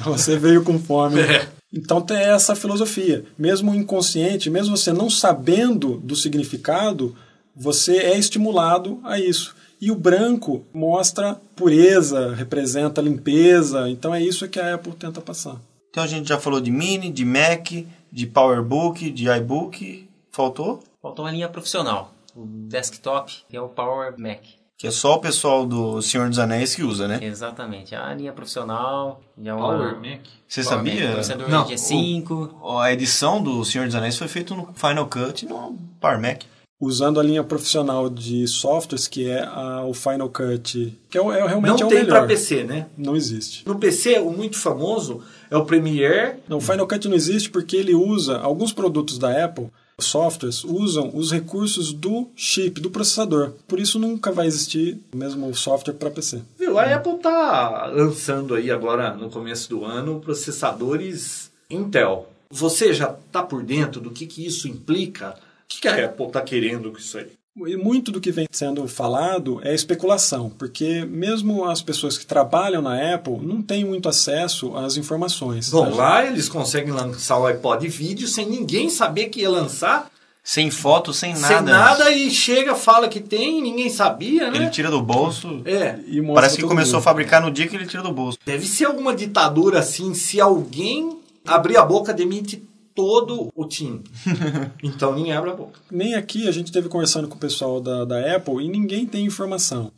Você 0.05 0.37
veio 0.37 0.63
com 0.63 0.79
fome. 0.79 1.19
É. 1.19 1.56
Então 1.73 2.01
tem 2.01 2.17
essa 2.17 2.55
filosofia. 2.55 3.25
Mesmo 3.37 3.75
inconsciente, 3.75 4.49
mesmo 4.49 4.77
você 4.77 4.93
não 4.93 5.09
sabendo 5.09 5.97
do 5.97 6.15
significado, 6.15 7.15
você 7.55 7.97
é 7.97 8.17
estimulado 8.17 8.99
a 9.03 9.19
isso. 9.19 9.55
E 9.79 9.91
o 9.91 9.95
branco 9.95 10.65
mostra 10.73 11.39
pureza, 11.55 12.33
representa 12.33 13.01
limpeza. 13.01 13.89
Então 13.89 14.13
é 14.13 14.21
isso 14.21 14.47
que 14.47 14.59
a 14.59 14.75
Apple 14.75 14.93
tenta 14.93 15.21
passar. 15.21 15.61
Então 15.89 16.03
a 16.03 16.07
gente 16.07 16.29
já 16.29 16.39
falou 16.39 16.59
de 16.59 16.71
Mini, 16.71 17.11
de 17.11 17.25
Mac, 17.25 17.71
de 18.11 18.27
PowerBook, 18.27 19.09
de 19.11 19.29
iBook. 19.29 20.07
Faltou? 20.31 20.83
Faltou 21.01 21.25
uma 21.25 21.31
linha 21.31 21.49
profissional. 21.49 22.13
O 22.35 22.45
desktop, 22.45 23.43
que 23.49 23.57
é 23.57 23.61
o 23.61 23.67
Power 23.67 24.13
Mac. 24.17 24.41
Que 24.77 24.85
é 24.85 24.91
só 24.91 25.15
o 25.15 25.19
pessoal 25.19 25.65
do 25.65 25.99
Senhor 26.03 26.29
dos 26.29 26.37
Anéis 26.37 26.75
que 26.75 26.83
usa, 26.83 27.07
né? 27.07 27.17
Exatamente. 27.21 27.95
A 27.95 28.13
linha 28.13 28.31
profissional. 28.31 29.19
Já 29.41 29.51
é 29.51 29.53
uma, 29.55 29.67
Power 29.75 29.95
Mac. 29.99 30.19
Você 30.47 30.61
Power 30.63 30.77
Mac, 30.77 30.87
sabia? 30.93 31.11
Processador 31.13 31.49
Não, 31.49 31.65
G5. 31.65 32.79
A 32.79 32.93
edição 32.93 33.41
do 33.41 33.65
Senhor 33.65 33.85
dos 33.87 33.95
Anéis 33.95 34.17
foi 34.19 34.27
feita 34.27 34.53
no 34.53 34.69
Final 34.75 35.07
Cut 35.07 35.45
e 35.45 35.49
no 35.49 35.75
Power 35.99 36.21
Mac. 36.21 36.43
Usando 36.79 37.19
a 37.19 37.23
linha 37.23 37.43
profissional 37.43 38.07
de 38.07 38.47
softwares, 38.47 39.07
que 39.07 39.27
é 39.27 39.41
a- 39.41 39.83
o 39.83 39.95
Final 39.95 40.29
Cut, 40.29 40.95
que 41.09 41.17
é, 41.17 41.21
o- 41.21 41.31
é 41.31 41.37
realmente 41.47 41.77
é 41.77 41.79
Não 41.79 41.87
o 41.87 41.89
tem 41.89 41.99
melhor. 42.03 42.19
para 42.19 42.27
PC, 42.27 42.63
né? 42.63 42.85
Não 42.95 43.15
existe. 43.15 43.63
No 43.67 43.79
PC, 43.79 44.19
o 44.19 44.29
muito 44.29 44.59
famoso 44.59 45.23
é 45.49 45.57
o 45.57 45.65
Premiere. 45.65 46.35
Não, 46.47 46.57
o 46.57 46.61
Final 46.61 46.85
Cut 46.87 47.07
não 47.07 47.15
existe 47.15 47.49
porque 47.49 47.75
ele 47.75 47.95
usa, 47.95 48.37
alguns 48.37 48.71
produtos 48.71 49.17
da 49.17 49.43
Apple, 49.43 49.71
softwares, 49.99 50.63
usam 50.63 51.11
os 51.13 51.31
recursos 51.31 51.91
do 51.91 52.27
chip, 52.35 52.79
do 52.79 52.91
processador. 52.91 53.53
Por 53.67 53.79
isso 53.79 53.97
nunca 53.97 54.31
vai 54.31 54.45
existir 54.45 54.99
o 55.11 55.17
mesmo 55.17 55.53
software 55.55 55.95
para 55.95 56.11
PC. 56.11 56.41
Viu? 56.57 56.77
A 56.77 56.83
Apple 56.95 57.17
tá 57.17 57.87
lançando 57.87 58.53
aí 58.53 58.69
agora 58.69 59.13
no 59.15 59.29
começo 59.29 59.69
do 59.69 59.83
ano 59.83 60.19
processadores 60.19 61.51
Intel. 61.69 62.29
Você 62.49 62.93
já 62.93 63.07
tá 63.31 63.43
por 63.43 63.63
dentro 63.63 63.99
do 63.99 64.11
que, 64.11 64.25
que 64.25 64.45
isso 64.45 64.67
implica? 64.67 65.31
O 65.31 65.67
que, 65.67 65.81
que 65.81 65.87
a 65.87 66.05
Apple 66.05 66.31
tá 66.31 66.41
querendo 66.41 66.91
com 66.91 66.97
isso 66.97 67.17
aí? 67.17 67.31
E 67.65 67.75
muito 67.75 68.11
do 68.11 68.21
que 68.21 68.31
vem 68.31 68.47
sendo 68.51 68.87
falado 68.87 69.59
é 69.63 69.73
especulação, 69.73 70.51
porque 70.57 71.05
mesmo 71.05 71.65
as 71.65 71.81
pessoas 71.81 72.17
que 72.17 72.25
trabalham 72.25 72.81
na 72.81 73.13
Apple 73.15 73.39
não 73.41 73.61
têm 73.61 73.83
muito 73.85 74.07
acesso 74.07 74.75
às 74.75 74.95
informações. 74.97 75.69
Vão 75.69 75.85
A 75.85 75.89
lá, 75.95 76.25
eles 76.25 76.47
conseguem 76.49 76.91
lançar 76.91 77.39
o 77.39 77.45
iPod 77.47 77.87
vídeo 77.87 78.27
sem 78.27 78.47
ninguém 78.47 78.89
saber 78.89 79.25
que 79.29 79.41
ia 79.41 79.49
lançar, 79.49 80.11
Sem 80.43 80.69
foto, 80.71 81.11
sem 81.13 81.33
nada. 81.33 81.47
sem 81.47 81.61
nada, 81.63 82.11
e 82.11 82.29
chega, 82.29 82.75
fala 82.75 83.07
que 83.09 83.19
tem, 83.19 83.61
ninguém 83.61 83.89
sabia, 83.89 84.49
né? 84.51 84.57
Ele 84.57 84.69
tira 84.69 84.89
do 84.91 85.01
bolso. 85.01 85.61
É, 85.65 85.99
E 86.07 86.21
mostra 86.21 86.35
Parece 86.35 86.55
que 86.57 86.61
todo 86.61 86.69
começou 86.69 86.93
a 86.95 86.99
mundo. 86.99 87.03
fabricar 87.03 87.41
no 87.41 87.51
dia 87.51 87.67
que 87.67 87.75
ele 87.75 87.85
tira 87.87 88.03
do 88.03 88.11
bolso. 88.13 88.37
deve 88.45 88.65
ser 88.67 88.85
alguma 88.85 89.15
ditadura 89.15 89.79
assim, 89.79 90.13
se 90.13 90.39
alguém 90.39 91.17
abrir 91.45 91.77
a 91.77 91.83
boca, 91.83 92.13
demite 92.13 92.63
todo 92.97 93.49
o 93.55 93.65
time. 93.67 94.01
então 94.83 95.13
ninguém 95.13 95.31
abre 95.33 95.51
a 95.51 95.55
boca. 95.55 95.79
Nem 95.91 96.15
aqui 96.15 96.47
a 96.47 96.51
gente 96.51 96.71
teve 96.71 96.89
conversando 96.89 97.27
com 97.27 97.35
o 97.35 97.39
pessoal 97.39 97.79
da, 97.79 98.03
da 98.03 98.35
Apple 98.35 98.65
e 98.65 98.67
ninguém 98.67 99.05
tem 99.05 99.23
informação. 99.23 99.91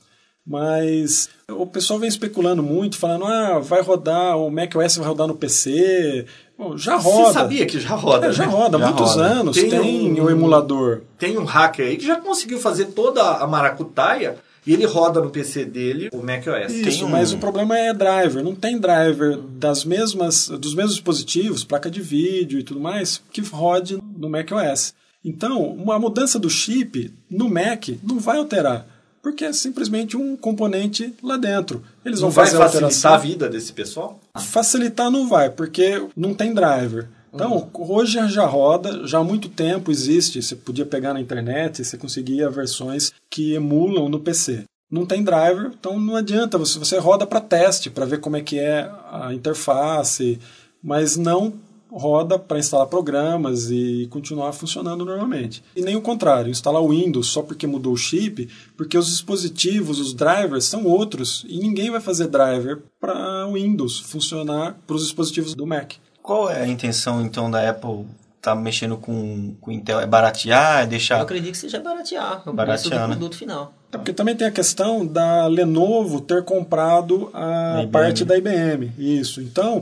Mas 0.46 1.30
o 1.50 1.66
pessoal 1.66 2.00
vem 2.00 2.10
especulando 2.10 2.62
muito, 2.62 2.98
falando, 2.98 3.26
ah, 3.26 3.60
vai 3.60 3.82
rodar, 3.82 4.36
o 4.38 4.50
macOS 4.50 4.98
vai 4.98 5.08
rodar 5.08 5.28
no 5.28 5.36
PC. 5.36 6.26
Bom, 6.58 6.76
já 6.76 6.98
roda. 6.98 7.28
Você 7.28 7.34
sabia 7.34 7.66
que 7.66 7.80
já 7.80 7.96
roda, 7.96 8.28
É, 8.28 8.32
já 8.34 8.46
né? 8.46 8.52
roda, 8.52 8.78
há 8.78 8.80
Já 8.80 8.86
muitos 8.88 9.12
roda. 9.12 9.24
anos 9.24 9.56
Tem 9.56 9.70
tem, 9.70 10.20
um- 10.20 10.24
o 10.26 10.30
emulador. 10.30 11.02
Tem 11.18 11.38
um 11.38 11.46
hacker 11.46 11.86
aí 11.88 11.98
que 11.98 12.06
já 12.06 12.16
conseguiu 12.18 12.60
fazer 12.60 12.86
toda 12.88 13.22
a 13.22 13.48
maracutaia 13.48 14.38
e 14.70 14.74
ele 14.74 14.86
roda 14.86 15.20
no 15.22 15.30
PC 15.30 15.66
dele 15.66 16.10
o 16.14 16.22
macOS. 16.24 16.72
Isso, 16.74 17.06
um- 17.06 17.10
mas 17.10 17.34
o 17.34 17.38
problema 17.38 17.78
é 17.78 17.94
driver. 17.94 18.44
Não 18.44 18.54
tem 18.56 18.78
driver 18.80 19.38
das 19.38 19.84
mesmas, 19.84 20.48
dos 20.50 20.74
mesmos 20.76 20.94
dispositivos, 20.96 21.64
placa 21.64 21.90
de 21.90 22.02
vídeo 22.02 22.60
e 22.60 22.64
tudo 22.64 22.80
mais, 22.80 23.22
que 23.32 23.42
rode 23.42 23.98
no 24.18 24.30
macOS. 24.30 24.94
Então, 25.26 25.62
uma 25.64 26.00
mudança 26.00 26.40
do 26.40 26.50
chip 26.50 27.14
no 27.30 27.50
Mac 27.50 27.90
não 28.02 28.20
vai 28.20 28.38
alterar, 28.38 28.88
porque 29.22 29.44
é 29.44 29.52
simplesmente 29.52 30.16
um 30.16 30.38
componente 30.38 31.14
lá 31.22 31.36
dentro. 31.36 31.84
Eles 32.06 32.22
Não 32.22 32.30
vão 32.30 32.36
vai 32.36 32.46
fazer 32.46 32.58
a 32.58 32.60
facilitar 32.62 32.84
alteração. 32.86 33.14
a 33.14 33.18
vida 33.18 33.50
desse 33.50 33.74
pessoal? 33.74 34.20
Facilitar 34.40 35.12
não 35.12 35.28
vai, 35.28 35.50
porque 35.50 36.02
não 36.16 36.34
tem 36.34 36.54
driver. 36.54 37.08
Então, 37.34 37.70
hoje 37.74 38.28
já 38.30 38.46
roda, 38.46 39.08
já 39.08 39.20
há 39.20 39.24
muito 39.24 39.50
tempo 39.50 39.92
existe, 39.92 40.42
você 40.42 40.56
podia 40.56 40.86
pegar 40.86 41.14
na 41.14 41.22
internet, 41.22 41.84
você 41.84 41.98
conseguia 41.98 42.50
versões 42.50 43.12
que 43.30 43.54
emulam 43.54 44.10
no 44.10 44.20
PC. 44.20 44.64
Não 44.92 45.06
tem 45.06 45.24
driver, 45.24 45.72
então 45.80 46.00
não 46.00 46.16
adianta, 46.16 46.58
você, 46.58 46.80
você 46.80 46.98
roda 46.98 47.28
para 47.28 47.40
teste, 47.40 47.92
para 47.92 48.06
ver 48.06 48.20
como 48.20 48.38
é 48.38 48.42
que 48.42 48.58
é 48.58 48.90
a 49.12 49.32
interface, 49.34 50.40
mas 50.82 51.16
não 51.16 51.54
roda 51.92 52.38
para 52.38 52.60
instalar 52.60 52.88
programas 52.88 53.70
e 53.72 54.08
continuar 54.10 54.52
funcionando 54.54 55.06
normalmente. 55.06 55.64
E 55.76 55.82
nem 55.82 55.96
o 55.96 56.02
contrário, 56.02 56.52
instalar 56.52 56.82
o 56.82 56.90
Windows 56.90 57.28
só 57.28 57.42
porque 57.42 57.66
mudou 57.68 57.94
o 57.94 57.98
chip, 57.98 58.48
porque 58.78 58.98
os 58.98 59.08
dispositivos, 59.08 60.00
os 60.00 60.14
drivers 60.14 60.66
são 60.66 60.86
outros 60.86 61.46
e 61.48 61.60
ninguém 61.60 61.90
vai 61.90 62.00
fazer 62.02 62.28
driver 62.28 62.82
para 63.00 63.48
o 63.48 63.54
Windows 63.54 64.00
funcionar 64.00 64.80
para 64.86 64.96
os 64.96 65.04
dispositivos 65.04 65.56
do 65.56 65.66
Mac. 65.66 65.94
Qual 66.30 66.48
é 66.48 66.62
a 66.62 66.68
intenção, 66.68 67.24
então, 67.24 67.50
da 67.50 67.68
Apple 67.68 68.06
tá 68.40 68.54
mexendo 68.54 68.98
com 68.98 69.56
o 69.66 69.72
Intel? 69.72 70.00
É 70.00 70.06
baratear? 70.06 70.82
É 70.82 70.84
Eu 70.84 70.88
deixar... 70.88 71.20
acredito 71.20 71.54
que 71.54 71.58
seja 71.58 71.80
baratear 71.80 72.44
o 72.48 72.54
Baratear, 72.54 72.82
preço 72.82 72.90
do 72.92 72.96
né? 72.96 73.08
produto 73.08 73.36
final. 73.36 73.74
É 73.92 73.98
porque 73.98 74.14
também 74.14 74.36
tem 74.36 74.46
a 74.46 74.52
questão 74.52 75.04
da 75.04 75.48
Lenovo 75.48 76.22
ter 76.22 76.44
comprado 76.44 77.32
a 77.34 77.80
IBM. 77.80 77.92
parte 77.92 78.24
da 78.24 78.38
IBM. 78.38 78.92
Isso. 79.00 79.42
Então, 79.42 79.82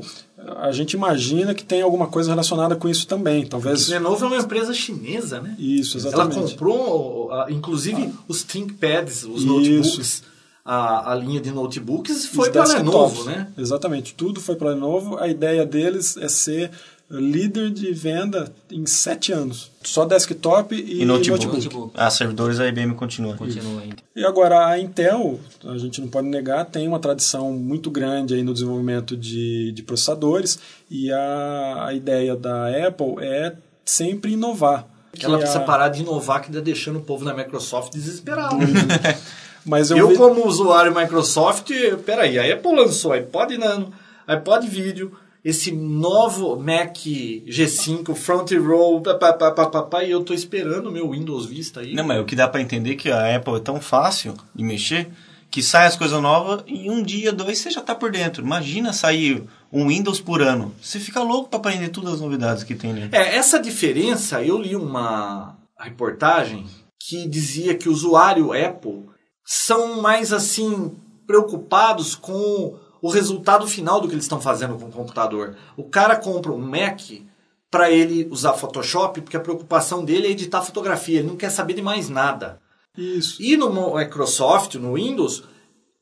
a 0.62 0.72
gente 0.72 0.94
imagina 0.94 1.54
que 1.54 1.66
tem 1.66 1.82
alguma 1.82 2.08
coisa 2.08 2.30
relacionada 2.30 2.78
com 2.78 2.88
isso 2.88 3.06
também. 3.06 3.46
Talvez. 3.46 3.90
Lenovo 3.90 4.24
é 4.24 4.28
uma 4.30 4.38
empresa 4.38 4.74
chinesa, 4.74 5.42
né? 5.42 5.54
Isso, 5.60 5.98
Ela 5.98 6.08
exatamente. 6.08 6.52
comprou, 6.52 7.30
ah, 7.34 7.48
inclusive, 7.50 8.14
os 8.26 8.44
ThinkPads, 8.44 9.26
os 9.26 9.44
Isso. 9.44 9.48
notebooks, 9.48 10.24
a, 10.68 11.14
a 11.14 11.16
linha 11.16 11.40
de 11.40 11.50
notebooks 11.52 12.26
foi 12.28 12.52
para. 12.52 12.66
Lenovo, 12.66 13.24
né? 13.24 13.48
Exatamente. 13.58 14.14
Tudo 14.14 14.42
foi 14.42 14.56
para 14.56 14.72
Lenovo. 14.72 15.18
A 15.18 15.28
ideia 15.30 15.66
deles 15.66 16.18
é 16.18 16.28
ser 16.28 16.72
líder 17.10 17.70
de 17.72 17.94
venda 17.94 18.52
em 18.70 18.86
sete 18.86 19.32
anos. 19.32 19.72
Só 19.82 20.04
desktop 20.04 20.76
e, 20.76 21.04
E 21.04 21.06
notebook. 21.06 21.46
Notebook. 21.48 21.94
Ah, 21.96 22.10
servidores 22.10 22.60
a 22.60 22.68
IBM 22.68 22.96
continua. 22.96 23.34
Continua 23.38 23.82
ainda. 23.82 23.96
E 24.14 24.26
agora 24.26 24.68
a 24.68 24.78
Intel, 24.78 25.40
a 25.64 25.78
gente 25.78 26.02
não 26.02 26.10
pode 26.10 26.28
negar, 26.28 26.66
tem 26.66 26.86
uma 26.86 27.00
tradição 27.00 27.54
muito 27.54 27.90
grande 27.90 28.34
aí 28.34 28.44
no 28.44 28.52
desenvolvimento 28.52 29.16
de, 29.16 29.72
de 29.72 29.84
processadores 29.84 30.60
e 30.92 31.10
a, 31.14 31.86
a 31.88 31.94
ideia 31.94 32.36
da 32.36 32.68
Apple 32.86 33.16
é 33.22 33.54
sempre 33.86 34.34
inovar. 34.34 34.86
Ela 35.18 35.36
Que 35.38 35.44
precisa 35.44 35.60
a- 35.64 35.66
parar 35.66 35.88
de 35.88 36.02
inovar, 36.02 36.42
que 36.42 36.50
está 36.50 36.60
deixando 36.60 37.00
o 37.00 37.02
povo 37.02 37.24
da 37.24 37.34
Microsoft 37.34 37.94
desesperado. 37.94 38.58
Mas 39.68 39.92
eu, 39.92 39.98
Eu, 39.98 40.08
vi- 40.10 40.16
como 40.18 40.48
usuário 40.48 40.96
Microsoft, 40.96 41.70
peraí, 42.06 42.40
a 42.40 42.54
Apple 42.54 42.74
lançou 42.76 43.12
iPod 43.12 43.58
Nano, 43.58 43.92
iPod 44.26 44.66
Video, 44.68 45.12
esse 45.44 45.72
novo 45.72 46.56
Mac 46.58 46.96
G5, 46.96 48.16
Front 48.16 48.52
Row, 48.54 49.02
papapá, 49.02 49.52
papapá, 49.52 50.04
e 50.04 50.12
eu 50.12 50.24
tô 50.24 50.34
esperando 50.34 50.88
o 50.88 50.92
meu 50.92 51.12
Windows 51.12 51.46
Vista 51.46 51.82
aí. 51.82 51.94
Não, 51.94 52.04
mas 52.04 52.20
o 52.22 52.26
que 52.26 52.36
dá 52.36 52.48
pra 52.48 52.62
entender 52.62 52.92
é 52.92 52.96
que 52.96 53.12
a 53.12 53.36
Apple 53.36 53.56
é 53.56 53.60
tão 53.60 53.80
fácil 53.80 54.34
de 54.56 54.64
mexer 54.64 55.08
que 55.50 55.62
sai 55.64 55.88
as 55.88 55.96
coisas 55.96 56.22
novas 56.22 56.64
e 56.68 56.90
um 56.90 57.02
dia, 57.02 57.32
dois, 57.32 57.58
você 57.60 57.72
já 57.72 57.80
tá 57.82 57.96
por 57.96 58.12
dentro. 58.12 58.44
Imagina 58.44 58.92
sair 58.92 59.44
um 59.72 59.88
Windows 59.88 60.20
por 60.20 60.42
ano. 60.42 60.74
Você 60.82 61.00
fica 61.00 61.22
louco 61.22 61.50
para 61.50 61.60
aprender 61.60 61.88
todas 61.90 62.16
as 62.16 62.22
novidades 62.22 62.64
que 62.64 62.76
tem 62.76 62.92
nele. 62.92 63.10
É, 63.14 63.36
essa 63.38 63.58
diferença, 63.58 64.44
eu 64.44 64.58
li 64.58 64.76
uma 64.76 65.56
reportagem 65.80 66.66
que 67.00 67.26
dizia 67.28 67.76
que 67.76 67.88
o 67.88 67.92
usuário 67.94 68.52
Apple 68.52 69.06
são 69.50 70.02
mais 70.02 70.34
assim 70.34 70.94
preocupados 71.26 72.16
com 72.16 72.78
o 73.02 73.10
resultado 73.10 73.66
final 73.66 74.02
do 74.02 74.08
que 74.10 74.14
eles 74.14 74.26
estão 74.26 74.42
fazendo 74.42 74.78
com 74.78 74.88
o 74.88 74.92
computador. 74.92 75.56
O 75.78 75.86
cara 75.86 76.18
compra 76.18 76.52
um 76.52 76.58
Mac 76.58 77.00
para 77.72 77.90
ele 77.90 78.28
usar 78.30 78.54
Photoshop, 78.54 79.22
porque 79.22 79.38
a 79.38 79.42
preocupação 79.42 80.04
dele 80.04 80.28
é 80.28 80.32
editar 80.32 80.62
fotografia, 80.62 81.20
ele 81.20 81.30
não 81.30 81.38
quer 81.38 81.50
saber 81.50 81.74
de 81.76 81.82
mais 81.82 82.10
nada. 82.10 82.60
Isso. 82.98 83.42
E 83.42 83.56
no 83.56 83.96
Microsoft, 83.96 84.76
no 84.76 84.96
Windows, 84.96 85.44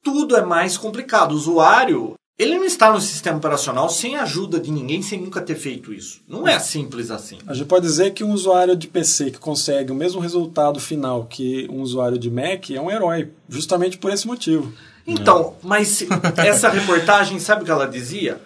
tudo 0.01 0.35
é 0.35 0.43
mais 0.43 0.75
complicado. 0.77 1.33
O 1.33 1.35
usuário, 1.35 2.15
ele 2.37 2.57
não 2.57 2.65
está 2.65 2.91
no 2.91 2.99
sistema 2.99 3.37
operacional 3.37 3.89
sem 3.89 4.17
a 4.17 4.23
ajuda 4.23 4.59
de 4.59 4.69
ninguém, 4.69 5.01
sem 5.01 5.21
nunca 5.21 5.39
ter 5.41 5.55
feito 5.55 5.93
isso. 5.93 6.21
Não 6.27 6.45
é 6.45 6.59
simples 6.59 7.09
assim. 7.09 7.37
A 7.47 7.53
gente 7.53 7.67
pode 7.67 7.85
dizer 7.85 8.13
que 8.13 8.23
um 8.23 8.33
usuário 8.33 8.75
de 8.75 8.87
PC 8.87 9.31
que 9.31 9.39
consegue 9.39 9.91
o 9.91 9.95
mesmo 9.95 10.19
resultado 10.19 10.79
final 10.79 11.25
que 11.25 11.65
um 11.69 11.81
usuário 11.81 12.17
de 12.17 12.29
Mac 12.29 12.69
é 12.71 12.81
um 12.81 12.91
herói, 12.91 13.31
justamente 13.47 13.97
por 13.97 14.11
esse 14.11 14.27
motivo. 14.27 14.73
Então, 15.07 15.55
mas 15.61 16.05
essa 16.37 16.67
reportagem, 16.69 17.39
sabe 17.39 17.61
o 17.61 17.65
que 17.65 17.71
ela 17.71 17.87
dizia? 17.87 18.41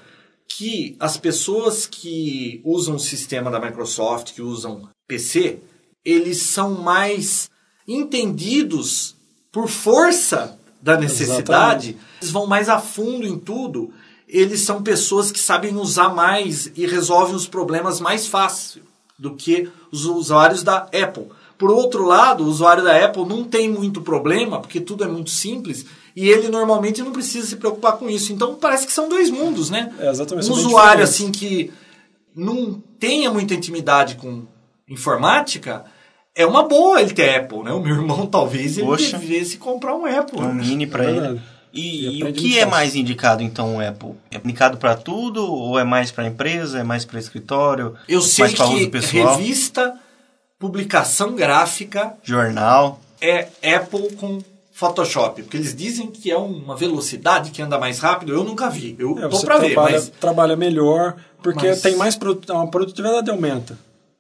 Que 0.48 0.96
as 1.00 1.18
pessoas 1.18 1.88
que 1.88 2.62
usam 2.64 2.96
o 2.96 3.00
sistema 3.00 3.50
da 3.50 3.60
Microsoft, 3.60 4.34
que 4.34 4.42
usam 4.42 4.88
PC, 5.08 5.60
eles 6.06 6.44
são 6.44 6.76
mais 6.76 7.50
entendidos 7.88 9.16
por 9.52 9.68
força 9.68 10.59
da 10.82 10.98
necessidade, 10.98 11.90
Exatamente. 11.90 11.98
eles 12.22 12.32
vão 12.32 12.48
mais 12.48 12.70
a 12.70 12.80
fundo 12.80 13.28
em 13.28 13.38
tudo. 13.38 13.92
Eles 14.28 14.62
são 14.62 14.82
pessoas 14.82 15.32
que 15.32 15.40
sabem 15.40 15.76
usar 15.76 16.10
mais 16.10 16.72
e 16.76 16.86
resolvem 16.86 17.36
os 17.36 17.48
problemas 17.48 18.00
mais 18.00 18.28
fácil 18.28 18.84
do 19.18 19.36
que 19.36 19.70
os 19.92 20.06
usuários 20.06 20.64
da 20.64 20.78
Apple. 20.78 21.28
Por 21.58 21.70
outro 21.70 22.06
lado, 22.06 22.46
o 22.46 22.48
usuário 22.48 22.84
da 22.84 23.04
Apple 23.04 23.26
não 23.26 23.44
tem 23.44 23.70
muito 23.70 24.02
problema, 24.02 24.62
porque 24.62 24.80
tudo 24.80 25.04
é 25.04 25.08
muito 25.08 25.30
simples, 25.30 25.86
e 26.16 26.30
ele 26.30 26.48
normalmente 26.48 27.02
não 27.02 27.12
precisa 27.12 27.46
se 27.46 27.58
preocupar 27.58 27.98
com 27.98 28.10
isso. 28.10 28.32
Então 28.32 28.56
parece 28.56 28.86
que 28.88 28.94
são 28.94 29.10
dois 29.10 29.30
mundos, 29.30 29.70
né? 29.70 29.94
É, 30.00 30.10
exatamente, 30.10 30.50
Um 30.50 30.54
usuário 30.54 31.04
assim 31.04 31.32
que 31.32 31.70
não 32.34 32.82
tenha 32.98 33.30
muita 33.30 33.54
intimidade 33.54 34.16
com 34.16 34.44
informática, 34.88 35.84
é 36.42 36.46
uma 36.46 36.64
boa 36.68 37.02
ele 37.02 37.14
ter 37.14 37.36
Apple, 37.38 37.64
né? 37.64 37.72
O 37.72 37.80
meu 37.82 37.96
irmão 37.96 38.26
talvez 38.32 38.78
ele 38.78 38.88
Poxa. 38.88 39.18
devesse 39.18 39.58
comprar 39.58 39.96
um 39.96 40.06
Apple. 40.06 40.40
Um 40.40 40.54
né? 40.54 40.64
mini 40.66 40.88
para 40.88 41.04
É 41.04 41.08
ele. 41.10 41.42
E, 41.72 42.20
E 42.20 42.24
o 42.24 42.34
que 42.34 42.58
é 42.58 42.66
mais 42.66 42.96
indicado 42.96 43.44
então 43.44 43.76
o 43.76 43.80
Apple? 43.88 44.14
É 44.32 44.38
indicado 44.38 44.78
para 44.78 44.96
tudo 44.96 45.46
ou 45.46 45.78
é 45.78 45.84
mais 45.84 46.10
para 46.12 46.26
empresa, 46.26 46.80
é 46.80 46.84
mais 46.84 47.06
para 47.06 47.20
escritório? 47.20 47.94
Eu 48.08 48.22
sei 48.22 48.46
mais 48.46 48.56
pra 48.56 48.66
uso 48.66 48.78
que 48.78 48.88
pessoal? 48.88 49.36
revista, 49.38 49.94
publicação 50.58 51.36
gráfica 51.36 52.14
Jornal. 52.24 53.00
é 53.22 53.48
Apple 53.76 54.16
com 54.16 54.40
Photoshop, 54.74 55.44
porque 55.44 55.58
eles 55.58 55.76
dizem 55.76 56.08
que 56.08 56.32
é 56.32 56.38
uma 56.38 56.76
velocidade 56.76 57.52
que 57.52 57.62
anda 57.62 57.78
mais 57.78 58.00
rápido. 58.00 58.34
Eu 58.34 58.44
nunca 58.46 58.70
vi. 58.70 58.96
Eu 58.98 59.18
É, 59.20 59.28
tô 59.28 59.42
pra 59.42 59.58
ver, 59.58 59.74
trabalha, 59.74 59.96
mas 59.98 60.10
trabalha 60.20 60.56
melhor, 60.56 61.18
porque 61.44 61.68
Mas- 61.68 61.82
tem 61.82 61.96
mais 61.98 62.16
produ- 62.16 62.52
a 62.54 62.66
produtividade 62.68 63.30
aumenta. 63.30 63.78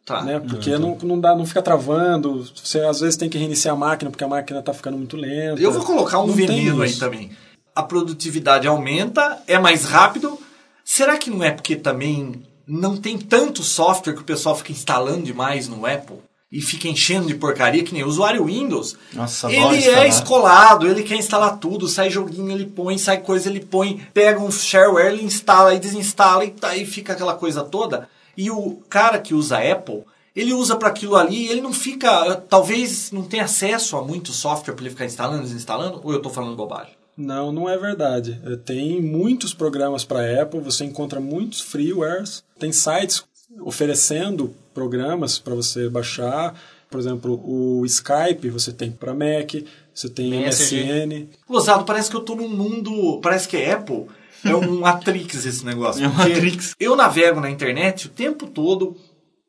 Tá. 0.09 0.23
né? 0.23 0.39
Porque 0.39 0.77
não, 0.77 0.97
não, 1.03 1.19
dá, 1.19 1.35
não 1.35 1.45
fica 1.45 1.61
travando, 1.61 2.45
você 2.55 2.79
às 2.79 2.99
vezes 2.99 3.15
tem 3.15 3.29
que 3.29 3.37
reiniciar 3.37 3.75
a 3.75 3.77
máquina 3.77 4.09
porque 4.09 4.23
a 4.23 4.27
máquina 4.27 4.59
está 4.59 4.73
ficando 4.73 4.97
muito 4.97 5.15
lenta. 5.15 5.61
Eu 5.61 5.71
vou 5.71 5.83
colocar 5.83 6.19
um 6.19 6.27
Não 6.27 6.33
veneno 6.33 6.81
aí 6.81 6.93
também. 6.95 7.31
A 7.75 7.83
produtividade 7.83 8.67
aumenta, 8.67 9.41
é 9.47 9.59
mais 9.59 9.85
rápido. 9.85 10.37
Será 10.83 11.17
que 11.17 11.29
não 11.29 11.43
é 11.43 11.51
porque 11.51 11.75
também 11.75 12.43
não 12.67 12.97
tem 12.97 13.17
tanto 13.17 13.63
software 13.63 14.13
que 14.13 14.21
o 14.21 14.25
pessoal 14.25 14.55
fica 14.55 14.71
instalando 14.71 15.23
demais 15.23 15.67
no 15.67 15.85
Apple? 15.85 16.17
E 16.51 16.61
fica 16.61 16.87
enchendo 16.87 17.27
de 17.27 17.35
porcaria, 17.35 17.83
que 17.83 17.93
nem 17.93 18.03
o 18.03 18.07
usuário 18.07 18.45
Windows. 18.45 18.97
Nossa, 19.13 19.51
ele 19.51 19.77
instalar. 19.77 20.05
é 20.05 20.07
escolado, 20.07 20.87
ele 20.87 21.03
quer 21.03 21.15
instalar 21.15 21.59
tudo, 21.59 21.87
sai 21.87 22.09
joguinho, 22.09 22.51
ele 22.51 22.65
põe, 22.65 22.97
sai 22.97 23.19
coisa, 23.19 23.47
ele 23.47 23.59
põe, 23.59 24.01
pega 24.15 24.39
um 24.39 24.51
shareware, 24.51 25.13
ele 25.13 25.23
instala 25.23 25.75
e 25.75 25.79
desinstala 25.79 26.43
e 26.43 26.49
tá, 26.49 26.69
aí 26.69 26.87
fica 26.87 27.13
aquela 27.13 27.35
coisa 27.35 27.63
toda. 27.63 28.09
E 28.39 28.49
o 28.49 28.77
cara 28.89 29.19
que 29.19 29.33
usa 29.33 29.57
Apple, 29.57 30.05
ele 30.33 30.53
usa 30.53 30.77
para 30.77 30.87
aquilo 30.87 31.17
ali, 31.17 31.49
ele 31.49 31.59
não 31.59 31.73
fica, 31.73 32.35
talvez 32.35 33.11
não 33.11 33.23
tenha 33.23 33.43
acesso 33.43 33.97
a 33.97 34.01
muito 34.01 34.31
software 34.31 34.73
para 34.75 34.83
ele 34.83 34.91
ficar 34.91 35.03
instalando, 35.03 35.43
desinstalando, 35.43 35.99
ou 36.01 36.13
eu 36.13 36.21
tô 36.21 36.29
falando 36.29 36.55
bobagem? 36.55 36.93
Não, 37.17 37.51
não 37.51 37.67
é 37.67 37.77
verdade. 37.77 38.39
Eh, 38.45 38.55
Tem 38.55 39.01
muitos 39.01 39.53
programas 39.53 40.05
para 40.05 40.41
Apple, 40.41 40.61
você 40.61 40.85
encontra 40.85 41.19
muitos 41.19 41.59
freewares, 41.59 42.41
tem 42.57 42.71
sites 42.71 43.25
oferecendo 43.59 44.55
programas 44.73 45.37
para 45.37 45.53
você 45.53 45.89
baixar. 45.89 46.55
Por 46.89 46.97
exemplo, 46.97 47.41
o 47.45 47.85
Skype 47.85 48.49
você 48.49 48.71
tem 48.71 48.89
para 48.89 49.13
Mac, 49.13 49.51
você 49.93 50.07
tem 50.07 50.29
Messenger. 50.29 51.07
MSN. 51.07 51.27
Gozado, 51.45 51.83
parece 51.83 52.09
que 52.09 52.15
eu 52.15 52.21
tô 52.21 52.35
num 52.35 52.47
mundo, 52.47 53.19
parece 53.21 53.49
que 53.49 53.57
é 53.57 53.73
Apple, 53.73 54.05
é 54.43 54.55
um 54.55 54.79
Matrix 54.79 55.45
esse 55.45 55.65
negócio. 55.65 56.03
É 56.03 56.07
um 56.07 56.11
porque 56.11 56.33
Matrix. 56.33 56.75
Eu 56.79 56.95
navego 56.95 57.39
na 57.39 57.49
internet 57.49 58.07
o 58.07 58.09
tempo 58.09 58.47
todo, 58.47 58.95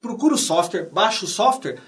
procuro 0.00 0.36
software, 0.36 0.88
baixo 0.92 1.24
o 1.24 1.28
software, 1.28 1.78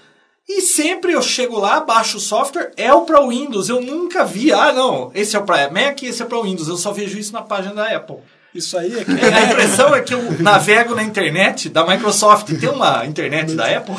e 0.47 0.61
sempre 0.61 1.13
eu 1.13 1.21
chego 1.21 1.57
lá, 1.57 1.79
baixo 1.79 2.17
o 2.17 2.19
software, 2.19 2.71
é 2.75 2.93
o 2.93 3.01
para 3.01 3.25
Windows. 3.25 3.69
Eu 3.69 3.81
nunca 3.81 4.25
vi, 4.25 4.51
ah 4.51 4.73
não, 4.73 5.11
esse 5.15 5.35
é 5.35 5.39
o 5.39 5.43
para 5.43 5.69
Mac, 5.69 6.03
esse 6.03 6.21
é 6.21 6.25
para 6.25 6.41
Windows. 6.41 6.67
Eu 6.67 6.77
só 6.77 6.91
vejo 6.91 7.17
isso 7.17 7.31
na 7.31 7.41
página 7.41 7.75
da 7.75 7.95
Apple. 7.95 8.17
Isso 8.53 8.77
aí 8.77 8.99
é 8.99 9.03
que 9.03 9.11
A 9.11 9.51
impressão 9.51 9.95
é 9.95 10.01
que 10.01 10.13
eu 10.13 10.21
navego 10.39 10.93
na 10.93 11.03
internet 11.03 11.69
da 11.69 11.85
Microsoft. 11.87 12.47
Tem 12.59 12.69
uma 12.69 13.05
internet 13.05 13.55
da 13.55 13.65
Apple? 13.65 13.95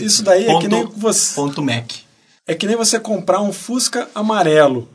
isso 0.00 0.22
daí 0.22 0.46
é 0.46 0.58
que 0.58 0.68
nem 0.68 0.86
Ponto, 0.86 0.98
você 0.98 1.34
ponto 1.34 1.62
Mac. 1.62 1.90
é 2.46 2.54
que 2.54 2.66
nem 2.66 2.76
você 2.76 2.98
comprar 2.98 3.40
um 3.42 3.52
Fusca 3.52 4.08
amarelo. 4.14 4.88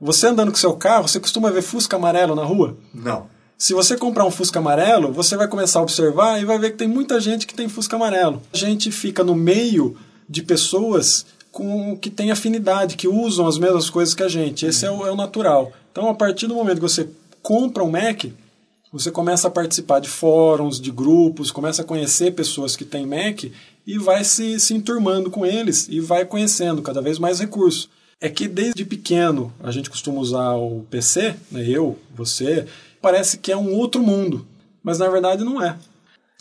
Você 0.00 0.28
andando 0.28 0.52
com 0.52 0.56
seu 0.56 0.74
carro, 0.74 1.08
você 1.08 1.18
costuma 1.18 1.50
ver 1.50 1.62
Fusca 1.62 1.96
amarelo 1.96 2.34
na 2.34 2.44
rua? 2.44 2.76
Não. 2.94 3.26
Se 3.56 3.74
você 3.74 3.96
comprar 3.96 4.24
um 4.24 4.30
Fusca 4.30 4.60
amarelo, 4.60 5.12
você 5.12 5.36
vai 5.36 5.48
começar 5.48 5.80
a 5.80 5.82
observar 5.82 6.40
e 6.40 6.44
vai 6.44 6.58
ver 6.58 6.70
que 6.70 6.76
tem 6.76 6.86
muita 6.86 7.20
gente 7.20 7.46
que 7.46 7.54
tem 7.54 7.68
Fusca 7.68 7.96
amarelo. 7.96 8.40
A 8.52 8.56
gente 8.56 8.92
fica 8.92 9.24
no 9.24 9.34
meio 9.34 9.96
de 10.28 10.42
pessoas 10.42 11.26
com 11.50 11.96
que 11.96 12.10
têm 12.10 12.30
afinidade, 12.30 12.96
que 12.96 13.08
usam 13.08 13.48
as 13.48 13.58
mesmas 13.58 13.90
coisas 13.90 14.14
que 14.14 14.22
a 14.22 14.28
gente. 14.28 14.64
Esse 14.64 14.86
é 14.86 14.90
o, 14.90 15.04
é 15.04 15.10
o 15.10 15.16
natural. 15.16 15.72
Então, 15.90 16.08
a 16.08 16.14
partir 16.14 16.46
do 16.46 16.54
momento 16.54 16.76
que 16.76 16.82
você 16.82 17.08
compra 17.42 17.82
um 17.82 17.90
Mac, 17.90 18.26
você 18.92 19.10
começa 19.10 19.48
a 19.48 19.50
participar 19.50 19.98
de 19.98 20.08
fóruns, 20.08 20.80
de 20.80 20.92
grupos, 20.92 21.50
começa 21.50 21.82
a 21.82 21.84
conhecer 21.84 22.34
pessoas 22.34 22.76
que 22.76 22.84
têm 22.84 23.04
Mac 23.04 23.44
e 23.84 23.98
vai 23.98 24.22
se, 24.22 24.60
se 24.60 24.74
enturmando 24.74 25.30
com 25.30 25.44
eles 25.44 25.88
e 25.88 25.98
vai 25.98 26.24
conhecendo 26.24 26.80
cada 26.80 27.02
vez 27.02 27.18
mais 27.18 27.40
recursos. 27.40 27.88
É 28.20 28.28
que 28.28 28.48
desde 28.48 28.84
pequeno 28.84 29.52
a 29.62 29.70
gente 29.70 29.88
costuma 29.88 30.18
usar 30.20 30.54
o 30.54 30.84
PC, 30.90 31.36
né, 31.52 31.64
eu, 31.68 31.98
você, 32.14 32.66
parece 33.00 33.38
que 33.38 33.52
é 33.52 33.56
um 33.56 33.72
outro 33.74 34.02
mundo, 34.02 34.46
mas 34.82 34.98
na 34.98 35.08
verdade 35.08 35.44
não 35.44 35.62
é. 35.62 35.76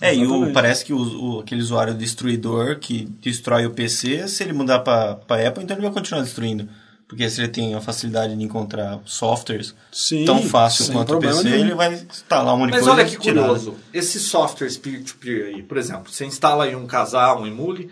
É, 0.01 0.13
e 0.13 0.19
o, 0.19 0.25
Exatamente. 0.25 0.53
parece 0.53 0.85
que 0.85 0.93
o, 0.93 0.97
o- 1.35 1.39
aquele 1.39 1.61
usuário 1.61 1.93
destruidor 1.93 2.77
que 2.79 3.05
destrói 3.21 3.65
o 3.65 3.71
PC, 3.71 4.27
se 4.27 4.43
ele 4.43 4.53
mudar 4.53 4.79
para 4.79 5.47
Apple, 5.47 5.63
então 5.63 5.75
ele 5.75 5.81
vai 5.85 5.91
continuar 5.91 6.21
destruindo. 6.21 6.67
Porque 7.07 7.27
se 7.29 7.39
ele 7.39 7.47
tem 7.47 7.73
a 7.73 7.79
facilidade 7.79 8.35
de 8.35 8.43
encontrar 8.43 8.99
softwares 9.05 9.73
Sim, 9.91 10.25
tão 10.25 10.43
fácil 10.43 10.91
quanto 10.91 11.15
o 11.15 11.19
PC, 11.19 11.43
nenhum. 11.45 11.55
ele 11.65 11.73
vai 11.73 11.93
instalar 11.93 12.53
um 12.53 12.57
monte 12.57 12.71
Mas 12.71 12.85
olha 12.85 13.05
que 13.05 13.15
curioso. 13.15 13.75
Esses 13.93 14.23
softwares 14.23 14.77
peer-to-peer 14.77 15.55
aí, 15.55 15.63
por 15.63 15.77
exemplo, 15.77 16.11
você 16.11 16.25
instala 16.25 16.65
aí 16.65 16.75
um 16.75 16.85
casal, 16.85 17.41
um 17.41 17.47
emule, 17.47 17.89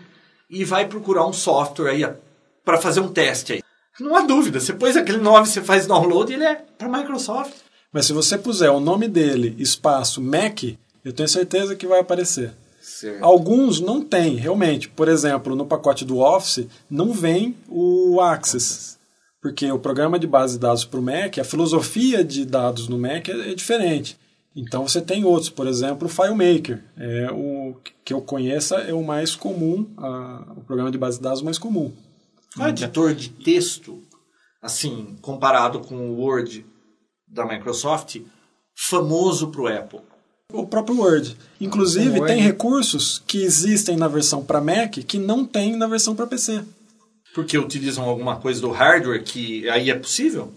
e 0.50 0.64
vai 0.64 0.86
procurar 0.86 1.26
um 1.26 1.32
software 1.32 1.90
aí 1.90 2.06
para 2.62 2.78
fazer 2.78 3.00
um 3.00 3.08
teste 3.08 3.54
aí. 3.54 3.62
Não 4.00 4.14
há 4.16 4.22
dúvida, 4.22 4.60
você 4.60 4.72
pôs 4.72 4.96
aquele 4.96 5.18
nome, 5.18 5.46
você 5.46 5.60
faz 5.62 5.86
download, 5.86 6.32
ele 6.32 6.44
é 6.44 6.54
para 6.76 6.88
Microsoft. 6.88 7.52
Mas 7.92 8.06
se 8.06 8.12
você 8.12 8.36
puser 8.36 8.70
o 8.70 8.80
nome 8.80 9.08
dele, 9.08 9.54
espaço 9.58 10.20
Mac, 10.20 10.62
eu 11.04 11.12
tenho 11.12 11.28
certeza 11.28 11.74
que 11.74 11.86
vai 11.86 12.00
aparecer. 12.00 12.52
Certo. 12.82 13.24
Alguns 13.24 13.80
não 13.80 14.00
tem, 14.02 14.36
realmente. 14.36 14.88
Por 14.88 15.08
exemplo, 15.08 15.56
no 15.56 15.66
pacote 15.66 16.04
do 16.04 16.18
Office 16.18 16.66
não 16.90 17.12
vem 17.12 17.56
o 17.68 18.20
Access. 18.20 18.96
Porque 19.40 19.70
o 19.70 19.78
programa 19.78 20.18
de 20.18 20.26
base 20.26 20.54
de 20.54 20.60
dados 20.60 20.84
para 20.84 21.00
o 21.00 21.02
Mac, 21.02 21.38
a 21.38 21.44
filosofia 21.44 22.22
de 22.24 22.44
dados 22.44 22.88
no 22.88 22.98
Mac 22.98 23.28
é, 23.28 23.50
é 23.50 23.54
diferente. 23.54 24.18
Então 24.54 24.86
você 24.86 25.00
tem 25.00 25.24
outros, 25.24 25.50
por 25.50 25.66
exemplo, 25.66 26.06
o 26.06 26.10
FileMaker. 26.10 26.82
É 26.96 27.30
o 27.32 27.76
que 28.04 28.12
eu 28.12 28.20
conheça 28.20 28.76
é 28.76 28.92
o 28.94 29.02
mais 29.04 29.34
comum, 29.36 29.86
a- 29.98 30.52
o 30.56 30.60
programa 30.62 30.90
de 30.90 30.98
base 30.98 31.18
de 31.18 31.22
dados 31.24 31.42
mais 31.42 31.58
comum. 31.58 31.92
Um 32.58 32.68
editor 32.68 33.14
de 33.14 33.28
texto, 33.28 34.02
assim, 34.62 35.16
comparado 35.20 35.80
com 35.80 35.96
o 35.96 36.20
Word 36.20 36.64
da 37.28 37.46
Microsoft, 37.46 38.20
famoso 38.74 39.48
para 39.48 39.60
o 39.60 39.66
Apple. 39.66 40.00
O 40.52 40.66
próprio 40.66 40.98
Word. 40.98 41.36
Inclusive, 41.60 42.20
Word. 42.20 42.26
tem 42.26 42.40
recursos 42.40 43.22
que 43.26 43.42
existem 43.42 43.96
na 43.96 44.08
versão 44.08 44.44
para 44.44 44.60
Mac 44.60 44.94
que 45.06 45.18
não 45.18 45.44
tem 45.44 45.76
na 45.76 45.86
versão 45.86 46.14
para 46.14 46.26
PC. 46.26 46.62
Porque 47.34 47.58
utilizam 47.58 48.04
alguma 48.04 48.36
coisa 48.36 48.60
do 48.60 48.70
hardware 48.70 49.22
que 49.22 49.68
aí 49.68 49.90
é 49.90 49.94
possível? 49.94 50.52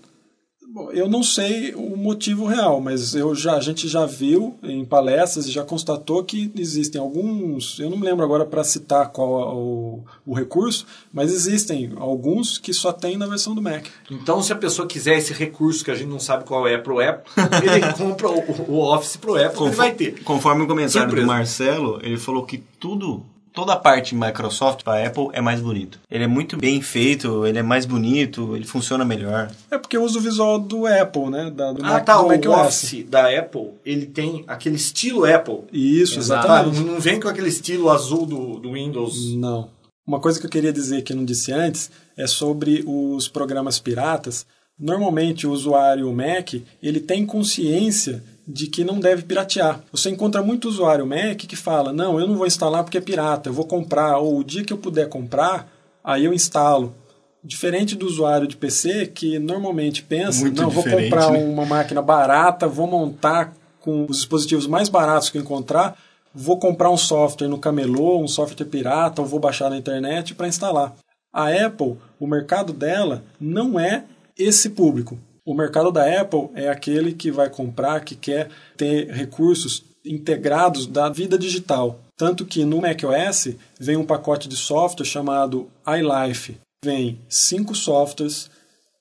Bom, 0.71 0.91
eu 0.91 1.09
não 1.09 1.23
sei 1.23 1.73
o 1.73 1.97
motivo 1.97 2.45
real, 2.45 2.79
mas 2.79 3.15
eu 3.15 3.33
já, 3.33 3.55
a 3.55 3.59
gente 3.59 3.87
já 3.87 4.05
viu 4.05 4.55
em 4.61 4.85
palestras 4.85 5.47
e 5.47 5.51
já 5.51 5.63
constatou 5.63 6.23
que 6.23 6.51
existem 6.55 7.01
alguns, 7.01 7.79
eu 7.79 7.89
não 7.89 7.97
me 7.97 8.05
lembro 8.05 8.23
agora 8.23 8.45
para 8.45 8.63
citar 8.63 9.09
qual 9.09 9.41
é 9.41 9.45
o, 9.51 10.03
o, 10.27 10.33
recurso, 10.35 10.85
mas 11.11 11.33
existem 11.33 11.91
alguns 11.95 12.59
que 12.59 12.71
só 12.71 12.93
tem 12.93 13.17
na 13.17 13.25
versão 13.25 13.55
do 13.55 13.63
Mac. 13.63 13.87
Então, 14.11 14.43
se 14.43 14.53
a 14.53 14.55
pessoa 14.55 14.87
quiser 14.87 15.17
esse 15.17 15.33
recurso 15.33 15.83
que 15.83 15.89
a 15.89 15.95
gente 15.95 16.09
não 16.09 16.19
sabe 16.19 16.43
qual 16.43 16.67
é 16.67 16.77
para 16.77 16.93
o 16.93 16.99
Apple, 16.99 17.31
ele 17.65 17.93
compra 17.93 18.29
o, 18.29 18.71
o 18.71 18.93
Office 18.93 19.17
para 19.17 19.31
o 19.31 19.35
Apple, 19.35 19.49
Conforme, 19.49 19.69
ele 19.69 19.75
vai 19.75 19.91
ter. 19.95 20.23
Conforme 20.23 20.63
o 20.63 20.67
comentário 20.67 21.09
Surpresa. 21.09 21.25
do 21.25 21.27
Marcelo, 21.27 21.99
ele 22.03 22.17
falou 22.17 22.45
que 22.45 22.59
tudo 22.79 23.25
toda 23.59 23.73
a 23.73 23.75
parte 23.75 24.15
Microsoft 24.15 24.83
para 24.83 25.05
Apple 25.05 25.27
é 25.33 25.41
mais 25.41 25.59
bonito. 25.59 25.99
Ele 26.09 26.23
é 26.23 26.27
muito 26.27 26.55
bem 26.55 26.81
feito, 26.81 27.45
ele 27.45 27.59
é 27.59 27.63
mais 27.63 27.85
bonito, 27.85 28.55
ele 28.55 28.65
funciona 28.65 29.03
melhor. 29.03 29.51
É 29.69 29.77
porque 29.77 29.97
eu 29.97 30.03
uso 30.03 30.17
o 30.17 30.21
visual 30.21 30.57
do 30.57 30.87
Apple, 30.87 31.29
né? 31.29 31.51
Da, 31.51 31.73
do 31.73 31.83
ah, 31.83 31.89
Mac, 31.89 32.05
tá. 32.05 32.21
Do 32.21 32.49
o 32.49 32.53
Office 32.53 33.03
da 33.03 33.27
Apple, 33.37 33.71
ele 33.85 34.05
tem 34.05 34.45
aquele 34.47 34.77
estilo 34.77 35.25
Apple. 35.25 35.63
Isso, 35.73 36.19
exatamente. 36.19 36.79
Ah, 36.79 36.83
não 36.83 37.01
vem 37.01 37.19
com 37.19 37.27
aquele 37.27 37.49
estilo 37.49 37.89
azul 37.89 38.25
do, 38.25 38.59
do 38.59 38.71
Windows. 38.71 39.35
Não. 39.35 39.69
Uma 40.07 40.21
coisa 40.21 40.39
que 40.39 40.45
eu 40.45 40.49
queria 40.49 40.71
dizer 40.71 41.01
que 41.01 41.11
eu 41.11 41.17
não 41.17 41.25
disse 41.25 41.51
antes 41.51 41.91
é 42.15 42.25
sobre 42.27 42.85
os 42.87 43.27
programas 43.27 43.77
piratas. 43.77 44.45
Normalmente 44.79 45.45
o 45.45 45.51
usuário 45.51 46.09
Mac 46.13 46.53
ele 46.81 47.01
tem 47.01 47.25
consciência 47.25 48.23
de 48.49 48.65
que 48.65 48.83
não 48.83 48.99
deve 48.99 49.21
piratear. 49.21 49.79
Você 49.91 50.09
encontra 50.09 50.41
muito 50.41 50.67
usuário 50.67 51.05
Mac 51.05 51.37
que 51.37 51.55
fala: 51.55 51.93
não, 51.93 52.19
eu 52.19 52.27
não 52.27 52.35
vou 52.35 52.47
instalar 52.47 52.83
porque 52.83 52.97
é 52.97 53.01
pirata, 53.01 53.49
eu 53.49 53.53
vou 53.53 53.65
comprar, 53.65 54.17
ou 54.17 54.39
o 54.39 54.43
dia 54.43 54.63
que 54.63 54.73
eu 54.73 54.77
puder 54.77 55.07
comprar, 55.07 55.71
aí 56.03 56.25
eu 56.25 56.33
instalo. 56.33 56.95
Diferente 57.41 57.95
do 57.95 58.05
usuário 58.05 58.47
de 58.47 58.57
PC 58.57 59.07
que 59.07 59.37
normalmente 59.37 60.01
pensa: 60.01 60.41
muito 60.41 60.59
não, 60.59 60.69
vou 60.69 60.83
comprar 60.83 61.31
né? 61.31 61.43
uma 61.45 61.65
máquina 61.65 62.01
barata, 62.01 62.67
vou 62.67 62.87
montar 62.87 63.53
com 63.79 64.07
os 64.09 64.17
dispositivos 64.17 64.65
mais 64.67 64.89
baratos 64.89 65.29
que 65.29 65.37
eu 65.37 65.41
encontrar, 65.41 65.95
vou 66.33 66.57
comprar 66.57 66.89
um 66.89 66.97
software 66.97 67.47
no 67.47 67.59
camelô, 67.59 68.19
um 68.19 68.27
software 68.27 68.65
pirata, 68.65 69.21
ou 69.21 69.27
vou 69.27 69.39
baixar 69.39 69.69
na 69.69 69.77
internet 69.77 70.33
para 70.33 70.47
instalar. 70.47 70.95
A 71.31 71.49
Apple, 71.49 71.97
o 72.19 72.25
mercado 72.25 72.73
dela 72.73 73.23
não 73.39 73.79
é 73.79 74.03
esse 74.37 74.71
público. 74.71 75.17
O 75.49 75.55
mercado 75.55 75.91
da 75.91 76.21
Apple 76.21 76.49
é 76.53 76.69
aquele 76.69 77.11
que 77.11 77.31
vai 77.31 77.49
comprar, 77.49 78.01
que 78.01 78.15
quer 78.15 78.51
ter 78.77 79.09
recursos 79.09 79.83
integrados 80.05 80.85
da 80.85 81.09
vida 81.09 81.39
digital. 81.39 82.01
Tanto 82.15 82.45
que 82.45 82.63
no 82.63 82.81
macOS 82.81 83.55
vem 83.79 83.97
um 83.97 84.05
pacote 84.05 84.47
de 84.47 84.55
software 84.55 85.07
chamado 85.07 85.67
iLife. 85.87 86.59
Vem 86.85 87.19
cinco 87.27 87.73
softwares, 87.73 88.47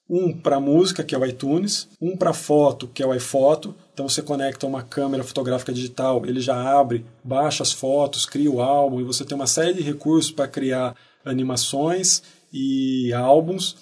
um 0.09 0.33
para 0.33 0.59
música, 0.59 1.05
que 1.05 1.15
é 1.15 1.19
o 1.19 1.27
iTunes, 1.27 1.87
um 2.01 2.17
para 2.17 2.33
foto, 2.33 2.89
que 2.95 3.03
é 3.03 3.07
o 3.07 3.15
iPhoto. 3.15 3.75
Então 3.93 4.09
você 4.09 4.23
conecta 4.23 4.67
uma 4.67 4.83
câmera 4.83 5.23
fotográfica 5.23 5.71
digital, 5.71 6.25
ele 6.25 6.41
já 6.41 6.59
abre, 6.59 7.05
baixa 7.23 7.63
as 7.63 7.73
fotos, 7.73 8.25
cria 8.25 8.51
o 8.51 8.63
álbum 8.63 9.03
e 9.03 9.05
você 9.05 9.23
tem 9.23 9.37
uma 9.37 9.47
série 9.47 9.75
de 9.75 9.83
recursos 9.83 10.33
para 10.33 10.49
criar 10.49 10.97
animações 11.27 12.23
e 12.51 13.13
álbuns. 13.13 13.77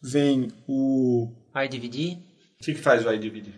Vem 0.00 0.52
o 0.68 1.28
iDVD. 1.60 2.18
O 2.60 2.64
que, 2.64 2.74
que 2.74 2.80
faz 2.80 3.04
o 3.04 3.12
iDVD? 3.12 3.50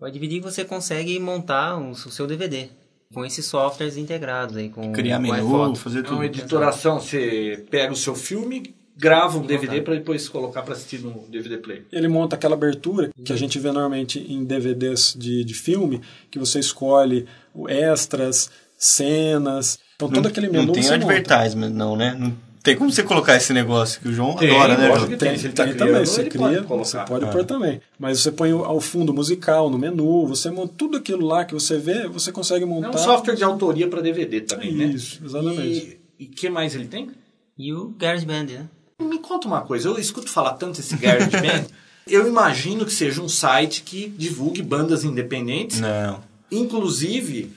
O 0.00 0.06
iDVD 0.06 0.40
você 0.40 0.64
consegue 0.64 1.18
montar 1.18 1.76
o 1.78 1.94
seu 1.94 2.26
DVD 2.26 2.68
com 3.12 3.24
esses 3.24 3.44
softwares 3.44 3.96
integrados 3.96 4.56
aí 4.56 4.68
com 4.68 4.92
criar 4.92 5.16
com 5.16 5.22
menu, 5.22 5.76
fazer 5.76 6.02
tudo. 6.02 6.14
É 6.14 6.16
uma 6.16 6.26
editoração, 6.26 6.98
você 6.98 7.64
pega 7.70 7.92
o 7.92 7.96
seu 7.96 8.14
filme, 8.14 8.74
grava 8.96 9.38
um 9.38 9.42
DVD 9.42 9.80
para 9.82 9.94
depois 9.94 10.28
colocar 10.28 10.62
para 10.62 10.74
assistir 10.74 10.98
no 10.98 11.26
DVD 11.28 11.58
player. 11.58 11.84
Ele 11.92 12.08
monta 12.08 12.36
aquela 12.36 12.54
abertura 12.54 13.10
que 13.24 13.32
a 13.32 13.36
gente 13.36 13.58
vê 13.58 13.70
normalmente 13.70 14.18
em 14.18 14.44
DVDs 14.44 15.14
de, 15.16 15.44
de 15.44 15.54
filme, 15.54 16.00
que 16.30 16.38
você 16.38 16.58
escolhe 16.58 17.26
extras, 17.68 18.50
cenas, 18.76 19.78
então 19.94 20.08
todo 20.08 20.26
aquele 20.26 20.48
menu 20.48 20.66
não 20.66 20.72
tem 20.72 20.88
advertisement 20.90 21.68
monta. 21.68 21.78
não, 21.78 21.96
né? 21.96 22.16
Não 22.18 22.51
tem 22.62 22.76
como 22.76 22.92
você 22.92 23.02
colocar 23.02 23.36
esse 23.36 23.52
negócio 23.52 24.00
que 24.00 24.08
o 24.08 24.12
João 24.12 24.36
tem, 24.36 24.50
adora, 24.50 24.76
né, 24.78 24.86
João? 24.86 25.18
Tem, 25.18 25.34
ele 25.34 25.48
tá 25.48 25.64
tem 25.64 25.74
criando, 25.74 25.88
também, 25.88 26.06
você 26.06 26.24
cria, 26.24 26.62
pode 26.62 26.88
você 26.88 26.98
pode 27.00 27.26
pôr 27.26 27.44
também. 27.44 27.80
Mas 27.98 28.20
você 28.20 28.30
põe 28.30 28.52
ao 28.52 28.80
fundo 28.80 29.12
musical, 29.12 29.68
no 29.68 29.76
menu, 29.76 30.26
você 30.28 30.48
monta 30.48 30.72
tudo 30.76 30.96
aquilo 30.96 31.26
lá 31.26 31.44
que 31.44 31.54
você 31.54 31.76
vê, 31.76 32.06
você 32.06 32.30
consegue 32.30 32.64
montar. 32.64 32.88
É 32.88 32.90
um 32.90 32.98
software 32.98 33.34
de 33.34 33.42
autoria 33.42 33.88
para 33.88 34.00
DVD 34.00 34.42
também, 34.42 34.72
né? 34.72 34.84
Isso, 34.84 35.20
exatamente. 35.24 35.98
E 36.18 36.24
o 36.26 36.30
que 36.30 36.48
mais 36.48 36.74
ele 36.76 36.86
tem? 36.86 37.10
E 37.58 37.72
o 37.72 37.88
GarageBand, 37.98 38.44
né? 38.44 38.68
Me 39.00 39.18
conta 39.18 39.48
uma 39.48 39.62
coisa, 39.62 39.88
eu 39.88 39.98
escuto 39.98 40.30
falar 40.30 40.52
tanto 40.52 40.76
desse 40.76 40.96
GarageBand, 40.96 41.66
eu 42.06 42.28
imagino 42.28 42.86
que 42.86 42.92
seja 42.92 43.20
um 43.20 43.28
site 43.28 43.82
que 43.82 44.08
divulgue 44.08 44.62
bandas 44.62 45.02
independentes. 45.02 45.80
Não. 45.80 46.22
Inclusive, 46.50 47.50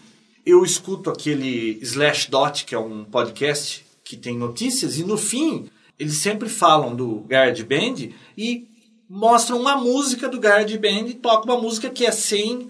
eu 0.44 0.64
escuto 0.64 1.12
aquele 1.12 1.78
Slash 1.84 2.32
Dot, 2.32 2.66
que 2.66 2.74
é 2.74 2.80
um 2.80 3.04
podcast 3.04 3.85
que 4.06 4.16
tem 4.16 4.38
notícias, 4.38 4.98
e 4.98 5.04
no 5.04 5.18
fim 5.18 5.68
eles 5.98 6.18
sempre 6.18 6.48
falam 6.48 6.96
do 6.96 7.22
GarageBand 7.22 8.12
e 8.38 8.68
mostram 9.10 9.60
uma 9.60 9.76
música 9.76 10.30
do 10.30 10.40
GarageBand 10.40 11.08
e 11.08 11.14
tocam 11.16 11.56
uma 11.56 11.62
música 11.62 11.90
que 11.90 12.06
é 12.06 12.12
sem 12.12 12.70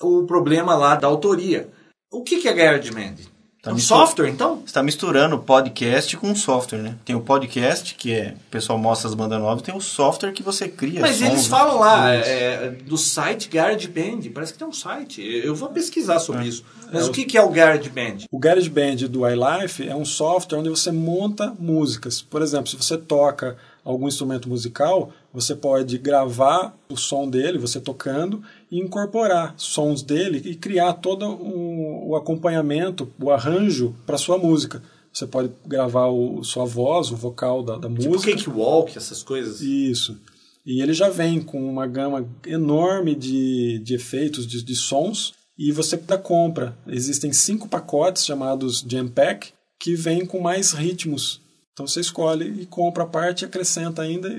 o 0.00 0.24
problema 0.24 0.74
lá 0.74 0.94
da 0.94 1.06
autoria. 1.06 1.70
O 2.10 2.22
que, 2.22 2.40
que 2.40 2.48
é 2.48 2.52
GarageBand? 2.52 3.35
Tá 3.66 3.72
um 3.72 3.78
software, 3.80 4.28
então? 4.28 4.58
Você 4.58 4.66
está 4.66 4.80
misturando 4.80 5.36
podcast 5.40 6.16
com 6.16 6.32
software, 6.36 6.78
né? 6.78 6.94
Tem 7.04 7.16
o 7.16 7.20
podcast, 7.20 7.96
que 7.96 8.12
é 8.12 8.36
o 8.46 8.48
pessoal 8.48 8.78
mostra 8.78 9.08
as 9.08 9.14
bandas 9.14 9.40
novas, 9.40 9.60
tem 9.60 9.74
o 9.74 9.80
software 9.80 10.30
que 10.30 10.40
você 10.40 10.68
cria. 10.68 11.00
Mas 11.00 11.16
sons, 11.16 11.28
eles 11.28 11.46
falam 11.48 11.80
lá 11.80 12.14
é, 12.14 12.70
do 12.70 12.96
site 12.96 13.48
GarageBand, 13.48 14.30
parece 14.32 14.52
que 14.52 14.58
tem 14.60 14.68
um 14.68 14.72
site. 14.72 15.20
Eu 15.20 15.52
vou 15.52 15.70
pesquisar 15.70 16.20
sobre 16.20 16.44
é. 16.44 16.46
isso. 16.46 16.64
Mas 16.92 17.08
é, 17.08 17.10
o 17.10 17.12
que, 17.12 17.24
que 17.24 17.36
é 17.36 17.42
o 17.42 17.50
GarageBand? 17.50 18.26
O 18.30 18.38
GarageBand 18.38 19.08
do 19.08 19.22
iLife 19.28 19.88
é 19.88 19.96
um 19.96 20.04
software 20.04 20.60
onde 20.60 20.68
você 20.68 20.92
monta 20.92 21.52
músicas. 21.58 22.22
Por 22.22 22.42
exemplo, 22.42 22.68
se 22.68 22.76
você 22.76 22.96
toca 22.96 23.56
algum 23.84 24.06
instrumento 24.06 24.48
musical, 24.48 25.10
você 25.36 25.54
pode 25.54 25.98
gravar 25.98 26.74
o 26.88 26.96
som 26.96 27.28
dele, 27.28 27.58
você 27.58 27.78
tocando, 27.78 28.42
e 28.70 28.78
incorporar 28.80 29.52
sons 29.58 30.00
dele 30.00 30.40
e 30.42 30.54
criar 30.54 30.94
todo 30.94 31.26
o, 31.26 32.08
o 32.08 32.16
acompanhamento, 32.16 33.12
o 33.20 33.30
arranjo 33.30 33.94
para 34.06 34.16
sua 34.16 34.38
música. 34.38 34.82
Você 35.12 35.26
pode 35.26 35.50
gravar 35.66 36.06
o, 36.06 36.42
sua 36.42 36.64
voz, 36.64 37.10
o 37.10 37.16
vocal 37.16 37.62
da, 37.62 37.76
da 37.76 37.86
tipo 37.86 38.08
música. 38.08 38.34
Tipo 38.34 38.50
cakewalk, 38.50 38.96
essas 38.96 39.22
coisas. 39.22 39.60
Isso. 39.60 40.18
E 40.64 40.80
ele 40.80 40.94
já 40.94 41.10
vem 41.10 41.42
com 41.42 41.62
uma 41.70 41.86
gama 41.86 42.26
enorme 42.46 43.14
de, 43.14 43.78
de 43.80 43.94
efeitos, 43.94 44.46
de, 44.46 44.64
de 44.64 44.74
sons, 44.74 45.34
e 45.58 45.70
você 45.70 45.98
da 45.98 46.16
compra. 46.16 46.74
Existem 46.86 47.30
cinco 47.34 47.68
pacotes 47.68 48.24
chamados 48.24 48.82
Jam 48.88 49.06
Pack 49.08 49.52
que 49.78 49.94
vêm 49.94 50.24
com 50.24 50.40
mais 50.40 50.72
ritmos 50.72 51.42
então 51.76 51.86
você 51.86 52.00
escolhe 52.00 52.62
e 52.62 52.64
compra 52.64 53.02
a 53.02 53.06
parte, 53.06 53.44
acrescenta 53.44 54.00
ainda 54.00 54.34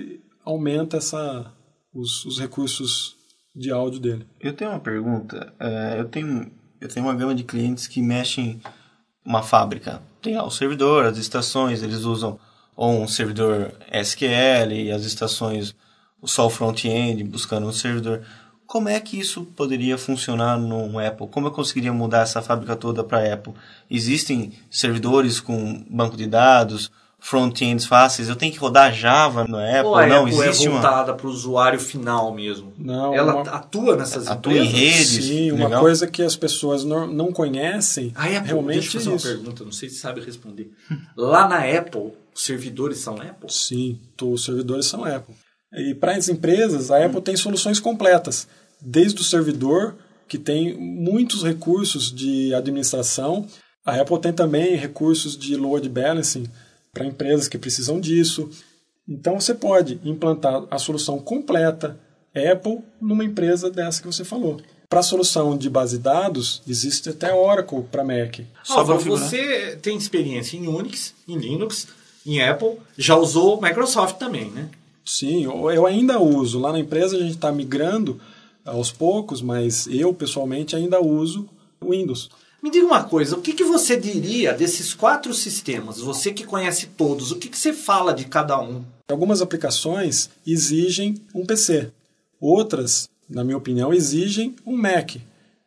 aumenta 0.47 0.97
essa, 0.97 1.51
os, 1.93 2.23
os 2.23 2.39
recursos 2.39 3.17
de 3.53 3.69
áudio 3.69 3.99
dele. 3.99 4.27
Eu 4.39 4.53
tenho 4.53 4.71
uma 4.71 4.79
pergunta. 4.79 5.53
É, 5.59 5.99
eu, 5.99 6.05
tenho, 6.05 6.49
eu 6.79 6.87
tenho 6.87 7.05
uma 7.05 7.13
gama 7.13 7.35
de 7.35 7.43
clientes 7.43 7.85
que 7.85 8.01
mexem 8.01 8.61
uma 9.25 9.43
fábrica. 9.43 10.01
Tem 10.21 10.35
lá 10.35 10.45
o 10.45 10.51
servidor, 10.51 11.05
as 11.05 11.17
estações, 11.17 11.83
eles 11.83 12.03
usam 12.03 12.39
ou 12.75 13.01
um 13.01 13.07
servidor 13.07 13.73
SQL 13.91 14.71
e 14.71 14.91
as 14.91 15.03
estações 15.03 15.75
só 16.23 16.45
o 16.45 16.49
front-end 16.49 17.23
buscando 17.23 17.67
um 17.67 17.73
servidor. 17.73 18.23
Como 18.65 18.87
é 18.87 18.99
que 18.99 19.19
isso 19.19 19.43
poderia 19.43 19.97
funcionar 19.97 20.57
no 20.57 20.99
Apple? 20.99 21.27
Como 21.27 21.47
eu 21.47 21.51
conseguiria 21.51 21.91
mudar 21.91 22.21
essa 22.21 22.41
fábrica 22.41 22.75
toda 22.75 23.03
para 23.03 23.33
Apple? 23.33 23.53
Existem 23.89 24.53
servidores 24.69 25.39
com 25.39 25.83
banco 25.89 26.15
de 26.15 26.27
dados? 26.27 26.91
Front-ends 27.27 27.85
fáceis, 27.85 28.29
eu 28.29 28.37
tenho 28.37 28.53
que 28.53 28.57
rodar 28.57 28.93
Java 28.93 29.43
no 29.43 29.57
Apple, 29.57 29.83
Ou 29.83 29.95
a 29.95 30.07
não 30.07 30.25
Apple 30.25 30.41
é 30.41 30.47
existe 30.47 30.67
é 30.67 30.69
voltada 30.69 31.11
uma... 31.11 31.17
para 31.17 31.27
o 31.27 31.29
usuário 31.29 31.77
final 31.77 32.33
mesmo. 32.33 32.71
Não, 32.77 33.13
ela 33.13 33.35
uma... 33.35 33.51
atua 33.51 33.97
nessas 33.97 34.29
atua 34.29 34.53
empresas. 34.53 34.73
em 34.73 34.77
redes. 34.77 35.25
Sim, 35.25 35.51
legal. 35.51 35.67
uma 35.67 35.79
coisa 35.81 36.07
que 36.07 36.23
as 36.23 36.37
pessoas 36.37 36.85
não, 36.85 37.05
não 37.05 37.33
conhecem. 37.33 38.13
A 38.15 38.27
Apple, 38.27 38.47
realmente 38.47 38.79
deixa 38.79 38.97
eu 38.97 39.01
fazer 39.01 39.15
isso. 39.15 39.27
uma 39.27 39.35
pergunta, 39.35 39.65
não 39.65 39.73
sei 39.73 39.89
se 39.89 39.95
sabe 39.95 40.21
responder. 40.21 40.71
Lá 41.17 41.49
na 41.49 41.59
Apple, 41.77 42.13
os 42.33 42.45
servidores 42.45 42.99
são 42.99 43.15
Apple? 43.15 43.51
Sim, 43.51 43.99
os 44.21 44.45
servidores 44.45 44.85
são 44.85 45.03
Apple. 45.03 45.35
E 45.73 45.93
para 45.95 46.13
as 46.13 46.29
empresas, 46.29 46.91
a 46.91 47.05
Apple 47.05 47.21
tem 47.21 47.35
soluções 47.35 47.77
completas, 47.77 48.47
desde 48.79 49.19
o 49.19 49.25
servidor 49.25 49.97
que 50.29 50.37
tem 50.37 50.77
muitos 50.77 51.43
recursos 51.43 52.09
de 52.09 52.53
administração. 52.53 53.45
A 53.85 53.95
Apple 53.99 54.19
tem 54.21 54.31
também 54.31 54.77
recursos 54.77 55.37
de 55.37 55.57
load 55.57 55.89
balancing 55.89 56.45
para 56.97 57.05
empresas 57.05 57.47
que 57.47 57.59
precisam 57.59 57.99
disso. 57.99 58.49
Então 59.07 59.39
você 59.39 59.53
pode 59.53 59.99
implantar 60.03 60.65
a 60.71 60.79
solução 60.79 61.19
completa 61.19 61.99
Apple 62.35 62.79
numa 62.99 63.23
empresa 63.23 63.69
dessa 63.69 64.01
que 64.01 64.07
você 64.07 64.25
falou. 64.25 64.59
Para 64.89 65.01
a 65.01 65.03
solução 65.03 65.55
de 65.55 65.69
base 65.69 65.97
de 65.97 66.03
dados, 66.03 66.63
existe 66.67 67.09
até 67.09 67.33
Oracle 67.33 67.83
para 67.91 68.03
Mac. 68.03 68.39
Só 68.63 68.79
ah, 68.79 68.83
você 68.83 69.77
tem 69.81 69.95
experiência 69.95 70.57
em 70.57 70.67
Unix, 70.67 71.13
em 71.27 71.37
Linux, 71.37 71.87
em 72.25 72.41
Apple, 72.41 72.77
já 72.97 73.15
usou 73.15 73.61
Microsoft 73.61 74.17
também, 74.17 74.49
né? 74.49 74.69
Sim, 75.05 75.43
eu 75.43 75.85
ainda 75.85 76.19
uso. 76.19 76.59
Lá 76.59 76.71
na 76.71 76.79
empresa 76.79 77.15
a 77.15 77.19
gente 77.19 77.35
está 77.35 77.51
migrando 77.51 78.19
aos 78.65 78.91
poucos, 78.91 79.41
mas 79.41 79.87
eu 79.87 80.13
pessoalmente 80.13 80.75
ainda 80.75 80.99
uso 81.01 81.47
Windows. 81.81 82.29
Me 82.61 82.71
diga 82.71 82.87
uma 82.87 83.03
coisa, 83.03 83.35
o 83.35 83.41
que, 83.41 83.53
que 83.53 83.63
você 83.63 83.95
diria 83.95 84.51
desses 84.51 84.93
quatro 84.93 85.31
sistemas? 85.33 85.99
Você 85.99 86.33
que 86.33 86.43
conhece 86.43 86.87
todos, 86.87 87.31
o 87.31 87.37
que, 87.37 87.49
que 87.49 87.57
você 87.57 87.71
fala 87.71 88.13
de 88.13 88.25
cada 88.25 88.59
um? 88.59 88.83
Algumas 89.07 89.41
aplicações 89.41 90.29
exigem 90.45 91.15
um 91.35 91.45
PC, 91.45 91.91
outras, 92.41 93.09
na 93.29 93.43
minha 93.43 93.57
opinião, 93.57 93.93
exigem 93.93 94.55
um 94.65 94.75
Mac. 94.75 95.17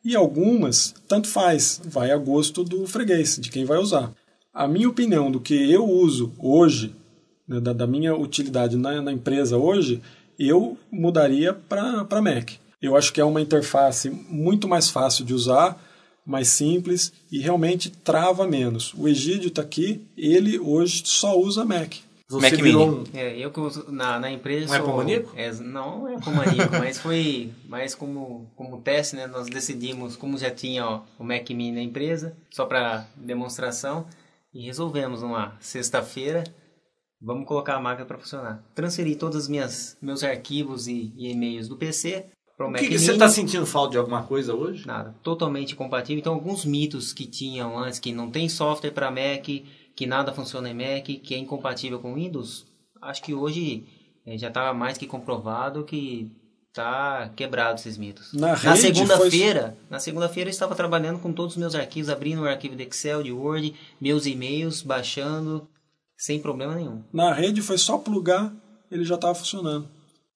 E 0.04 0.16
algumas, 0.16 0.94
tanto 1.06 1.28
faz, 1.28 1.80
vai 1.84 2.10
a 2.10 2.16
gosto 2.16 2.64
do 2.64 2.86
freguês, 2.86 3.38
de 3.38 3.50
quem 3.50 3.64
vai 3.64 3.78
usar. 3.78 4.12
A 4.52 4.66
minha 4.66 4.88
opinião 4.88 5.30
do 5.30 5.38
que 5.38 5.70
eu 5.70 5.88
uso 5.88 6.32
hoje, 6.38 6.94
né, 7.46 7.60
da, 7.60 7.72
da 7.72 7.86
minha 7.86 8.16
utilidade 8.16 8.76
na, 8.76 9.00
na 9.00 9.12
empresa 9.12 9.56
hoje, 9.56 10.02
eu 10.38 10.76
mudaria 10.90 11.52
para 11.52 12.20
Mac. 12.20 12.52
Eu 12.82 12.96
acho 12.96 13.12
que 13.12 13.20
é 13.20 13.24
uma 13.24 13.40
interface 13.40 14.10
muito 14.10 14.66
mais 14.66 14.90
fácil 14.90 15.24
de 15.24 15.34
usar, 15.34 15.80
mais 16.30 16.48
simples 16.48 17.12
e 17.30 17.38
realmente 17.40 17.90
trava 17.90 18.46
menos. 18.46 18.94
O 18.94 19.08
Egídio 19.08 19.48
está 19.48 19.62
aqui, 19.62 20.06
ele 20.16 20.58
hoje 20.58 21.02
só 21.04 21.38
usa 21.38 21.64
Mac. 21.64 21.94
Você 22.28 22.48
Mac 22.48 22.62
Mini. 22.62 22.76
um... 22.76 23.04
É, 23.12 23.36
eu 23.36 23.50
que 23.50 23.58
uso 23.58 23.90
na, 23.90 24.20
na 24.20 24.30
empresa. 24.30 24.72
Um 24.72 24.76
Apple 24.76 24.86
sou- 24.86 24.96
maníaco? 24.98 25.32
É, 25.34 25.52
não 25.54 26.08
é 26.08 26.14
Apple 26.14 26.32
maníaco, 26.32 26.72
mas 26.78 26.98
foi 27.00 27.50
mais 27.68 27.92
como, 27.92 28.48
como 28.54 28.80
teste, 28.80 29.16
né? 29.16 29.26
Nós 29.26 29.48
decidimos, 29.48 30.14
como 30.14 30.38
já 30.38 30.48
tinha 30.50 30.86
ó, 30.86 31.02
o 31.18 31.24
Mac 31.24 31.50
Mini 31.50 31.72
na 31.72 31.82
empresa, 31.82 32.36
só 32.48 32.64
para 32.64 33.04
demonstração, 33.16 34.06
e 34.54 34.64
resolvemos 34.64 35.22
numa 35.22 35.56
sexta-feira, 35.58 36.44
vamos 37.20 37.46
colocar 37.48 37.74
a 37.74 37.80
máquina 37.80 38.06
para 38.06 38.18
funcionar. 38.18 38.62
Transferi 38.76 39.16
todos 39.16 39.36
os 39.36 39.48
minhas, 39.48 39.96
meus 40.00 40.22
arquivos 40.22 40.86
e, 40.86 41.12
e 41.16 41.32
e-mails 41.32 41.66
do 41.68 41.76
PC 41.76 42.26
Mac 42.68 42.80
que, 42.80 42.88
Mini. 42.88 42.98
você 42.98 43.12
está 43.12 43.28
sentindo 43.28 43.64
falta 43.64 43.92
de 43.92 43.98
alguma 43.98 44.22
coisa 44.22 44.54
hoje? 44.54 44.86
Nada, 44.86 45.14
totalmente 45.22 45.76
compatível. 45.76 46.18
Então, 46.18 46.34
alguns 46.34 46.64
mitos 46.64 47.12
que 47.12 47.26
tinham 47.26 47.78
antes, 47.78 47.98
que 47.98 48.12
não 48.12 48.30
tem 48.30 48.48
software 48.48 48.90
para 48.90 49.10
Mac, 49.10 49.46
que 49.94 50.06
nada 50.06 50.32
funciona 50.32 50.68
em 50.68 50.74
Mac, 50.74 51.04
que 51.04 51.34
é 51.34 51.38
incompatível 51.38 51.98
com 51.98 52.14
Windows, 52.14 52.66
acho 53.00 53.22
que 53.22 53.34
hoje 53.34 53.84
eh, 54.26 54.36
já 54.36 54.48
está 54.48 54.72
mais 54.74 54.98
que 54.98 55.06
comprovado 55.06 55.84
que 55.84 56.30
está 56.68 57.28
quebrado 57.34 57.78
esses 57.78 57.98
mitos. 57.98 58.32
Na 58.32 58.56
segunda-feira, 58.76 59.76
na 59.88 59.98
segunda-feira 59.98 60.48
eu 60.48 60.52
estava 60.52 60.74
trabalhando 60.74 61.18
com 61.18 61.32
todos 61.32 61.54
os 61.54 61.58
meus 61.58 61.74
arquivos, 61.74 62.08
abrindo 62.08 62.42
o 62.42 62.48
arquivo 62.48 62.76
de 62.76 62.84
Excel, 62.84 63.22
de 63.22 63.32
Word, 63.32 63.74
meus 64.00 64.24
e-mails, 64.26 64.82
baixando, 64.82 65.68
sem 66.16 66.38
problema 66.40 66.74
nenhum. 66.74 67.02
Na 67.12 67.32
rede 67.32 67.60
foi 67.60 67.76
só 67.76 67.98
plugar, 67.98 68.52
ele 68.90 69.04
já 69.04 69.16
estava 69.16 69.34
funcionando. 69.34 69.88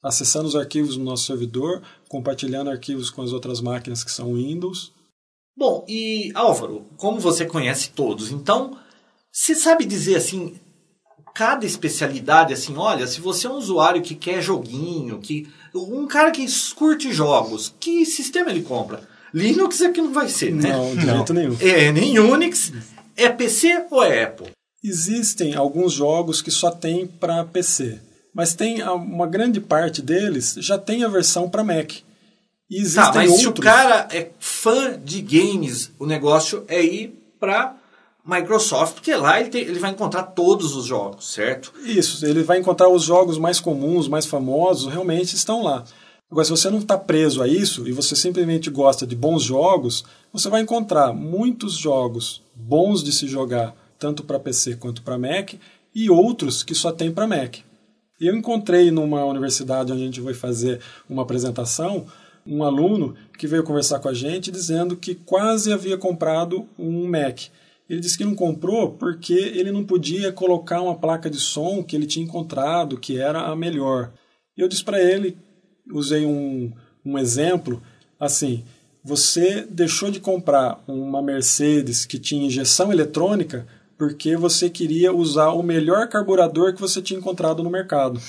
Acessando 0.05 0.47
os 0.47 0.55
arquivos 0.55 0.99
no 0.99 1.05
nosso 1.05 1.25
servidor, 1.25 1.83
compartilhando 2.09 2.69
arquivos 2.69 3.09
com 3.09 3.23
as 3.23 3.33
outras 3.33 3.63
máquinas 3.63 4.05
que 4.05 4.13
são 4.13 4.35
Windows. 4.35 4.93
Bom, 5.57 5.85
e 5.89 6.31
Álvaro, 6.35 6.85
como 6.99 7.19
você 7.19 7.47
conhece 7.47 7.91
todos, 7.91 8.31
então, 8.31 8.77
você 9.33 9.55
sabe 9.55 9.87
dizer 9.87 10.17
assim, 10.17 10.57
cada 11.35 11.65
especialidade, 11.65 12.53
assim, 12.53 12.77
olha, 12.77 13.07
se 13.07 13.21
você 13.21 13.47
é 13.47 13.51
um 13.51 13.57
usuário 13.57 14.03
que 14.03 14.15
quer 14.15 14.43
joguinho, 14.43 15.21
que 15.21 15.49
um 15.75 16.07
cara 16.07 16.31
que 16.31 16.47
curte 16.75 17.13
jogos, 17.13 17.75
que 17.81 18.05
sistema 18.05 18.51
ele 18.51 18.63
compra? 18.63 19.03
Linux 19.35 19.81
é 19.81 19.91
que 19.91 20.01
não 20.01 20.13
vai 20.13 20.29
ser, 20.29 20.55
né? 20.55 20.71
Não, 20.71 20.95
de 20.95 21.05
jeito 21.05 21.35
nenhum. 21.35 21.57
É, 21.61 21.91
nem 21.91 22.19
Unix. 22.21 22.73
É 23.17 23.29
PC 23.29 23.87
ou 23.91 24.03
é 24.03 24.25
Apple? 24.25 24.51
Existem 24.83 25.55
alguns 25.55 25.93
jogos 25.93 26.41
que 26.41 26.51
só 26.51 26.71
tem 26.71 27.07
para 27.07 27.45
PC, 27.45 28.01
mas 28.35 28.53
tem 28.55 28.83
uma 28.83 29.27
grande 29.27 29.61
parte 29.61 30.03
deles 30.03 30.57
já 30.59 30.77
tem 30.77 31.05
a 31.05 31.09
versão 31.09 31.49
para 31.49 31.65
Mac. 31.65 31.93
E 32.71 32.77
existem 32.79 33.03
Tá, 33.05 33.13
mas 33.15 33.31
se 33.37 33.45
o 33.45 33.49
outros. 33.49 33.65
cara 33.65 34.09
é 34.11 34.31
fã 34.41 34.99
de 35.03 35.21
games, 35.23 35.93
o 35.99 36.07
negócio 36.07 36.65
é 36.67 36.83
ir 36.85 37.15
pra 37.39 37.77
Microsoft, 38.27 38.95
porque 38.95 39.15
lá 39.15 39.39
ele, 39.39 39.51
tem- 39.51 39.63
ele 39.63 39.79
vai 39.79 39.91
encontrar 39.91 40.23
todos 40.23 40.75
os 40.75 40.87
jogos, 40.87 41.31
certo? 41.33 41.73
Isso, 41.85 42.25
ele 42.25 42.43
vai 42.43 42.59
encontrar 42.59 42.89
os 42.89 43.03
jogos 43.03 43.37
mais 43.39 43.61
comuns, 43.61 44.09
mais 44.09 44.25
famosos, 44.25 44.91
realmente 44.91 45.35
estão 45.37 45.63
lá. 45.63 45.85
Agora, 46.31 46.45
se 46.47 46.51
você 46.51 46.71
não 46.71 46.79
está 46.79 46.97
preso 46.97 47.43
a 47.43 47.47
isso 47.47 47.87
e 47.87 47.93
você 47.93 48.17
simplesmente 48.17 48.71
gosta 48.71 49.07
de 49.07 49.15
bons 49.15 49.43
jogos, 49.43 50.05
você 50.33 50.49
vai 50.49 50.63
encontrar 50.63 51.13
muitos 51.13 51.75
jogos 51.75 52.43
bons 52.57 53.05
de 53.05 53.13
se 53.13 53.29
jogar, 53.29 53.75
tanto 53.99 54.25
para 54.25 54.41
PC 54.41 54.77
quanto 54.77 55.03
para 55.03 55.19
Mac, 55.19 55.53
e 55.95 56.09
outros 56.11 56.63
que 56.63 56.75
só 56.75 56.91
tem 56.91 57.13
para 57.13 57.27
Mac. 57.27 57.57
Eu 58.21 58.37
encontrei 58.37 58.91
numa 58.91 59.25
universidade 59.25 59.93
onde 59.93 60.03
a 60.03 60.07
gente 60.07 60.21
foi 60.21 60.35
fazer 60.35 60.81
uma 61.09 61.23
apresentação 61.23 62.07
um 62.47 62.63
aluno 62.63 63.15
que 63.39 63.47
veio 63.47 63.65
conversar 63.65 63.99
com 64.01 64.09
a 64.09 64.15
gente 64.15 64.51
dizendo 64.51 64.97
que 64.97 65.15
quase 65.15 65.73
havia 65.73 65.97
comprado 65.97 66.69
um 66.79 67.09
Mac. 67.09 67.41
Ele 67.89 68.01
disse 68.01 68.17
que 68.17 68.25
não 68.25 68.35
comprou 68.35 68.93
porque 68.93 69.33
ele 69.33 69.73
não 69.73 69.85
podia 69.85 70.33
colocar 70.33 70.81
uma 70.81 70.95
placa 70.95 71.29
de 71.29 71.39
som 71.39 71.83
que 71.83 71.95
ele 71.97 72.07
tinha 72.07 72.25
encontrado, 72.25 72.99
que 72.99 73.19
era 73.19 73.47
a 73.47 73.57
melhor. 73.57 74.13
Eu 74.57 74.69
disse 74.69 74.85
para 74.85 75.03
ele, 75.03 75.37
usei 75.93 76.25
um, 76.25 76.73
um 77.05 77.19
exemplo, 77.19 77.83
assim, 78.19 78.65
você 79.03 79.67
deixou 79.69 80.11
de 80.11 80.21
comprar 80.21 80.83
uma 80.87 81.21
Mercedes 81.21 82.07
que 82.07 82.19
tinha 82.19 82.47
injeção 82.47 82.91
eletrônica 82.91 83.67
porque 83.97 84.37
você 84.37 84.69
queria 84.69 85.13
usar 85.13 85.51
o 85.51 85.63
melhor 85.63 86.09
carburador 86.09 86.75
que 86.75 86.81
você 86.81 87.01
tinha 87.01 87.19
encontrado 87.19 87.63
no 87.63 87.71
mercado. 87.71 88.21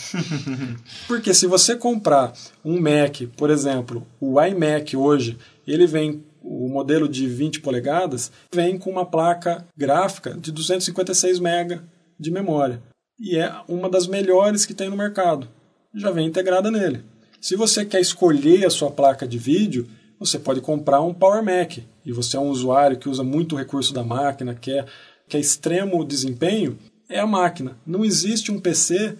Porque 1.07 1.33
se 1.33 1.47
você 1.47 1.75
comprar 1.75 2.33
um 2.63 2.79
Mac, 2.79 3.21
por 3.35 3.49
exemplo, 3.49 4.05
o 4.21 4.39
iMac 4.39 4.95
hoje, 4.95 5.37
ele 5.65 5.87
vem 5.87 6.23
o 6.43 6.69
modelo 6.69 7.09
de 7.09 7.27
20 7.27 7.61
polegadas 7.61 8.31
vem 8.53 8.77
com 8.77 8.91
uma 8.91 9.05
placa 9.05 9.65
gráfica 9.75 10.37
de 10.39 10.51
256 10.51 11.39
MB 11.39 11.81
de 12.19 12.29
memória 12.29 12.81
e 13.19 13.37
é 13.37 13.51
uma 13.67 13.89
das 13.89 14.07
melhores 14.07 14.65
que 14.65 14.73
tem 14.73 14.89
no 14.89 14.95
mercado. 14.95 15.47
Já 15.93 16.11
vem 16.11 16.27
integrada 16.27 16.69
nele. 16.69 17.03
Se 17.41 17.55
você 17.55 17.85
quer 17.85 18.01
escolher 18.01 18.65
a 18.65 18.69
sua 18.69 18.91
placa 18.91 19.27
de 19.27 19.37
vídeo, 19.37 19.87
você 20.19 20.37
pode 20.37 20.61
comprar 20.61 21.01
um 21.01 21.13
Power 21.13 21.43
Mac 21.43 21.77
e 22.05 22.11
você 22.11 22.37
é 22.37 22.39
um 22.39 22.49
usuário 22.49 22.97
que 22.97 23.09
usa 23.09 23.23
muito 23.23 23.55
o 23.55 23.57
recurso 23.57 23.93
da 23.93 24.03
máquina, 24.03 24.53
quer, 24.53 24.85
quer 25.27 25.39
extremo 25.39 26.03
desempenho, 26.05 26.77
é 27.09 27.19
a 27.19 27.27
máquina. 27.27 27.77
Não 27.85 28.03
existe 28.03 28.51
um 28.51 28.59
PC 28.59 29.17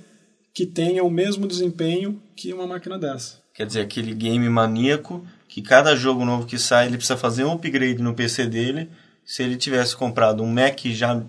que 0.54 0.66
tenha 0.66 1.04
o 1.04 1.12
mesmo 1.12 1.48
desempenho 1.48 2.22
que 2.36 2.54
uma 2.54 2.66
máquina 2.66 2.98
dessa. 2.98 3.44
Quer 3.54 3.66
dizer, 3.66 3.82
aquele 3.82 4.14
game 4.14 4.48
maníaco 4.50 5.26
que 5.48 5.62
cada 5.62 5.96
jogo 5.96 6.26
novo 6.26 6.46
que 6.46 6.58
sai 6.58 6.88
ele 6.88 6.98
precisa 6.98 7.18
fazer 7.18 7.46
um 7.46 7.54
upgrade 7.54 8.02
no 8.02 8.14
PC 8.14 8.46
dele. 8.46 8.90
Se 9.24 9.44
ele 9.44 9.58
tivesse 9.58 9.96
comprado 9.96 10.44
um 10.44 10.48
Mac 10.48 10.80
já 10.86 11.22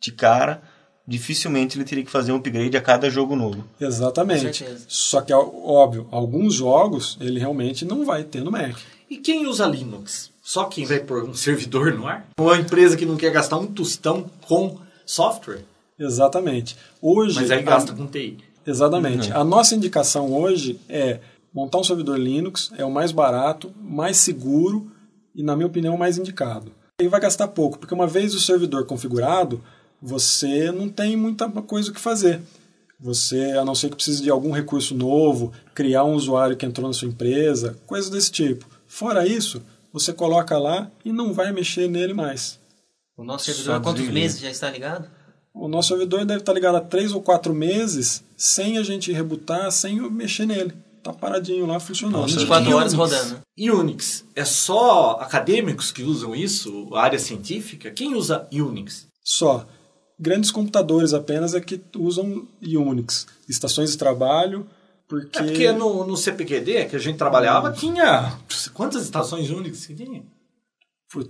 de 0.00 0.12
cara, 0.12 0.62
dificilmente 1.06 1.76
ele 1.76 1.84
teria 1.84 2.04
que 2.04 2.10
fazer 2.10 2.32
um 2.32 2.36
upgrade 2.36 2.76
a 2.76 2.80
cada 2.80 3.10
jogo 3.10 3.34
novo. 3.34 3.64
Exatamente. 3.80 4.64
Só 4.86 5.20
que, 5.20 5.32
óbvio, 5.32 6.06
alguns 6.10 6.54
jogos 6.54 7.18
ele 7.20 7.38
realmente 7.38 7.84
não 7.84 8.04
vai 8.04 8.24
ter 8.24 8.42
no 8.42 8.50
Mac. 8.50 8.76
E 9.08 9.18
quem 9.18 9.46
usa 9.46 9.66
Linux? 9.66 10.30
Só 10.46 10.64
quem 10.66 10.84
vai 10.84 11.00
pôr 11.00 11.24
um 11.24 11.32
servidor 11.34 11.94
no 11.94 12.06
ar? 12.06 12.28
Ou 12.38 12.50
a 12.50 12.58
empresa 12.58 12.96
que 12.98 13.06
não 13.06 13.16
quer 13.16 13.32
gastar 13.32 13.56
um 13.58 13.66
tostão 13.66 14.30
com 14.46 14.78
software? 15.06 15.64
Exatamente. 15.98 16.76
Hoje, 17.00 17.36
Mas 17.40 17.50
aí 17.50 17.60
a- 17.60 17.62
gasta 17.62 17.92
com 17.94 18.06
TI. 18.06 18.36
Exatamente. 18.66 19.32
A 19.32 19.42
nossa 19.44 19.74
indicação 19.74 20.32
hoje 20.34 20.78
é 20.88 21.20
montar 21.52 21.78
um 21.78 21.84
servidor 21.84 22.18
Linux, 22.18 22.70
é 22.76 22.84
o 22.84 22.90
mais 22.90 23.10
barato, 23.12 23.72
mais 23.80 24.18
seguro 24.18 24.90
e, 25.34 25.42
na 25.42 25.54
minha 25.56 25.66
opinião, 25.66 25.96
mais 25.96 26.18
indicado. 26.18 26.72
E 27.00 27.08
vai 27.08 27.20
gastar 27.20 27.48
pouco, 27.48 27.78
porque 27.78 27.94
uma 27.94 28.06
vez 28.06 28.34
o 28.34 28.40
servidor 28.40 28.86
configurado, 28.86 29.62
você 30.00 30.70
não 30.72 30.88
tem 30.88 31.16
muita 31.16 31.48
coisa 31.48 31.90
o 31.90 31.94
que 31.94 32.00
fazer. 32.00 32.40
Você, 33.00 33.52
a 33.52 33.64
não 33.64 33.74
ser 33.74 33.90
que 33.90 33.96
precise 33.96 34.22
de 34.22 34.30
algum 34.30 34.50
recurso 34.50 34.94
novo, 34.94 35.52
criar 35.74 36.04
um 36.04 36.14
usuário 36.14 36.56
que 36.56 36.64
entrou 36.66 36.86
na 36.86 36.94
sua 36.94 37.08
empresa, 37.08 37.76
coisas 37.86 38.08
desse 38.10 38.30
tipo. 38.30 38.66
Fora 38.86 39.26
isso, 39.26 39.60
você 39.94 40.12
coloca 40.12 40.58
lá 40.58 40.90
e 41.04 41.12
não 41.12 41.32
vai 41.32 41.52
mexer 41.52 41.88
nele 41.88 42.12
mais. 42.12 42.58
O 43.16 43.22
nosso 43.22 43.44
servidor, 43.44 43.76
há 43.76 43.80
quantos 43.80 44.08
meses 44.08 44.40
já 44.40 44.50
está 44.50 44.68
ligado? 44.68 45.08
O 45.54 45.68
nosso 45.68 45.90
servidor 45.90 46.24
deve 46.24 46.40
estar 46.40 46.52
ligado 46.52 46.74
há 46.74 46.80
três 46.80 47.12
ou 47.12 47.22
quatro 47.22 47.54
meses, 47.54 48.24
sem 48.36 48.76
a 48.76 48.82
gente 48.82 49.12
rebutar, 49.12 49.70
sem 49.70 50.00
mexer 50.10 50.46
nele. 50.46 50.74
Tá 51.00 51.12
paradinho 51.12 51.64
lá, 51.64 51.78
funcionando. 51.78 52.22
Nossa, 52.22 52.34
24 52.34 52.68
E 52.68 52.74
horas 52.74 52.92
Unix? 52.92 53.12
rodando. 53.12 53.40
E 53.56 53.70
Unix? 53.70 54.24
É 54.34 54.44
só 54.44 55.12
acadêmicos 55.20 55.92
que 55.92 56.02
usam 56.02 56.34
isso? 56.34 56.88
A 56.92 57.02
área 57.02 57.18
científica? 57.20 57.92
Quem 57.92 58.16
usa 58.16 58.48
Unix? 58.52 59.06
Só. 59.22 59.64
Grandes 60.18 60.50
computadores 60.50 61.12
apenas 61.14 61.54
é 61.54 61.60
que 61.60 61.80
usam 61.96 62.48
Unix. 62.60 63.26
Estações 63.48 63.92
de 63.92 63.98
trabalho, 63.98 64.66
porque... 65.08 65.38
É 65.38 65.42
porque 65.42 65.72
no, 65.72 66.06
no 66.06 66.16
CPQD 66.16 66.86
que 66.86 66.96
a 66.96 66.98
gente 66.98 67.16
trabalhava 67.16 67.72
tinha. 67.72 68.32
Quantas 68.72 69.02
estações 69.04 69.50
Unix 69.50 69.86
que 69.86 69.94
tinha? 69.94 70.22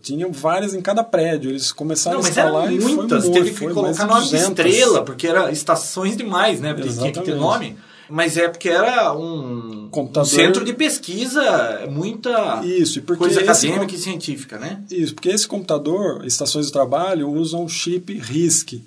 Tinham 0.03 0.33
várias 0.33 0.73
em 0.73 0.81
cada 0.81 1.05
prédio. 1.05 1.51
Eles 1.51 1.71
começaram 1.71 2.19
Não, 2.21 2.25
a 2.25 2.31
eram 2.31 2.41
instalar 2.47 2.73
e 2.73 2.81
foi 2.81 2.95
muitas. 2.95 3.25
muito, 3.25 3.35
Teve 3.35 3.51
que 3.51 3.57
foi 3.59 3.75
colocar 3.75 4.07
nome 4.07 4.25
de 4.25 4.31
200. 4.31 4.49
estrela, 4.67 5.05
porque 5.05 5.27
era 5.27 5.53
estações 5.53 6.17
demais, 6.17 6.59
né? 6.61 6.73
Porque 6.73 6.89
tinha 6.89 7.13
que 7.13 7.21
ter 7.21 7.35
nome. 7.35 7.77
Mas 8.09 8.37
é 8.37 8.49
porque 8.49 8.69
era 8.69 9.13
um, 9.15 9.89
Computador- 9.91 10.27
um 10.27 10.31
centro 10.31 10.65
de 10.65 10.73
pesquisa, 10.75 11.87
muita 11.91 12.63
Isso, 12.65 12.99
e 12.99 13.03
coisa 13.03 13.41
acadêmica 13.41 13.87
com- 13.87 13.95
e 13.95 13.99
científica, 13.99 14.59
né? 14.59 14.83
Isso, 14.91 15.15
porque 15.15 15.31
esse 15.31 15.47
computador, 15.49 16.25
estações 16.27 16.67
de 16.67 16.73
trabalho, 16.73 17.31
usam 17.31 17.67
chip 17.69 18.13
RISC. 18.13 18.83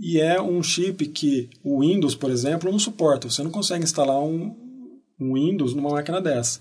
E 0.00 0.18
é 0.18 0.40
um 0.40 0.62
chip 0.62 1.06
que 1.08 1.50
o 1.62 1.80
Windows, 1.80 2.14
por 2.14 2.30
exemplo, 2.30 2.70
não 2.72 2.78
suporta. 2.78 3.28
Você 3.28 3.42
não 3.42 3.50
consegue 3.50 3.84
instalar 3.84 4.18
um, 4.18 4.56
um 5.20 5.34
Windows 5.34 5.74
numa 5.74 5.90
máquina 5.90 6.20
dessa. 6.20 6.60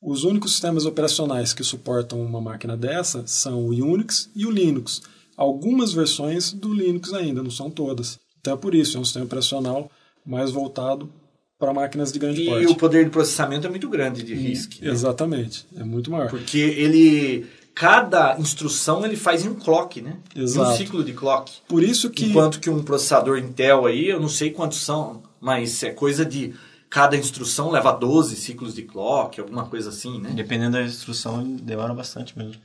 Os 0.00 0.22
únicos 0.22 0.52
sistemas 0.52 0.86
operacionais 0.86 1.52
que 1.52 1.64
suportam 1.64 2.20
uma 2.22 2.40
máquina 2.40 2.76
dessa 2.76 3.24
são 3.26 3.64
o 3.66 3.70
Unix 3.70 4.30
e 4.34 4.46
o 4.46 4.50
Linux. 4.50 5.02
Algumas 5.36 5.92
versões 5.92 6.52
do 6.52 6.72
Linux 6.72 7.12
ainda, 7.12 7.42
não 7.42 7.50
são 7.50 7.68
todas. 7.68 8.18
Então 8.40 8.54
é 8.54 8.56
por 8.56 8.74
isso, 8.76 8.96
é 8.96 9.00
um 9.00 9.04
sistema 9.04 9.24
operacional 9.26 9.90
mais 10.24 10.52
voltado 10.52 11.10
para 11.58 11.74
máquinas 11.74 12.12
de 12.12 12.20
grande 12.20 12.42
E 12.42 12.46
porte. 12.46 12.66
o 12.66 12.76
poder 12.76 13.04
de 13.04 13.10
processamento 13.10 13.66
é 13.66 13.70
muito 13.70 13.88
grande 13.88 14.22
de 14.22 14.34
RISC. 14.34 14.80
né? 14.80 14.90
Exatamente, 14.92 15.66
é 15.76 15.82
muito 15.82 16.08
maior. 16.12 16.30
Porque 16.30 16.58
ele. 16.58 17.44
Cada 17.78 18.36
instrução 18.40 19.04
ele 19.04 19.14
faz 19.14 19.44
em 19.44 19.50
um 19.50 19.54
clock, 19.54 20.02
né? 20.02 20.16
Em 20.34 20.42
Exato. 20.42 20.72
um 20.72 20.76
ciclo 20.76 21.04
de 21.04 21.12
clock. 21.12 21.52
Por 21.68 21.80
isso 21.80 22.10
que 22.10 22.24
Enquanto 22.24 22.58
que 22.58 22.68
um 22.68 22.82
processador 22.82 23.38
Intel 23.38 23.86
aí, 23.86 24.08
eu 24.08 24.18
não 24.18 24.28
sei 24.28 24.50
quantos 24.50 24.80
são, 24.80 25.22
mas 25.40 25.80
é 25.84 25.90
coisa 25.92 26.24
de. 26.24 26.54
Cada 26.90 27.16
instrução 27.16 27.70
leva 27.70 27.92
12 27.92 28.34
ciclos 28.34 28.74
de 28.74 28.82
clock, 28.82 29.38
alguma 29.38 29.66
coisa 29.66 29.90
assim, 29.90 30.20
né? 30.20 30.32
Dependendo 30.34 30.72
da 30.72 30.82
instrução, 30.82 31.44
demora 31.62 31.94
bastante 31.94 32.36
mesmo. 32.36 32.60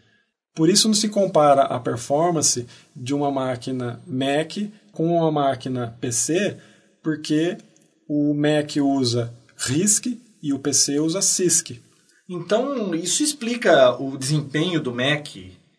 Por 0.56 0.68
isso 0.68 0.88
não 0.88 0.96
se 0.96 1.10
compara 1.10 1.62
a 1.62 1.80
performance 1.80 2.66
de 2.96 3.14
uma 3.14 3.30
máquina 3.30 4.02
Mac 4.08 4.58
com 4.92 5.16
uma 5.16 5.32
máquina 5.32 5.96
PC, 6.02 6.58
porque 7.04 7.58
o 8.10 8.34
Mac 8.34 8.78
usa 8.78 9.32
RISC 9.58 10.20
e 10.42 10.52
o 10.54 10.58
PC 10.58 11.00
usa 11.00 11.22
CISC. 11.22 11.84
Então, 12.28 12.96
isso 12.96 13.22
explica 13.22 13.92
o 14.02 14.18
desempenho 14.18 14.80
do 14.80 14.94
Mac 14.94 15.28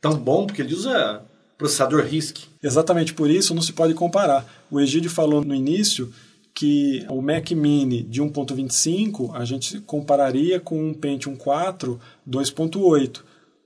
tão 0.01 0.16
bom, 0.16 0.47
porque 0.47 0.62
ele 0.62 0.74
usa 0.74 1.22
processador 1.57 2.05
RISC. 2.05 2.47
Exatamente 2.62 3.14
por 3.14 3.30
isso 3.30 3.55
não 3.55 3.62
se 3.62 3.72
pode 3.72 3.95
comparar. 3.95 4.45
O 4.70 4.80
Egídio 4.80 5.11
falou 5.11 5.45
no 5.45 5.55
início 5.55 6.12
que 6.55 7.05
o 7.09 7.20
Mac 7.20 7.51
Mini 7.51 8.03
de 8.03 8.22
1.25 8.22 9.34
a 9.34 9.45
gente 9.45 9.80
compararia 9.80 10.61
com 10.61 10.90
um 10.90 10.95
Pentium 10.95 11.34
4 11.34 12.01
2.8, 12.28 13.22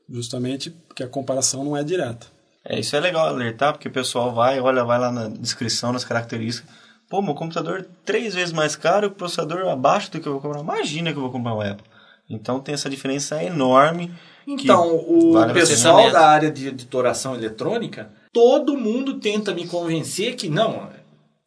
justamente 0.09 0.71
porque 0.71 1.03
a 1.03 1.09
comparação 1.09 1.65
não 1.65 1.77
é 1.77 1.85
direta. 1.85 2.27
É, 2.65 2.79
isso 2.79 2.97
é 2.97 3.01
legal 3.01 3.27
alertar, 3.27 3.73
porque 3.73 3.89
o 3.89 3.93
pessoal 3.93 4.35
vai, 4.35 4.61
olha, 4.61 4.85
vai 4.85 4.99
lá 4.99 5.11
na 5.11 5.29
descrição, 5.29 5.93
nas 5.93 6.05
características. 6.05 6.71
Pô, 7.09 7.23
meu 7.23 7.35
computador 7.35 7.81
é 7.81 7.87
três 8.05 8.35
vezes 8.35 8.53
mais 8.53 8.77
caro, 8.77 9.09
o 9.09 9.11
processador 9.11 9.67
abaixo 9.69 10.11
do 10.11 10.21
que 10.21 10.27
eu 10.27 10.33
vou 10.33 10.41
comprar. 10.41 10.61
Imagina 10.61 11.11
que 11.11 11.17
eu 11.17 11.23
vou 11.23 11.31
comprar 11.31 11.55
um 11.55 11.61
Apple. 11.61 11.87
Então 12.29 12.61
tem 12.61 12.75
essa 12.75 12.91
diferença 12.91 13.43
enorme. 13.43 14.13
Então, 14.47 14.97
o 14.97 15.33
vale 15.33 15.53
pessoal 15.53 16.11
da 16.11 16.27
área 16.27 16.51
de 16.51 16.69
editoração 16.69 17.35
eletrônica, 17.35 18.11
todo 18.33 18.77
mundo 18.77 19.19
tenta 19.19 19.55
me 19.55 19.67
convencer 19.67 20.37
que 20.37 20.49
não, 20.49 20.89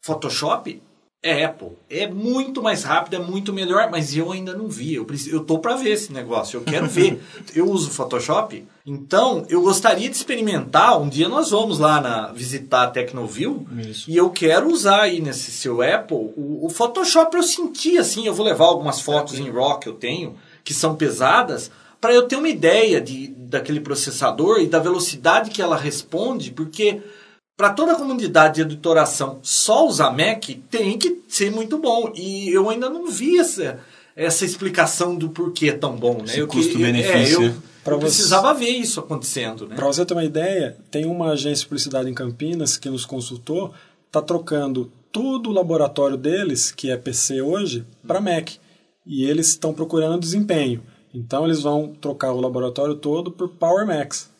Photoshop 0.00 0.80
é 1.22 1.44
Apple. 1.44 1.70
É 1.88 2.08
muito 2.08 2.60
mais 2.60 2.82
rápido, 2.82 3.14
é 3.14 3.18
muito 3.20 3.52
melhor, 3.52 3.88
mas 3.90 4.16
eu 4.16 4.32
ainda 4.32 4.56
não 4.56 4.68
vi. 4.68 4.94
Eu, 4.94 5.04
preciso, 5.04 5.36
eu 5.36 5.44
tô 5.44 5.60
para 5.60 5.76
ver 5.76 5.90
esse 5.90 6.12
negócio, 6.12 6.56
eu 6.56 6.62
quero 6.62 6.88
ver. 6.88 7.22
eu 7.54 7.70
uso 7.70 7.90
Photoshop, 7.90 8.64
então 8.84 9.46
eu 9.48 9.62
gostaria 9.62 10.10
de 10.10 10.16
experimentar. 10.16 11.00
Um 11.00 11.08
dia 11.08 11.28
nós 11.28 11.50
vamos 11.50 11.78
lá 11.78 12.00
na, 12.00 12.32
visitar 12.32 12.82
a 12.82 12.90
Tecnoville 12.90 13.64
Isso. 13.88 14.10
e 14.10 14.16
eu 14.16 14.30
quero 14.30 14.68
usar 14.68 15.02
aí 15.02 15.20
nesse 15.20 15.52
seu 15.52 15.80
Apple 15.80 16.32
o, 16.36 16.66
o 16.66 16.68
Photoshop 16.68 17.36
eu 17.36 17.42
sentir 17.44 17.98
assim. 17.98 18.26
Eu 18.26 18.34
vou 18.34 18.44
levar 18.44 18.64
algumas 18.64 19.00
fotos 19.00 19.38
em 19.38 19.48
RAW 19.48 19.78
que 19.78 19.88
eu 19.88 19.94
tenho, 19.94 20.34
que 20.64 20.72
são 20.74 20.94
pesadas, 20.94 21.70
para 22.00 22.12
eu 22.12 22.26
ter 22.26 22.36
uma 22.36 22.48
ideia 22.48 23.00
de, 23.00 23.28
daquele 23.28 23.80
processador 23.80 24.60
e 24.60 24.66
da 24.66 24.78
velocidade 24.78 25.50
que 25.50 25.62
ela 25.62 25.76
responde, 25.76 26.50
porque 26.50 27.00
para 27.56 27.70
toda 27.70 27.92
a 27.92 27.96
comunidade 27.96 28.56
de 28.56 28.62
editoração 28.62 29.38
só 29.42 29.86
usar 29.86 30.10
Mac 30.10 30.44
tem 30.70 30.98
que 30.98 31.20
ser 31.28 31.50
muito 31.52 31.78
bom. 31.78 32.12
E 32.14 32.48
eu 32.50 32.68
ainda 32.68 32.88
não 32.90 33.06
vi 33.08 33.38
essa, 33.38 33.78
essa 34.16 34.44
explicação 34.44 35.14
do 35.14 35.28
porquê 35.28 35.68
é 35.68 35.72
tão 35.72 35.94
bom. 35.94 36.22
Né? 36.26 36.44
Custo-benefício. 36.46 37.42
É, 37.42 37.46
eu, 37.48 37.54
Pra 37.84 37.94
eu 37.94 38.00
você- 38.00 38.06
precisava 38.06 38.54
ver 38.54 38.70
isso 38.70 38.98
acontecendo. 39.00 39.66
Né? 39.68 39.76
Para 39.76 39.86
você 39.86 40.04
ter 40.04 40.14
uma 40.14 40.24
ideia, 40.24 40.76
tem 40.90 41.04
uma 41.04 41.30
agência 41.32 41.62
de 41.62 41.66
publicidade 41.66 42.08
em 42.08 42.14
Campinas 42.14 42.76
que 42.76 42.88
nos 42.88 43.04
consultou, 43.04 43.72
está 44.06 44.22
trocando 44.22 44.90
todo 45.10 45.50
o 45.50 45.52
laboratório 45.52 46.16
deles, 46.16 46.70
que 46.70 46.90
é 46.90 46.96
PC 46.96 47.42
hoje, 47.42 47.84
para 48.06 48.20
Mac. 48.20 48.50
E 49.06 49.24
eles 49.24 49.48
estão 49.48 49.74
procurando 49.74 50.20
desempenho. 50.20 50.82
Então 51.14 51.44
eles 51.44 51.60
vão 51.62 51.94
trocar 51.94 52.32
o 52.32 52.40
laboratório 52.40 52.94
todo 52.96 53.30
por 53.30 53.48
Power 53.50 53.86
Max. 53.86 54.30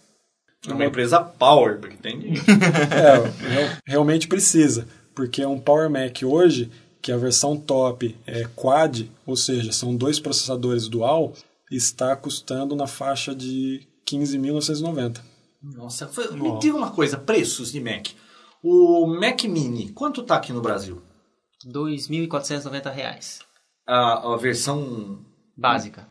É 0.66 0.72
uma 0.72 0.84
empresa 0.86 1.20
Power, 1.20 1.78
porque 1.80 1.96
tem. 1.96 2.34
É, 2.92 3.48
real- 3.48 3.76
realmente 3.86 4.28
precisa, 4.28 4.86
porque 5.14 5.44
um 5.44 5.58
Power 5.58 5.90
Mac 5.90 6.22
hoje, 6.24 6.70
que 7.02 7.10
a 7.10 7.16
versão 7.16 7.56
top 7.56 8.16
é 8.26 8.44
quad, 8.54 9.10
ou 9.26 9.34
seja, 9.36 9.72
são 9.72 9.94
dois 9.96 10.20
processadores 10.20 10.86
dual, 10.88 11.32
está 11.70 12.14
custando 12.14 12.76
na 12.76 12.86
faixa 12.86 13.34
de 13.34 13.80
15.990. 14.08 15.20
Nossa, 15.60 16.06
foi- 16.06 16.30
me 16.36 16.58
diga 16.60 16.76
uma 16.76 16.90
coisa: 16.92 17.18
preços 17.18 17.72
de 17.72 17.80
Mac. 17.80 18.08
O 18.62 19.06
Mac 19.08 19.42
Mini, 19.44 19.90
quanto 19.90 20.22
tá 20.22 20.36
aqui 20.36 20.52
no 20.52 20.60
Brasil? 20.62 21.02
2.490 21.66 22.90
reais. 22.92 23.40
A, 23.86 24.34
a 24.34 24.36
versão. 24.36 25.18
Básica. 25.56 26.06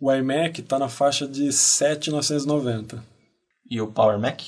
O 0.00 0.12
iMac 0.12 0.60
está 0.60 0.78
na 0.78 0.88
faixa 0.88 1.26
de 1.26 1.48
7.990. 1.48 3.00
E 3.68 3.80
o 3.80 3.86
Power 3.86 4.18
Mac? 4.18 4.40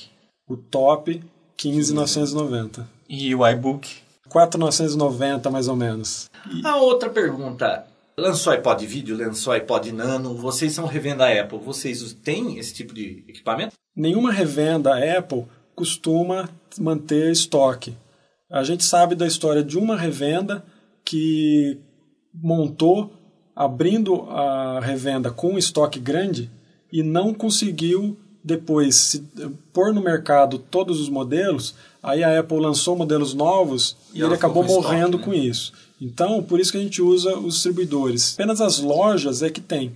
O 0.47 0.55
top, 0.55 1.23
15.990. 1.57 2.85
E 3.07 3.33
o 3.33 3.47
iBook? 3.47 3.87
4.990 4.29 5.49
mais 5.49 5.67
ou 5.67 5.75
menos. 5.75 6.29
A 6.63 6.77
outra 6.77 7.09
pergunta. 7.09 7.85
Lançou 8.17 8.53
iPod 8.53 8.85
vídeo, 8.85 9.17
lançou 9.17 9.53
iPod 9.53 9.91
Nano, 9.91 10.35
vocês 10.35 10.73
são 10.73 10.85
revenda 10.85 11.27
Apple, 11.27 11.57
vocês 11.57 12.13
têm 12.13 12.57
esse 12.57 12.73
tipo 12.73 12.93
de 12.93 13.23
equipamento? 13.27 13.73
Nenhuma 13.95 14.31
revenda 14.31 14.91
Apple 15.17 15.45
costuma 15.73 16.49
manter 16.77 17.31
estoque. 17.31 17.97
A 18.51 18.63
gente 18.63 18.83
sabe 18.83 19.15
da 19.15 19.25
história 19.25 19.63
de 19.63 19.77
uma 19.77 19.95
revenda 19.95 20.63
que 21.05 21.79
montou 22.33 23.11
abrindo 23.55 24.23
a 24.29 24.79
revenda 24.79 25.31
com 25.31 25.53
um 25.53 25.57
estoque 25.57 25.99
grande 25.99 26.49
e 26.91 27.03
não 27.03 27.33
conseguiu 27.33 28.17
depois 28.43 28.95
se, 28.95 29.23
pôr 29.73 29.93
no 29.93 30.01
mercado 30.01 30.57
todos 30.57 30.99
os 30.99 31.09
modelos. 31.09 31.75
Aí 32.01 32.23
a 32.23 32.39
Apple 32.39 32.59
lançou 32.59 32.95
modelos 32.95 33.33
novos 33.33 33.97
e, 34.13 34.19
E 34.19 34.23
ele 34.23 34.33
acabou 34.33 34.63
com 34.63 34.69
estoque, 34.69 34.87
morrendo 34.87 35.17
né? 35.17 35.23
com 35.23 35.33
isso. 35.33 35.73
Então, 36.01 36.41
por 36.41 36.59
isso 36.59 36.71
que 36.71 36.77
a 36.77 36.81
gente 36.81 37.01
usa 37.01 37.37
os 37.37 37.55
distribuidores. 37.55 38.33
Apenas 38.35 38.61
as 38.61 38.79
lojas 38.79 39.43
é 39.43 39.49
que 39.49 39.59
tem. 39.59 39.91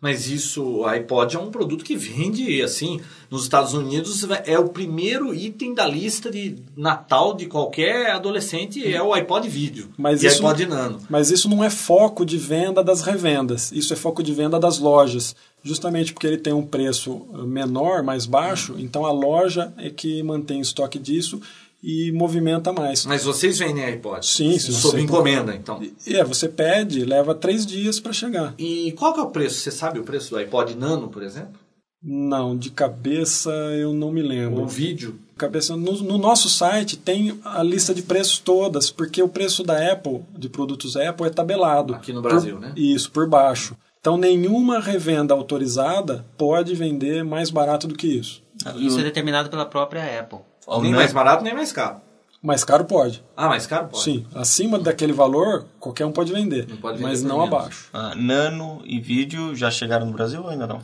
Mas 0.00 0.28
isso, 0.28 0.64
o 0.64 0.86
iPod 0.86 1.36
é 1.36 1.38
um 1.38 1.50
produto 1.50 1.84
que 1.84 1.94
vende, 1.94 2.62
assim, 2.62 3.00
nos 3.30 3.42
Estados 3.42 3.74
Unidos 3.74 4.24
é 4.46 4.58
o 4.58 4.70
primeiro 4.70 5.34
item 5.34 5.74
da 5.74 5.86
lista 5.86 6.30
de 6.30 6.56
Natal 6.74 7.34
de 7.34 7.44
qualquer 7.44 8.10
adolescente, 8.10 8.82
é 8.90 9.02
o 9.02 9.12
iPod 9.12 9.46
vídeo 9.46 9.90
Mas 9.98 10.22
e 10.22 10.26
isso- 10.26 10.38
iPod 10.38 10.64
Nano. 10.66 11.00
Mas 11.10 11.30
isso 11.30 11.50
não 11.50 11.62
é 11.62 11.68
foco 11.68 12.24
de 12.24 12.38
venda 12.38 12.82
das 12.82 13.02
revendas, 13.02 13.70
isso 13.72 13.92
é 13.92 13.96
foco 13.96 14.22
de 14.22 14.32
venda 14.32 14.58
das 14.58 14.78
lojas. 14.78 15.36
Justamente 15.62 16.14
porque 16.14 16.26
ele 16.26 16.38
tem 16.38 16.54
um 16.54 16.64
preço 16.64 17.26
menor, 17.46 18.02
mais 18.02 18.24
baixo, 18.24 18.76
então 18.78 19.04
a 19.04 19.12
loja 19.12 19.70
é 19.76 19.90
que 19.90 20.22
mantém 20.22 20.60
estoque 20.62 20.98
disso 20.98 21.38
e 21.82 22.12
movimenta 22.12 22.72
mais. 22.72 23.06
Mas 23.06 23.24
vocês 23.24 23.58
vendem 23.58 23.84
iPod? 23.84 24.24
Sim, 24.24 24.58
sim, 24.58 24.72
Sob 24.72 24.98
sim. 24.98 25.04
encomenda, 25.04 25.54
então. 25.54 25.80
E 26.06 26.16
é, 26.16 26.24
você 26.24 26.48
pede, 26.48 27.04
leva 27.04 27.34
três 27.34 27.64
dias 27.66 27.98
para 27.98 28.12
chegar. 28.12 28.54
E 28.58 28.92
qual 28.92 29.14
que 29.14 29.20
é 29.20 29.22
o 29.22 29.30
preço? 29.30 29.60
Você 29.60 29.70
sabe 29.70 29.98
o 29.98 30.04
preço 30.04 30.30
do 30.30 30.36
iPod 30.36 30.74
Nano, 30.74 31.08
por 31.08 31.22
exemplo? 31.22 31.58
Não, 32.02 32.56
de 32.56 32.70
cabeça 32.70 33.50
eu 33.50 33.92
não 33.92 34.10
me 34.10 34.22
lembro. 34.22 34.60
Ou 34.62 34.66
vídeo? 34.66 35.18
Cabeça, 35.36 35.76
no, 35.76 35.92
no 36.02 36.16
nosso 36.18 36.48
site 36.48 36.96
tem 36.96 37.38
a 37.44 37.62
lista 37.62 37.94
de 37.94 38.02
preços 38.02 38.38
todas, 38.38 38.90
porque 38.90 39.22
o 39.22 39.28
preço 39.28 39.62
da 39.62 39.92
Apple, 39.92 40.20
de 40.38 40.48
produtos 40.48 40.96
Apple, 40.96 41.26
é 41.26 41.30
tabelado. 41.30 41.94
Aqui 41.94 42.12
no 42.12 42.22
Brasil, 42.22 42.54
Por- 42.56 42.60
né? 42.62 42.72
Isso, 42.76 43.10
por 43.10 43.28
baixo. 43.28 43.76
Então 44.00 44.16
nenhuma 44.16 44.80
revenda 44.80 45.34
autorizada 45.34 46.24
pode 46.38 46.74
vender 46.74 47.22
mais 47.22 47.50
barato 47.50 47.86
do 47.86 47.94
que 47.94 48.06
isso. 48.06 48.42
Isso 48.76 48.98
é 48.98 49.02
determinado 49.02 49.50
pela 49.50 49.66
própria 49.66 50.20
Apple. 50.20 50.38
Nem 50.82 50.90
Nan- 50.92 50.96
mais 50.98 51.12
barato, 51.12 51.42
nem 51.44 51.54
mais 51.54 51.72
caro. 51.72 51.96
Mais 52.42 52.64
caro 52.64 52.84
pode. 52.86 53.22
Ah, 53.36 53.48
mais 53.48 53.66
caro 53.66 53.88
pode. 53.88 54.02
Sim, 54.02 54.24
acima 54.34 54.78
daquele 54.78 55.12
valor, 55.12 55.66
qualquer 55.78 56.06
um 56.06 56.12
pode 56.12 56.32
vender, 56.32 56.66
Não 56.68 56.76
pode 56.78 56.96
vender 56.98 57.10
mas 57.10 57.22
não 57.22 57.38
menos. 57.40 57.54
abaixo. 57.54 57.88
Ah, 57.92 58.14
Nano 58.14 58.80
e 58.84 58.98
vídeo 58.98 59.54
já 59.54 59.70
chegaram 59.70 60.06
no 60.06 60.12
Brasil 60.12 60.42
ou 60.42 60.48
ainda 60.48 60.66
não? 60.66 60.80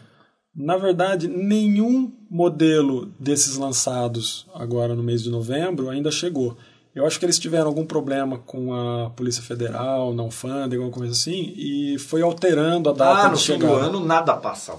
Na 0.54 0.76
verdade, 0.76 1.28
nenhum 1.28 2.12
modelo 2.30 3.06
desses 3.18 3.56
lançados 3.56 4.46
agora 4.54 4.94
no 4.94 5.02
mês 5.02 5.22
de 5.22 5.30
novembro 5.30 5.88
ainda 5.90 6.10
chegou. 6.10 6.56
Eu 6.94 7.06
acho 7.06 7.18
que 7.18 7.26
eles 7.26 7.38
tiveram 7.38 7.66
algum 7.66 7.84
problema 7.84 8.38
com 8.38 8.72
a 8.74 9.10
Polícia 9.10 9.42
Federal, 9.42 10.14
não 10.14 10.24
alfândega, 10.24 10.82
alguma 10.82 10.90
coisa 10.98 11.12
assim, 11.12 11.52
e 11.56 11.98
foi 11.98 12.22
alterando 12.22 12.88
a 12.88 12.92
data 12.92 13.26
Ah, 13.26 13.28
no 13.30 13.36
de 13.36 13.42
fim 13.44 13.58
do 13.58 13.66
chegada. 13.66 13.84
ano 13.86 14.00
nada 14.00 14.34
passa. 14.34 14.74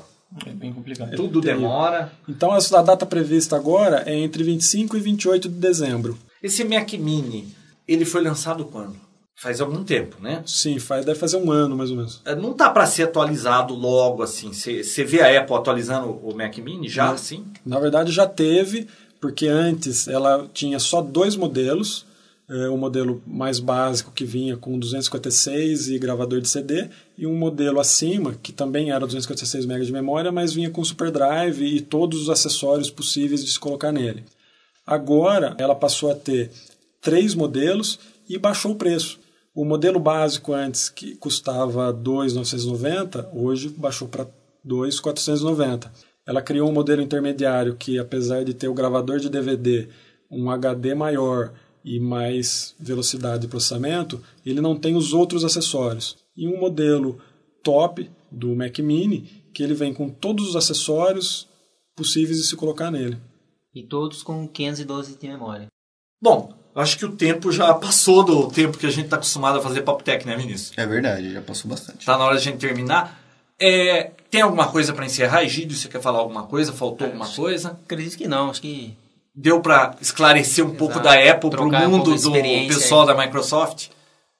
É 0.45 0.49
bem 0.51 0.73
complicado. 0.73 1.15
Tudo 1.15 1.41
terrível. 1.41 1.67
demora. 1.67 2.11
Então 2.27 2.51
a 2.51 2.81
data 2.81 3.05
prevista 3.05 3.55
agora 3.55 4.03
é 4.05 4.15
entre 4.15 4.43
25 4.43 4.97
e 4.97 4.99
28 4.99 5.49
de 5.49 5.55
dezembro. 5.55 6.17
Esse 6.43 6.63
Mac 6.63 6.91
Mini, 6.93 7.47
ele 7.87 8.05
foi 8.05 8.21
lançado 8.21 8.65
quando? 8.65 8.95
Faz 9.39 9.61
algum 9.61 9.83
tempo, 9.83 10.17
né? 10.19 10.41
Sim, 10.47 10.79
faz, 10.79 11.05
deve 11.05 11.19
fazer 11.19 11.37
um 11.37 11.51
ano 11.51 11.77
mais 11.77 11.91
ou 11.91 11.95
menos. 11.95 12.21
É, 12.25 12.33
Não 12.35 12.53
tá 12.53 12.71
para 12.71 12.87
ser 12.87 13.03
atualizado 13.03 13.75
logo 13.75 14.23
assim. 14.23 14.51
Você 14.51 15.03
vê 15.03 15.21
a 15.21 15.39
Apple 15.39 15.55
atualizando 15.55 16.09
o 16.09 16.35
Mac 16.35 16.57
Mini 16.57 16.89
já 16.89 17.11
assim? 17.11 17.45
Na 17.63 17.79
verdade 17.79 18.11
já 18.11 18.25
teve, 18.25 18.87
porque 19.21 19.47
antes 19.47 20.07
ela 20.07 20.49
tinha 20.51 20.79
só 20.79 21.03
dois 21.03 21.35
modelos. 21.35 22.06
É, 22.49 22.69
o 22.69 22.77
modelo 22.77 23.21
mais 23.27 23.59
básico 23.59 24.11
que 24.11 24.23
vinha 24.23 24.55
com 24.55 24.79
256 24.79 25.89
e 25.89 25.99
gravador 25.99 26.39
de 26.39 26.47
CD 26.47 26.87
e 27.17 27.27
um 27.27 27.35
modelo 27.35 27.77
acima 27.77 28.35
que 28.41 28.53
também 28.53 28.89
era 28.89 29.05
256 29.05 29.65
MB 29.65 29.85
de 29.85 29.91
memória, 29.91 30.31
mas 30.31 30.53
vinha 30.53 30.69
com 30.69 30.81
Super 30.81 31.11
Drive 31.11 31.61
e 31.61 31.81
todos 31.81 32.21
os 32.21 32.29
acessórios 32.29 32.89
possíveis 32.89 33.43
de 33.43 33.51
se 33.51 33.59
colocar 33.59 33.91
nele. 33.91 34.23
Agora 34.85 35.55
ela 35.57 35.75
passou 35.75 36.09
a 36.09 36.15
ter 36.15 36.49
três 37.01 37.35
modelos 37.35 37.99
e 38.29 38.37
baixou 38.37 38.71
o 38.71 38.75
preço. 38.75 39.19
O 39.53 39.65
modelo 39.65 39.99
básico 39.99 40.53
antes 40.53 40.87
que 40.87 41.15
custava 41.15 41.93
2.990, 41.93 43.27
hoje 43.33 43.67
baixou 43.69 44.07
para 44.07 44.25
2.490. 44.65 45.89
Ela 46.25 46.41
criou 46.41 46.69
um 46.69 46.73
modelo 46.73 47.01
intermediário 47.01 47.75
que, 47.75 47.99
apesar 47.99 48.45
de 48.45 48.53
ter 48.53 48.67
o 48.67 48.73
gravador 48.73 49.19
de 49.19 49.29
DVD, 49.29 49.89
um 50.29 50.49
HD 50.49 50.93
maior 50.93 51.51
e 51.87 52.01
mais 52.01 52.75
velocidade 52.77 53.43
de 53.43 53.47
processamento, 53.47 54.21
ele 54.45 54.59
não 54.59 54.75
tem 54.75 54.93
os 54.97 55.13
outros 55.13 55.45
acessórios. 55.45 56.17
E 56.35 56.45
um 56.45 56.59
modelo 56.59 57.17
top 57.63 58.11
do 58.29 58.53
Mac 58.53 58.77
Mini, 58.79 59.45
que 59.53 59.63
ele 59.63 59.73
vem 59.73 59.93
com 59.93 60.09
todos 60.09 60.49
os 60.49 60.57
acessórios 60.57 61.47
possíveis 61.95 62.39
de 62.39 62.45
se 62.45 62.57
colocar 62.57 62.91
nele. 62.91 63.17
E 63.73 63.83
todos 63.83 64.21
com 64.21 64.45
512 64.45 65.17
de 65.17 65.27
memória. 65.29 65.67
Bom, 66.21 66.53
acho 66.75 66.97
que 66.97 67.05
o 67.05 67.15
tempo 67.15 67.53
já 67.53 67.73
passou 67.73 68.21
do 68.21 68.51
tempo 68.51 68.77
que 68.77 68.85
a 68.85 68.91
gente 68.91 69.05
está 69.05 69.15
acostumado 69.15 69.59
a 69.59 69.61
fazer 69.61 69.81
Papo 69.83 70.03
Tech, 70.03 70.27
né, 70.27 70.35
ministro? 70.35 70.79
É 70.79 70.85
verdade, 70.85 71.31
já 71.31 71.41
passou 71.41 71.69
bastante. 71.71 72.05
Tá 72.05 72.17
na 72.17 72.25
hora 72.25 72.35
de 72.35 72.41
a 72.41 72.51
gente 72.51 72.59
terminar. 72.59 73.17
É, 73.57 74.11
tem 74.29 74.41
alguma 74.41 74.69
coisa 74.69 74.93
para 74.93 75.05
encerrar? 75.05 75.43
Egídio, 75.43 75.77
você 75.77 75.87
quer 75.87 76.01
falar 76.01 76.19
alguma 76.19 76.43
coisa? 76.43 76.73
Faltou 76.73 77.07
alguma 77.07 77.29
coisa? 77.29 77.79
Acredito 77.85 78.17
que 78.17 78.27
não, 78.27 78.49
acho 78.49 78.61
que 78.61 78.93
Deu 79.39 79.61
para 79.61 79.95
esclarecer 80.01 80.65
um 80.65 80.73
pouco 80.73 80.99
da 80.99 81.21
Exato. 81.21 81.37
Apple 81.37 81.49
para 81.51 81.61
o 81.61 81.67
um 81.67 81.89
mundo 81.89 82.15
de 82.15 82.23
do 82.23 82.31
pessoal 82.73 83.01
aí. 83.01 83.07
da 83.07 83.25
Microsoft? 83.25 83.89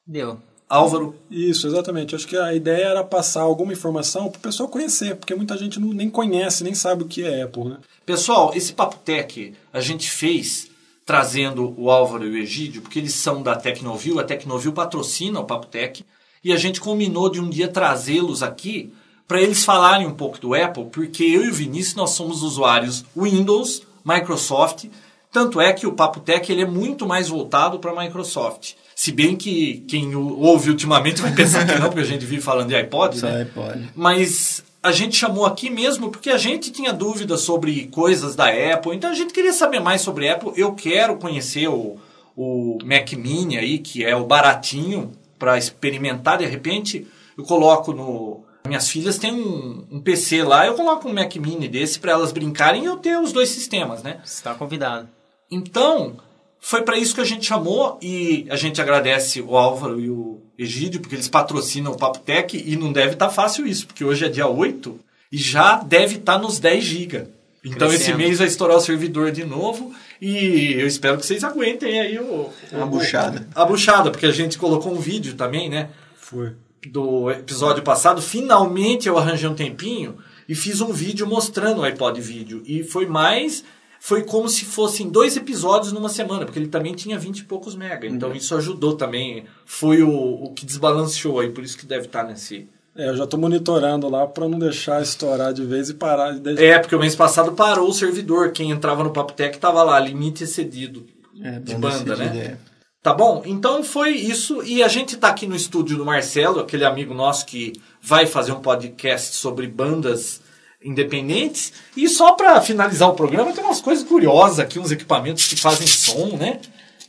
deu. 0.08 0.40
Álvaro, 0.68 1.16
Isso, 1.30 1.68
exatamente. 1.68 2.16
Acho 2.16 2.28
que 2.28 2.36
a 2.36 2.54
ideia 2.54 2.88
era 2.88 3.04
passar 3.04 3.42
alguma 3.42 3.72
informação 3.72 4.28
para 4.28 4.40
o 4.40 4.42
pessoal 4.42 4.68
conhecer, 4.68 5.16
porque 5.16 5.36
muita 5.36 5.56
gente 5.56 5.80
não, 5.80 5.90
nem 5.90 6.10
conhece, 6.10 6.64
nem 6.64 6.74
sabe 6.74 7.04
o 7.04 7.08
que 7.08 7.24
é 7.24 7.44
Apple, 7.44 7.66
né? 7.66 7.78
Pessoal, 8.06 8.52
esse 8.56 8.74
Papo 8.74 8.98
Tech 8.98 9.54
a 9.72 9.80
gente 9.80 10.10
fez 10.10 10.68
trazendo 11.06 11.74
o 11.78 11.90
Álvaro 11.90 12.26
e 12.26 12.32
o 12.32 12.38
Egídio, 12.38 12.82
porque 12.82 13.00
eles 13.00 13.14
são 13.14 13.42
da 13.42 13.56
Tecnovil, 13.56 14.20
a 14.20 14.24
Tecnovil 14.24 14.74
patrocina 14.74 15.40
o 15.40 15.46
Papo 15.46 15.68
Tech, 15.68 16.04
e 16.44 16.52
a 16.52 16.58
gente 16.58 16.82
combinou 16.82 17.30
de 17.30 17.40
um 17.40 17.50
dia 17.50 17.70
trazê-los 17.70 18.44
aqui 18.44 18.92
para 19.26 19.42
eles 19.42 19.64
falarem 19.64 20.06
um 20.06 20.14
pouco 20.14 20.38
do 20.40 20.54
Apple, 20.54 20.88
porque 20.92 21.24
eu 21.24 21.46
e 21.46 21.50
o 21.50 21.54
Vinícius 21.54 21.96
nós 21.96 22.10
somos 22.10 22.44
usuários 22.44 23.06
Windows, 23.16 23.84
Microsoft, 24.08 24.86
tanto 25.32 25.60
é 25.60 25.74
que 25.74 25.86
o 25.86 25.94
Papo 25.94 26.20
Tech 26.20 26.50
ele 26.52 26.62
é 26.62 26.66
muito 26.66 27.06
mais 27.06 27.28
voltado 27.28 27.80
para 27.80 27.92
a 27.92 28.04
Microsoft. 28.04 28.74
Se 28.96 29.12
bem 29.12 29.36
que 29.36 29.84
quem 29.88 30.16
ouve 30.16 30.70
ultimamente 30.70 31.22
vai 31.22 31.34
pensar 31.36 31.66
que 31.68 31.78
não, 31.78 31.90
porque 31.90 32.00
a 32.00 32.06
gente 32.06 32.26
vive 32.26 32.42
falando 32.42 32.70
de 32.70 32.76
iPod, 32.76 33.20
Só 33.20 33.28
né? 33.28 33.42
iPod. 33.42 33.90
Mas 33.96 34.64
a 34.82 34.92
gente 34.92 35.16
chamou 35.16 35.46
aqui 35.46 35.70
mesmo 35.70 36.10
porque 36.10 36.30
a 36.30 36.38
gente 36.38 36.72
tinha 36.72 36.94
dúvidas 36.94 37.42
sobre 37.42 37.88
coisas 37.88 38.36
da 38.36 38.48
Apple, 38.48 38.96
então 38.96 39.10
a 39.10 39.14
gente 39.14 39.34
queria 39.34 39.54
saber 39.54 39.80
mais 39.80 40.02
sobre 40.02 40.30
Apple. 40.30 40.54
Eu 40.56 40.74
quero 40.74 41.18
conhecer 41.18 41.68
o, 41.68 41.98
o 42.36 42.78
Mac 42.84 43.12
Mini 43.14 43.58
aí, 43.58 43.80
que 43.80 44.04
é 44.04 44.16
o 44.16 44.26
baratinho, 44.26 45.12
para 45.38 45.58
experimentar. 45.58 46.38
De 46.38 46.46
repente, 46.46 47.06
eu 47.38 47.44
coloco 47.44 47.94
no. 47.94 48.44
Minhas 48.68 48.90
filhas 48.90 49.18
têm 49.18 49.32
um, 49.34 49.86
um 49.92 50.00
PC 50.00 50.44
lá, 50.44 50.66
eu 50.68 50.74
coloco 50.76 51.08
um 51.10 51.14
Mac 51.14 51.36
Mini 51.36 51.68
desse 51.68 52.00
para 52.00 52.12
elas 52.12 52.32
brincarem 52.32 52.84
e 52.84 52.86
eu 52.86 52.98
ter 52.98 53.18
os 53.20 53.32
dois 53.32 53.50
sistemas, 53.50 54.04
né? 54.04 54.20
Você 54.24 54.36
está 54.36 54.54
convidado. 54.54 55.08
Então, 55.50 56.18
foi 56.60 56.82
para 56.82 56.98
isso 56.98 57.16
que 57.16 57.22
a 57.22 57.26
gente 57.26 57.46
chamou 57.46 57.98
e 58.02 58.46
a 58.50 58.56
gente 58.56 58.82
agradece 58.82 59.42
o 59.42 59.56
Álvaro 59.58 60.00
e 60.00 60.10
o 60.10 60.42
Egídio, 60.58 61.00
porque 61.00 61.16
eles 61.16 61.28
patrocinam 61.28 61.92
o 61.94 61.98
Papo 61.98 62.20
Tech 62.20 62.56
e 62.58 62.76
não 62.76 62.92
deve 62.92 63.14
estar 63.14 63.30
fácil 63.30 63.66
isso, 63.66 63.88
porque 63.88 64.04
hoje 64.04 64.26
é 64.26 64.30
dia 64.30 64.48
8 64.48 65.00
e 65.32 65.38
já 65.38 65.78
deve 65.78 66.16
estar 66.16 66.38
nos 66.40 66.60
10 66.60 66.84
GB. 66.84 67.28
Então 67.64 67.88
esse 67.90 67.98
Crescendo. 67.98 68.18
mês 68.20 68.38
vai 68.40 68.48
estourar 68.48 68.78
o 68.78 68.82
servidor 68.82 69.32
de 69.32 69.44
novo 69.44 69.94
e 70.22 70.74
eu 70.80 70.88
espero 70.88 71.18
que 71.18 71.26
vocês 71.26 71.44
aguentem 71.44 72.00
aí 72.00 72.18
o, 72.18 72.50
A 72.74 72.84
o- 72.84 72.88
buchada. 72.88 73.48
A 73.54 73.66
buchada, 73.66 74.10
porque 74.10 74.26
a 74.26 74.32
gente 74.32 74.58
colocou 74.58 74.94
um 74.94 75.00
vídeo 75.00 75.34
também, 75.36 75.70
né? 75.70 75.90
Foi. 76.16 76.54
Do 76.86 77.32
episódio 77.32 77.84
passado, 77.84 78.22
finalmente 78.22 79.08
eu 79.08 79.18
arranjei 79.18 79.50
um 79.50 79.56
tempinho 79.56 80.18
e 80.48 80.56
fiz 80.56 80.82
um 80.82 80.94
vídeo 80.94 81.28
mostrando 81.28 81.82
o 81.82 81.84
iPod 81.84 82.20
vídeo. 82.22 82.62
E 82.66 82.84
foi 82.84 83.06
mais. 83.06 83.64
Foi 84.00 84.24
como 84.24 84.48
se 84.48 84.64
fossem 84.64 85.10
dois 85.10 85.36
episódios 85.36 85.92
numa 85.92 86.08
semana, 86.08 86.46
porque 86.46 86.60
ele 86.60 86.68
também 86.68 86.94
tinha 86.94 87.18
20 87.18 87.40
e 87.40 87.44
poucos 87.46 87.76
mega. 87.76 88.08
Então 88.08 88.34
isso 88.34 88.56
ajudou 88.56 88.96
também. 88.96 89.46
Foi 89.66 90.04
o, 90.04 90.12
o 90.12 90.54
que 90.54 90.66
desbalanceou 90.66 91.40
aí, 91.40 91.50
por 91.50 91.64
isso 91.64 91.78
que 91.78 91.86
deve 91.86 92.06
estar 92.06 92.24
nesse. 92.24 92.70
É, 92.96 93.10
eu 93.10 93.18
já 93.18 93.24
estou 93.26 93.40
monitorando 93.40 94.08
lá 94.08 94.26
para 94.26 94.48
não 94.48 94.58
deixar 94.58 95.02
estourar 95.02 95.52
de 95.54 95.66
vez 95.66 95.90
e 95.90 95.96
parar 95.96 96.32
de 96.32 96.40
deixar. 96.40 96.64
É, 96.64 96.80
porque 96.80 96.96
o 96.96 97.00
mês 97.00 97.16
passado 97.16 97.54
parou 97.54 97.90
o 97.90 97.94
servidor. 97.94 98.52
Quem 98.52 98.72
entrava 98.72 99.04
no 99.04 99.12
Papo 99.12 99.34
Tech 99.34 99.58
tava 99.58 99.84
lá, 99.84 100.00
limite 100.00 100.44
excedido. 100.44 101.06
É, 101.42 101.60
de 101.60 101.76
banda, 101.76 102.16
né? 102.16 102.38
é. 102.38 102.77
Tá 103.02 103.14
bom? 103.14 103.42
Então 103.46 103.84
foi 103.84 104.12
isso. 104.12 104.62
E 104.64 104.84
a 104.84 104.88
gente 104.88 105.18
tá 105.18 105.30
aqui 105.30 105.48
no 105.48 105.56
estúdio 105.56 105.98
do 105.98 106.06
Marcelo, 106.06 106.60
aquele 106.60 106.84
amigo 106.84 107.14
nosso 107.14 107.46
que 107.46 107.74
vai 108.02 108.26
fazer 108.26 108.52
um 108.52 108.60
podcast 108.60 109.36
sobre 109.36 109.68
bandas 109.68 110.42
independentes. 110.84 111.74
E 111.96 112.08
só 112.10 112.34
para 112.34 112.60
finalizar 112.62 113.10
o 113.10 113.14
programa, 113.14 113.54
tem 113.54 113.64
umas 113.64 113.82
coisas 113.82 114.06
curiosas 114.06 114.60
aqui, 114.60 114.80
uns 114.80 114.92
equipamentos 114.92 115.48
que 115.48 115.56
fazem 115.56 115.88
som, 115.88 116.38
né? 116.38 116.60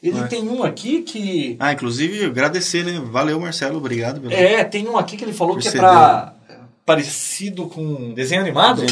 Ele 0.03 0.23
tem 0.29 0.49
um 0.49 0.63
aqui 0.63 1.03
que. 1.03 1.57
Ah, 1.59 1.73
inclusive, 1.73 2.25
agradecer, 2.25 2.85
né? 2.85 3.01
Valeu, 3.11 3.41
Marcelo, 3.41 3.79
obrigado. 3.79 4.21
Pelo... 4.21 4.33
É, 4.33 4.63
tem 4.63 4.87
um 4.89 4.97
aqui 4.97 5.17
que 5.17 5.25
ele 5.25 5.33
falou 5.33 5.57
que 5.57 5.67
é 5.67 5.73
pra. 5.73 6.35
parecido 6.87 7.67
com 7.67 8.15
desenho 8.15 8.41
animado. 8.41 8.83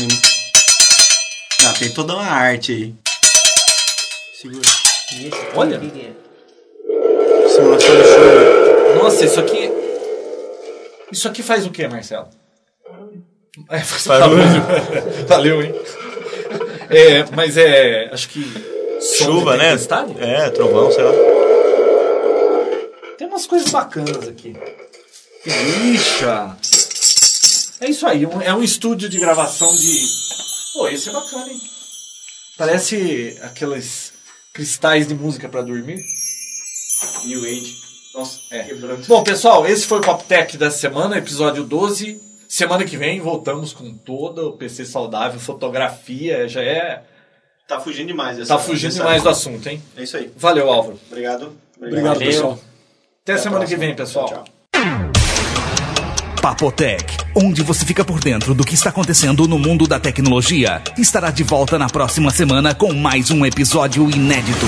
Ah, 1.65 1.73
tem 1.79 1.91
toda 1.93 2.15
uma 2.15 2.25
arte 2.25 2.73
aí. 2.73 2.95
Segura. 4.35 4.69
Esse, 5.13 5.57
Olha. 5.57 5.81
Simulação 7.57 7.77
de 7.79 7.85
show. 8.05 8.25
né? 8.25 8.95
Nossa, 9.03 9.25
isso 9.25 9.41
aqui. 9.41 9.71
Isso 11.11 11.29
aqui 11.29 11.43
faz 11.43 11.67
o 11.67 11.71
que, 11.71 11.87
Marcelo? 11.89 12.29
É, 13.71 13.79
faz 13.81 14.07
barulho. 14.07 14.43
Valeu, 15.27 15.63
hein? 15.63 15.75
É, 16.91 17.25
mas 17.35 17.57
é. 17.57 18.11
Acho 18.13 18.29
que. 18.29 18.45
Chuva, 19.19 19.57
né? 19.57 19.77
É, 20.19 20.51
trovão, 20.51 20.91
sei 20.91 21.05
lá. 21.05 21.13
Tem 23.19 23.27
umas 23.29 23.47
coisas 23.47 23.71
bacanas 23.71 24.29
aqui. 24.29 24.57
Lixa! 25.45 26.57
É 27.81 27.89
isso 27.91 28.07
aí, 28.07 28.27
um- 28.27 28.41
é 28.41 28.53
um 28.55 28.63
estúdio 28.63 29.09
de 29.09 29.19
gravação 29.19 29.69
de. 29.75 29.99
Pô, 30.75 30.89
esse 30.89 31.09
é 31.09 31.13
bacana, 31.13 31.49
hein? 31.51 31.61
Parece 32.59 33.39
aqueles 33.43 34.13
cristais 34.53 35.07
de 35.07 35.15
música 35.15 35.49
pra 35.49 35.63
dormir. 35.63 36.01
New 37.25 37.45
Age. 37.45 37.77
Nossa, 38.15 38.41
é. 38.51 38.67
Bom, 39.07 39.23
pessoal, 39.23 39.67
esse 39.67 39.87
foi 39.87 39.99
o 39.99 40.03
Papo 40.03 40.25
Tech 40.25 40.57
dessa 40.57 40.79
semana, 40.79 41.19
episódio 41.19 41.65
12. 41.65 42.21
Semana 42.49 42.85
que 42.85 42.97
vem 42.97 43.21
voltamos 43.21 43.73
com 43.73 43.93
todo 43.93 44.49
o 44.49 44.53
PC 44.53 44.85
saudável, 44.87 45.39
fotografia, 45.39 46.49
já 46.49 46.63
é. 46.63 47.03
Tá 47.69 47.81
fugindo 47.81 48.07
demais. 48.07 48.47
Tá 48.47 48.59
fugindo 48.59 48.95
demais 48.95 49.23
do 49.23 49.29
assunto, 49.29 49.69
hein? 49.69 49.83
É 49.97 50.05
isso 50.05 50.17
aí. 50.17 50.33
Valeu, 50.37 50.71
Álvaro. 50.71 50.99
Obrigado. 51.11 51.53
Obrigado, 51.77 52.15
Valeu. 52.15 52.29
pessoal. 52.29 52.59
Até, 53.23 53.39
semana 53.39 53.65
a 53.65 53.67
que 53.67 53.77
vem, 53.77 53.95
pessoal. 53.95 54.27
Tchau, 54.27 54.45
tchau. 54.45 54.57
Papotec, 56.41 57.17
onde 57.35 57.61
você 57.63 57.85
fica 57.85 58.05
por 58.05 58.21
dentro 58.21 58.55
do 58.55 58.65
que 58.65 58.75
está 58.75 58.91
acontecendo 58.91 59.49
no 59.49 59.59
mundo 59.59 59.89
da 59.89 59.99
tecnologia, 59.99 60.81
estará 60.97 61.33
de 61.33 61.43
volta 61.43 61.77
na 61.77 61.89
próxima 61.89 62.31
semana 62.31 62.73
com 62.73 62.93
mais 62.93 63.33
um 63.33 63.45
episódio 63.45 64.09
inédito. 64.09 64.67